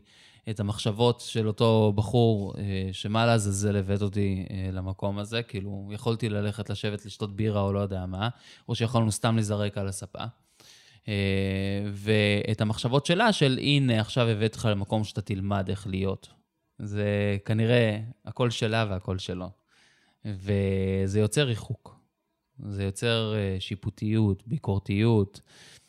את 0.50 0.60
המחשבות 0.60 1.20
של 1.20 1.46
אותו 1.46 1.92
בחור, 1.96 2.54
אה, 2.58 2.88
שמה 2.92 3.26
לעזאזל 3.26 3.76
הבאת 3.76 4.02
אותי 4.02 4.46
אה, 4.50 4.70
למקום 4.72 5.18
הזה, 5.18 5.42
כאילו, 5.42 5.88
יכולתי 5.92 6.28
ללכת 6.28 6.70
לשבת 6.70 7.06
לשתות 7.06 7.36
בירה 7.36 7.62
או 7.62 7.72
לא 7.72 7.80
יודע 7.80 8.06
מה, 8.06 8.28
או 8.68 8.74
שיכולנו 8.74 9.12
סתם 9.12 9.34
להיזרק 9.34 9.78
על 9.78 9.88
הספה. 9.88 10.24
אה, 11.08 11.14
ואת 11.92 12.60
המחשבות 12.60 13.06
שלה 13.06 13.32
של 13.32 13.58
הנה, 13.62 14.00
עכשיו 14.00 14.28
הבאת 14.28 14.56
לך 14.56 14.68
למקום 14.70 15.04
שאתה 15.04 15.20
תלמד 15.20 15.68
איך 15.68 15.86
להיות. 15.86 16.28
זה 16.78 17.36
כנראה 17.44 18.00
הכל 18.24 18.50
שלה 18.50 18.86
והכל 18.90 19.18
שלו. 19.18 19.50
וזה 20.24 21.20
יוצר 21.20 21.42
ריחוק. 21.42 22.00
זה 22.68 22.84
יוצר 22.84 23.34
שיפוטיות, 23.58 24.42
ביקורתיות, 24.46 25.40
אה, 25.44 25.79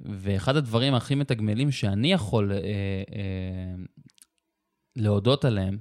ואחד 0.00 0.56
הדברים 0.56 0.94
הכי 0.94 1.14
מתגמלים 1.14 1.70
שאני 1.70 2.12
יכול 2.12 2.52
אה, 2.52 2.58
אה, 2.58 3.74
להודות 4.96 5.44
עליהם, 5.44 5.78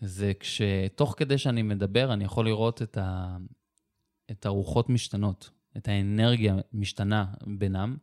זה 0.00 0.32
כשתוך 0.40 1.14
כדי 1.16 1.38
שאני 1.38 1.62
מדבר, 1.62 2.12
אני 2.12 2.24
יכול 2.24 2.44
לראות 2.46 2.82
את, 2.82 2.98
ה, 2.98 3.36
את 4.30 4.46
הרוחות 4.46 4.88
משתנות, 4.90 5.50
את 5.76 5.88
האנרגיה 5.88 6.56
משתנה 6.72 7.24
בינם. 7.46 7.96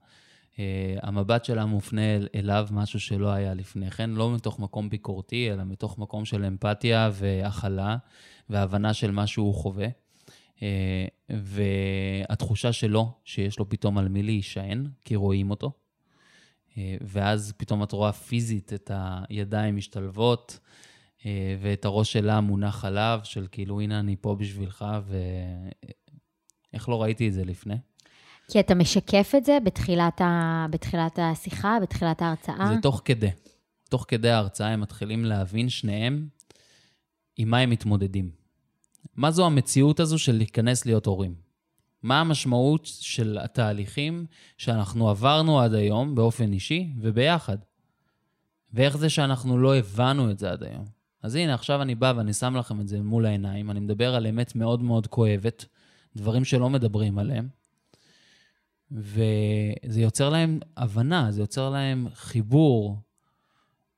Uh, 0.53 0.57
המבט 1.01 1.45
שלה 1.45 1.65
מופנה 1.65 2.01
אליו 2.35 2.67
משהו 2.71 2.99
שלא 2.99 3.29
היה 3.29 3.53
לפני 3.53 3.91
כן, 3.91 4.09
לא 4.09 4.35
מתוך 4.35 4.59
מקום 4.59 4.89
ביקורתי, 4.89 5.51
אלא 5.51 5.63
מתוך 5.63 5.97
מקום 5.97 6.25
של 6.25 6.45
אמפתיה 6.45 7.09
והכלה 7.13 7.97
והבנה 8.49 8.93
של 8.93 9.11
מה 9.11 9.27
שהוא 9.27 9.53
חווה. 9.53 9.87
אה, 10.61 11.05
והתחושה 11.29 12.73
שלו, 12.73 13.11
שיש 13.23 13.59
לו 13.59 13.69
פתאום 13.69 13.97
על 13.97 14.07
מי 14.07 14.23
להישען, 14.23 14.87
כי 15.05 15.15
רואים 15.15 15.49
אותו. 15.49 15.71
אה, 16.77 16.95
ואז 17.01 17.53
פתאום 17.57 17.83
את 17.83 17.91
רואה 17.91 18.11
פיזית 18.11 18.73
את 18.73 18.91
הידיים 18.93 19.75
משתלבות, 19.75 20.59
אה, 21.25 21.55
ואת 21.61 21.85
הראש 21.85 22.13
שלה 22.13 22.41
מונח 22.41 22.85
עליו, 22.85 23.19
של 23.23 23.47
כאילו, 23.51 23.81
הנה 23.81 23.99
אני 23.99 24.15
פה 24.21 24.35
בשבילך, 24.35 24.85
ואיך 26.73 26.89
לא 26.89 27.01
ראיתי 27.01 27.27
את 27.27 27.33
זה 27.33 27.45
לפני? 27.45 27.75
כי 28.51 28.59
אתה 28.59 28.75
משקף 28.75 29.33
את 29.37 29.45
זה 29.45 29.57
בתחילת, 29.63 30.21
ה... 30.21 30.65
בתחילת 30.69 31.19
השיחה, 31.21 31.77
בתחילת 31.81 32.21
ההרצאה? 32.21 32.67
זה 32.75 32.81
תוך 32.81 33.01
כדי. 33.05 33.29
תוך 33.89 34.05
כדי 34.07 34.29
ההרצאה 34.29 34.67
הם 34.67 34.81
מתחילים 34.81 35.25
להבין 35.25 35.69
שניהם 35.69 36.27
עם 37.37 37.49
מה 37.49 37.57
הם 37.57 37.69
מתמודדים. 37.69 38.44
מה 39.15 39.31
זו 39.31 39.45
המציאות 39.45 39.99
הזו 39.99 40.19
של 40.19 40.35
להיכנס 40.35 40.85
להיות 40.85 41.05
הורים? 41.05 41.35
מה 42.03 42.21
המשמעות 42.21 42.85
של 42.85 43.37
התהליכים 43.41 44.25
שאנחנו 44.57 45.09
עברנו 45.09 45.59
עד 45.59 45.73
היום 45.73 46.15
באופן 46.15 46.53
אישי 46.53 46.93
וביחד? 46.99 47.57
ואיך 48.73 48.97
זה 48.97 49.09
שאנחנו 49.09 49.57
לא 49.57 49.75
הבנו 49.75 50.31
את 50.31 50.39
זה 50.39 50.51
עד 50.51 50.63
היום? 50.63 50.85
אז 51.23 51.35
הנה, 51.35 51.53
עכשיו 51.53 51.81
אני 51.81 51.95
בא 51.95 52.13
ואני 52.17 52.33
שם 52.33 52.55
לכם 52.55 52.81
את 52.81 52.87
זה 52.87 53.01
מול 53.01 53.25
העיניים, 53.25 53.71
אני 53.71 53.79
מדבר 53.79 54.15
על 54.15 54.27
אמת 54.27 54.55
מאוד 54.55 54.81
מאוד 54.81 55.07
כואבת, 55.07 55.65
דברים 56.15 56.45
שלא 56.45 56.69
מדברים 56.69 57.19
עליהם, 57.19 57.47
וזה 58.91 60.01
יוצר 60.01 60.29
להם 60.29 60.59
הבנה, 60.77 61.31
זה 61.31 61.41
יוצר 61.41 61.69
להם 61.69 62.07
חיבור, 62.13 62.99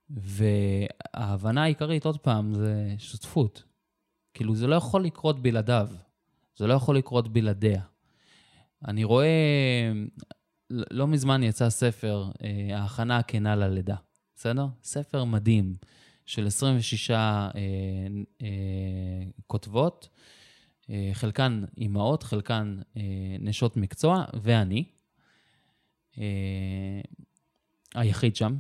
וההבנה 0.09 1.63
העיקרית, 1.63 2.05
עוד 2.05 2.17
פעם, 2.17 2.53
זה 2.53 2.95
שותפות. 2.97 3.63
כאילו, 4.37 4.55
זה 4.55 4.67
לא 4.67 4.75
יכול 4.75 5.03
לקרות 5.03 5.41
בלעדיו. 5.41 5.89
זה 6.55 6.67
לא 6.67 6.73
יכול 6.73 6.97
לקרות 6.97 7.27
בלעדיה. 7.27 7.81
אני 8.87 9.03
רואה, 9.03 9.91
לא 10.69 11.07
מזמן 11.07 11.43
יצא 11.43 11.69
ספר, 11.69 12.31
אה, 12.43 12.77
ההכנה 12.79 13.17
הכנה 13.17 13.55
ללידה, 13.55 13.95
בסדר? 14.35 14.67
ספר 14.83 15.23
מדהים 15.23 15.75
של 16.25 16.47
26 16.47 17.11
אה, 17.11 17.49
אה, 18.41 18.47
כותבות, 19.47 20.09
אה, 20.89 21.09
חלקן 21.13 21.63
אימהות, 21.77 22.23
חלקן 22.23 22.79
אה, 22.97 23.01
נשות 23.39 23.77
מקצוע, 23.77 24.25
ואני. 24.41 24.83
אה, 26.17 27.01
היחיד 27.95 28.35
שם. 28.35 28.57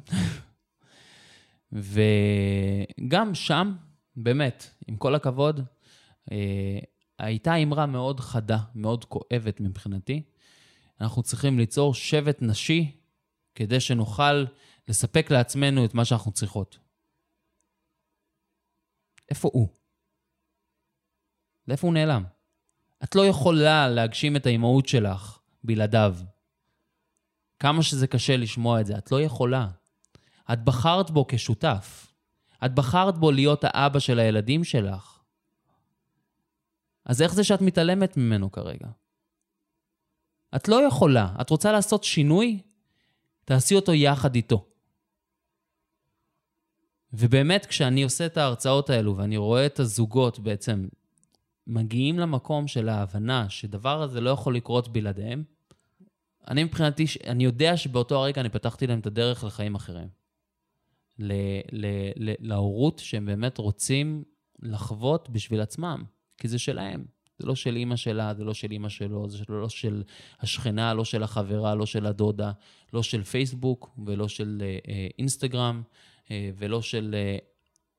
וגם 1.71 3.35
שם 3.35 3.75
באמת, 4.17 4.69
עם 4.87 4.97
כל 4.97 5.15
הכבוד, 5.15 5.61
אה, 6.31 6.79
הייתה 7.19 7.55
אמרה 7.55 7.85
מאוד 7.85 8.19
חדה, 8.19 8.57
מאוד 8.75 9.05
כואבת 9.05 9.59
מבחינתי. 9.59 10.23
אנחנו 11.01 11.23
צריכים 11.23 11.59
ליצור 11.59 11.93
שבט 11.93 12.37
נשי 12.41 12.91
כדי 13.55 13.79
שנוכל 13.79 14.45
לספק 14.87 15.31
לעצמנו 15.31 15.85
את 15.85 15.93
מה 15.93 16.05
שאנחנו 16.05 16.31
צריכות. 16.31 16.77
איפה 19.29 19.49
הוא? 19.53 19.67
לאיפה 21.67 21.87
הוא 21.87 21.93
נעלם? 21.93 22.23
את 23.03 23.15
לא 23.15 23.25
יכולה 23.25 23.89
להגשים 23.89 24.35
את 24.35 24.45
האימהות 24.45 24.87
שלך 24.87 25.39
בלעדיו. 25.63 26.15
כמה 27.59 27.83
שזה 27.83 28.07
קשה 28.07 28.37
לשמוע 28.37 28.81
את 28.81 28.85
זה, 28.85 28.97
את 28.97 29.11
לא 29.11 29.21
יכולה. 29.21 29.67
את 30.53 30.63
בחרת 30.63 31.11
בו 31.11 31.25
כשותף. 31.27 32.06
את 32.65 32.75
בחרת 32.75 33.17
בו 33.17 33.31
להיות 33.31 33.63
האבא 33.63 33.99
של 33.99 34.19
הילדים 34.19 34.63
שלך. 34.63 35.19
אז 37.05 37.21
איך 37.21 37.33
זה 37.33 37.43
שאת 37.43 37.61
מתעלמת 37.61 38.17
ממנו 38.17 38.51
כרגע? 38.51 38.87
את 40.55 40.67
לא 40.67 40.81
יכולה. 40.87 41.35
את 41.41 41.49
רוצה 41.49 41.71
לעשות 41.71 42.03
שינוי? 42.03 42.61
תעשי 43.45 43.75
אותו 43.75 43.93
יחד 43.93 44.35
איתו. 44.35 44.65
ובאמת, 47.13 47.65
כשאני 47.65 48.03
עושה 48.03 48.25
את 48.25 48.37
ההרצאות 48.37 48.89
האלו 48.89 49.17
ואני 49.17 49.37
רואה 49.37 49.65
את 49.65 49.79
הזוגות 49.79 50.39
בעצם 50.39 50.87
מגיעים 51.67 52.19
למקום 52.19 52.67
של 52.67 52.89
ההבנה 52.89 53.49
שדבר 53.49 54.01
הזה 54.01 54.21
לא 54.21 54.29
יכול 54.29 54.55
לקרות 54.55 54.87
בלעדיהם, 54.87 55.43
אני 56.47 56.63
מבחינתי, 56.63 57.05
אני 57.27 57.43
יודע 57.43 57.77
שבאותו 57.77 58.15
הרגע 58.15 58.41
אני 58.41 58.49
פתחתי 58.49 58.87
להם 58.87 58.99
את 58.99 59.05
הדרך 59.05 59.43
לחיים 59.43 59.75
אחרים. 59.75 60.07
להורות 62.39 62.99
שהם 62.99 63.25
באמת 63.25 63.57
רוצים 63.57 64.23
לחוות 64.61 65.29
בשביל 65.29 65.61
עצמם, 65.61 66.03
כי 66.37 66.47
זה 66.47 66.59
שלהם. 66.59 67.05
זה 67.39 67.47
לא 67.47 67.55
של 67.55 67.75
אימא 67.75 67.95
שלה, 67.95 68.33
זה 68.33 68.43
לא 68.43 68.53
של 68.53 68.71
אימא 68.71 68.89
שלו, 68.89 69.29
זה 69.29 69.43
לא 69.49 69.69
של 69.69 70.03
השכנה, 70.39 70.93
לא 70.93 71.05
של 71.05 71.23
החברה, 71.23 71.75
לא 71.75 71.85
של 71.85 72.05
הדודה, 72.05 72.51
לא 72.93 73.03
של 73.03 73.23
פייסבוק 73.23 73.89
ולא 74.05 74.27
של 74.27 74.61
אה, 74.61 74.77
אה, 74.87 75.07
אינסטגרם 75.19 75.81
אה, 76.31 76.51
ולא 76.57 76.81
של 76.81 77.15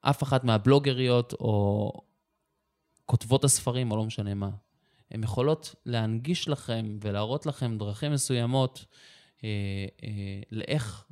אף 0.00 0.22
אחת 0.22 0.44
מהבלוגריות 0.44 1.32
או 1.32 1.92
כותבות 3.06 3.44
הספרים 3.44 3.90
או 3.90 3.96
לא 3.96 4.04
משנה 4.04 4.34
מה. 4.34 4.50
הן 5.10 5.22
יכולות 5.22 5.74
להנגיש 5.86 6.48
לכם 6.48 6.98
ולהראות 7.00 7.46
לכם 7.46 7.78
דרכים 7.78 8.12
מסוימות 8.12 8.84
אה, 9.44 9.48
אה, 10.04 10.40
לאיך 10.50 11.04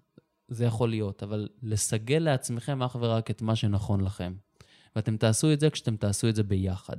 זה 0.49 0.65
יכול 0.65 0.91
להיות, 0.91 1.23
אבל 1.23 1.49
לסגל 1.63 2.19
לעצמכם 2.19 2.83
אך 2.83 2.97
ורק 3.01 3.31
את 3.31 3.43
מה 3.43 3.57
שנכון 3.57 4.01
לכם. 4.01 4.35
ואתם 4.97 5.17
תעשו 5.17 5.53
את 5.53 5.61
זה 5.61 5.71
כשאתם 5.71 5.97
תעשו 5.97 6.29
את 6.29 6.37
זה 6.37 6.43
ביחד. 6.43 6.97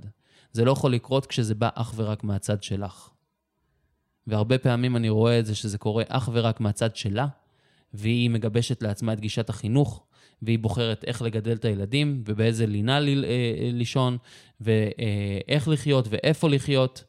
זה 0.51 0.65
לא 0.65 0.71
יכול 0.71 0.93
לקרות 0.93 1.25
כשזה 1.25 1.55
בא 1.55 1.69
אך 1.75 1.93
ורק 1.95 2.23
מהצד 2.23 2.63
שלך. 2.63 3.09
והרבה 4.27 4.57
פעמים 4.57 4.95
אני 4.95 5.09
רואה 5.09 5.39
את 5.39 5.45
זה 5.45 5.55
שזה 5.55 5.77
קורה 5.77 6.03
אך 6.07 6.29
ורק 6.33 6.59
מהצד 6.59 6.95
שלה, 6.95 7.27
והיא 7.93 8.29
מגבשת 8.29 8.83
לעצמה 8.83 9.13
את 9.13 9.19
גישת 9.19 9.49
החינוך, 9.49 10.03
והיא 10.41 10.59
בוחרת 10.59 11.03
איך 11.03 11.21
לגדל 11.21 11.55
את 11.55 11.65
הילדים, 11.65 12.23
ובאיזה 12.25 12.65
לינה 12.65 12.99
ל, 12.99 13.25
אה, 13.25 13.69
לישון, 13.73 14.17
ואיך 14.61 15.67
לחיות 15.67 16.07
ואיפה 16.09 16.49
לחיות. 16.49 17.03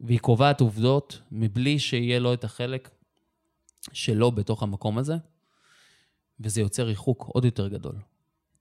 והיא 0.00 0.18
קובעת 0.18 0.60
עובדות 0.60 1.20
מבלי 1.32 1.78
שיהיה 1.78 2.18
לו 2.18 2.32
את 2.32 2.44
החלק 2.44 2.90
שלו 3.92 4.32
בתוך 4.32 4.62
המקום 4.62 4.98
הזה, 4.98 5.16
וזה 6.40 6.60
יוצר 6.60 6.82
ריחוק 6.82 7.22
עוד 7.22 7.44
יותר 7.44 7.68
גדול. 7.68 7.94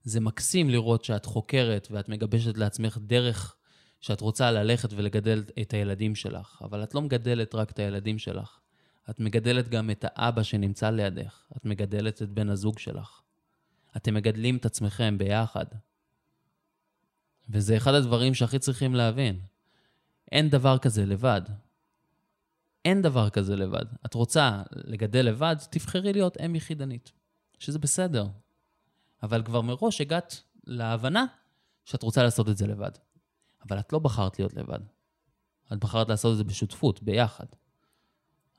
זה 0.03 0.20
מקסים 0.20 0.70
לראות 0.70 1.03
שאת 1.03 1.26
חוקרת 1.26 1.88
ואת 1.91 2.09
מגבשת 2.09 2.57
לעצמך 2.57 2.97
דרך 3.01 3.55
שאת 4.01 4.22
רוצה 4.22 4.51
ללכת 4.51 4.89
ולגדל 4.93 5.43
את 5.61 5.74
הילדים 5.74 6.15
שלך, 6.15 6.61
אבל 6.61 6.84
את 6.84 6.95
לא 6.95 7.01
מגדלת 7.01 7.55
רק 7.55 7.72
את 7.72 7.80
הילדים 7.80 8.20
שלך, 8.20 8.59
את 9.09 9.20
מגדלת 9.20 9.70
גם 9.70 9.89
את 9.89 10.05
האבא 10.07 10.43
שנמצא 10.43 10.89
לידך, 10.89 11.43
את 11.57 11.65
מגדלת 11.65 12.22
את 12.22 12.30
בן 12.30 12.49
הזוג 12.49 12.80
שלך. 12.80 13.22
אתם 13.97 14.13
מגדלים 14.13 14.57
את 14.57 14.65
עצמכם 14.65 15.17
ביחד. 15.17 15.65
וזה 17.49 17.78
אחד 17.78 17.93
הדברים 17.93 18.34
שהכי 18.34 18.59
צריכים 18.59 18.95
להבין. 18.95 19.39
אין 20.32 20.49
דבר 20.49 20.78
כזה 20.78 21.05
לבד. 21.05 21.41
אין 22.86 23.01
דבר 23.01 23.30
כזה 23.30 23.55
לבד. 23.55 23.86
את 24.05 24.13
רוצה 24.13 24.61
לגדל 24.71 25.25
לבד, 25.25 25.55
תבחרי 25.69 26.13
להיות 26.13 26.38
אם 26.41 26.55
יחידנית, 26.55 27.11
שזה 27.59 27.80
בסדר. 27.80 28.27
אבל 29.23 29.43
כבר 29.43 29.61
מראש 29.61 30.01
הגעת 30.01 30.43
להבנה 30.67 31.25
שאת 31.86 32.03
רוצה 32.03 32.23
לעשות 32.23 32.49
את 32.49 32.57
זה 32.57 32.67
לבד. 32.67 32.91
אבל 33.67 33.80
את 33.80 33.93
לא 33.93 33.99
בחרת 33.99 34.39
להיות 34.39 34.53
לבד. 34.53 34.80
את 35.73 35.80
בחרת 35.80 36.09
לעשות 36.09 36.32
את 36.32 36.38
זה 36.38 36.43
בשותפות, 36.43 37.03
ביחד. 37.03 37.45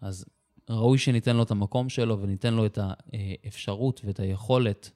אז 0.01 0.25
ראוי 0.71 0.99
שניתן 0.99 1.37
לו 1.37 1.43
את 1.43 1.51
המקום 1.51 1.89
שלו 1.89 2.21
וניתן 2.21 2.55
לו 2.55 2.67
את 2.67 2.79
האפשרות 2.83 4.01
ואת 4.05 4.21
היכולת, 4.21 4.91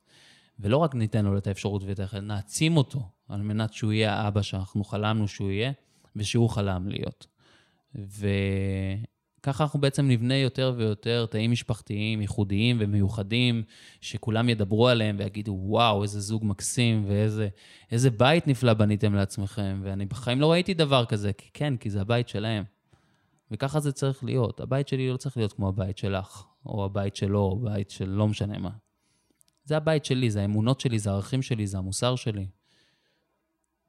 ולא 0.59 0.77
רק 0.77 0.95
ניתן 0.95 1.25
לו 1.25 1.39
את 1.39 1.47
האפשרות 1.47 1.83
ואת 1.83 1.99
היכולת, 1.99 2.23
נעצים 2.23 2.77
אותו 2.77 3.09
על 3.29 3.43
מנת 3.43 3.73
שהוא 3.73 3.93
יהיה 3.93 4.15
האבא 4.15 4.43
שאנחנו 4.43 4.85
חלמנו 4.85 5.29
שהוא 5.29 5.51
יהיה, 5.51 5.73
ושהוא 6.17 6.51
חלם 6.51 6.89
להיות. 6.89 7.27
וככה 9.45 9.65
אנחנו 9.65 9.81
בעצם 9.81 10.09
נבנה 10.09 10.35
יותר 10.35 10.75
ויותר 10.77 11.27
תאים 11.31 11.51
משפחתיים 11.51 12.21
ייחודיים 12.21 12.77
ומיוחדים, 12.81 13.63
שכולם 14.01 14.49
ידברו 14.49 14.89
עליהם 14.89 15.17
ויגידו, 15.19 15.59
וואו, 15.61 16.03
איזה 16.03 16.21
זוג 16.21 16.45
מקסים 16.45 17.07
ואיזה 17.09 18.11
בית 18.11 18.47
נפלא 18.47 18.75
בניתם 18.75 19.15
לעצמכם. 19.15 19.81
ואני 19.83 20.07
בחיים 20.07 20.41
לא 20.41 20.53
ראיתי 20.53 20.75
דבר 20.75 21.05
כזה, 21.05 21.33
כי 21.33 21.51
כן, 21.55 21.77
כי 21.77 21.91
זה 21.91 22.01
הבית 22.01 22.29
שלהם. 22.29 22.65
וככה 23.51 23.81
זה 23.81 23.93
צריך 23.93 24.25
להיות. 24.25 24.61
הבית 24.61 24.89
שלי 24.89 25.11
לא 25.11 25.17
צריך 25.17 25.37
להיות 25.37 25.53
כמו 25.53 25.69
הבית 25.69 25.99
שלך, 25.99 26.45
או 26.67 26.85
הבית 26.85 27.17
שלו, 27.17 27.39
או 27.39 27.59
הבית 27.63 27.91
של 27.91 28.09
לא 28.09 28.29
משנה 28.29 28.59
מה. 28.59 28.71
זה 29.65 29.77
הבית 29.77 30.05
שלי, 30.05 30.31
זה 30.31 30.43
האמונות 30.43 30.81
שלי, 30.81 30.99
זה 30.99 31.11
הערכים 31.11 31.43
שלי, 31.43 31.67
זה 31.67 31.79
המוסר 31.79 32.17
שלי. 32.17 32.47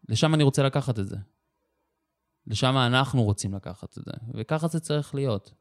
לשם 0.10 0.34
אני 0.34 0.44
רוצה 0.44 0.64
לקחת 0.64 1.00
את 1.00 1.08
זה. 1.08 1.18
לשם 2.48 2.78
אנחנו 2.78 3.24
רוצים 3.24 3.54
לקחת 3.54 3.98
את 3.98 4.04
זה, 4.06 4.12
וככה 4.34 4.68
זה 4.68 4.80
צריך 4.80 5.16
להיות. 5.16 5.54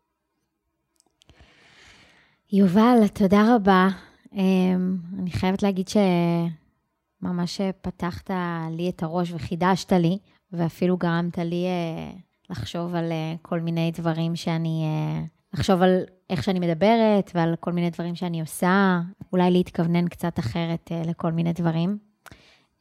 יובל, 2.52 3.08
תודה 3.14 3.54
רבה. 3.56 3.88
אמ, 4.32 4.96
אני 5.18 5.30
חייבת 5.30 5.62
להגיד 5.62 5.88
שממש 5.88 7.60
פתחת 7.80 8.30
לי 8.70 8.88
את 8.88 9.02
הראש 9.02 9.32
וחידשת 9.32 9.92
לי, 9.92 10.18
ואפילו 10.52 10.96
גרמת 10.96 11.38
לי 11.38 11.66
אה, 11.66 12.12
לחשוב 12.50 12.94
על 12.94 13.12
אה, 13.12 13.34
כל 13.42 13.60
מיני 13.60 13.90
דברים 13.90 14.36
שאני... 14.36 14.84
אה, 14.84 15.24
לחשוב 15.54 15.82
על 15.82 16.00
איך 16.30 16.42
שאני 16.42 16.60
מדברת 16.60 17.30
ועל 17.34 17.56
כל 17.60 17.72
מיני 17.72 17.90
דברים 17.90 18.14
שאני 18.14 18.40
עושה, 18.40 19.00
אולי 19.32 19.50
להתכוונן 19.50 20.08
קצת 20.08 20.38
אחרת 20.38 20.92
לכל 21.06 21.32
מיני 21.32 21.52
דברים. 21.52 21.98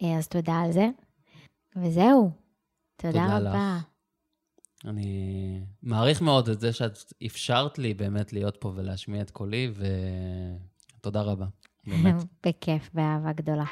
אז 0.02 0.28
תודה 0.28 0.60
על 0.60 0.72
זה. 0.72 0.90
וזהו, 1.76 2.32
תודה, 2.96 3.12
תודה 3.12 3.38
רבה. 3.38 3.78
לך. 3.78 3.93
אני 4.86 5.60
מעריך 5.84 6.22
מאוד 6.22 6.50
את 6.50 6.60
זה 6.60 6.74
שאת 6.74 6.98
אפשרת 7.26 7.80
לי 7.80 7.94
באמת 7.94 8.34
להיות 8.34 8.58
פה 8.60 8.74
ולהשמיע 8.76 9.22
את 9.22 9.32
קולי, 9.32 9.72
ותודה 11.00 11.22
רבה, 11.22 11.46
באמת. 11.88 12.16
בכיף, 12.46 12.90
באהבה 12.94 13.34
גדולה. 13.34 13.64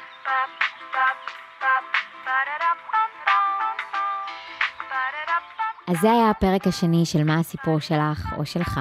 אז 5.88 5.96
זה 6.00 6.12
היה 6.12 6.30
הפרק 6.30 6.66
השני 6.66 7.06
של 7.06 7.24
מה 7.24 7.38
הסיפור 7.38 7.78
שלך 7.78 8.32
או 8.38 8.46
שלך. 8.46 8.80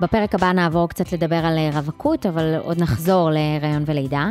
בפרק 0.00 0.34
הבא 0.34 0.52
נעבור 0.52 0.88
קצת 0.88 1.12
לדבר 1.12 1.36
על 1.46 1.58
רווקות, 1.72 2.26
אבל 2.26 2.54
עוד 2.54 2.82
נחזור 2.82 3.30
להיריון 3.30 3.82
ולידה. 3.86 4.30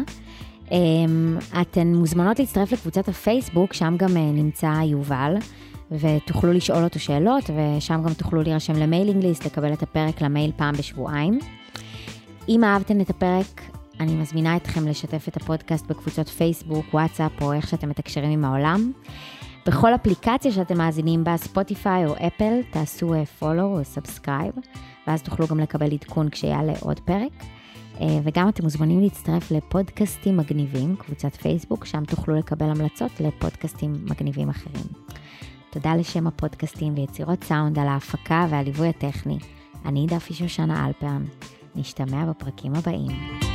אמ, 0.72 1.38
אתן 1.62 1.88
מוזמנות 1.88 2.40
להצטרף 2.40 2.72
לקבוצת 2.72 3.08
הפייסבוק, 3.08 3.74
שם 3.74 3.96
גם 3.98 4.18
אה, 4.18 4.32
נמצא 4.32 4.72
יובל. 4.84 5.36
ותוכלו 5.92 6.54
לשאול 6.54 6.84
אותו 6.84 7.00
שאלות, 7.00 7.44
ושם 7.50 8.02
גם 8.06 8.14
תוכלו 8.14 8.42
להירשם 8.42 8.74
ל 8.74 8.80
mailing 8.80 9.24
list, 9.24 9.46
לקבל 9.46 9.74
את 9.74 9.84
הפרק 9.84 10.22
למייל 10.22 10.52
פעם 10.56 10.76
בשבועיים. 10.76 11.40
אם 12.50 12.64
אהבתם 12.64 13.02
את 13.02 13.10
הפרק, 13.10 13.62
אני 14.00 14.16
מזמינה 14.16 14.56
אתכם 14.56 14.88
לשתף 14.88 15.28
את 15.28 15.38
הפודקאסט 15.38 15.86
בקבוצות 15.88 16.30
פייסבוק, 16.30 16.94
וואטסאפ, 16.94 17.42
או 17.42 17.54
איך 17.54 17.68
שאתם 17.68 17.90
מתקשרים 17.90 18.32
עם 18.32 18.46
העולם. 18.46 18.92
בכל 19.66 19.96
אפליקציה 19.96 20.52
שאתם 20.52 20.78
מאזינים 20.78 21.24
בה, 21.24 21.38
ספוטיפיי 21.38 22.06
או 22.06 22.14
אפל, 22.28 22.54
תעשו 22.72 23.14
follow 23.40 23.62
או 23.62 23.80
subscribe, 23.82 24.60
ואז 25.08 25.22
תוכלו 25.22 25.48
גם 25.48 25.60
לקבל 25.60 25.94
עדכון 25.94 26.30
כשיעלה 26.30 26.74
עוד 26.80 27.00
פרק. 27.00 27.32
אה, 28.02 28.20
וגם 28.24 28.50
אתם 28.50 28.64
מוזמנים 28.64 29.02
להצטרף 29.02 29.52
לפודקאסטים 29.52 30.38
מגניבים, 30.38 30.96
קבוצת 30.96 31.36
פייסבוק, 31.36 31.86
שם 31.86 32.06
תוכלו 32.06 32.36
לקבל 32.36 32.70
המלצות 32.70 33.12
לפודקאסטים 33.20 33.94
מגניבים 34.10 34.50
אחרים. 34.50 35.05
תודה 35.76 35.96
לשם 35.96 36.28
הפודקאסטים 36.28 36.94
ויצירות 36.98 37.44
סאונד 37.44 37.80
על 37.80 37.88
ההפקה 37.88 38.48
והליווי 38.50 38.90
הטכני. 38.90 39.38
אני 39.86 40.06
דפי 40.10 40.34
שושנה 40.34 40.88
אלפרן. 40.88 41.26
נשתמע 41.76 42.26
בפרקים 42.26 42.76
הבאים. 42.76 43.55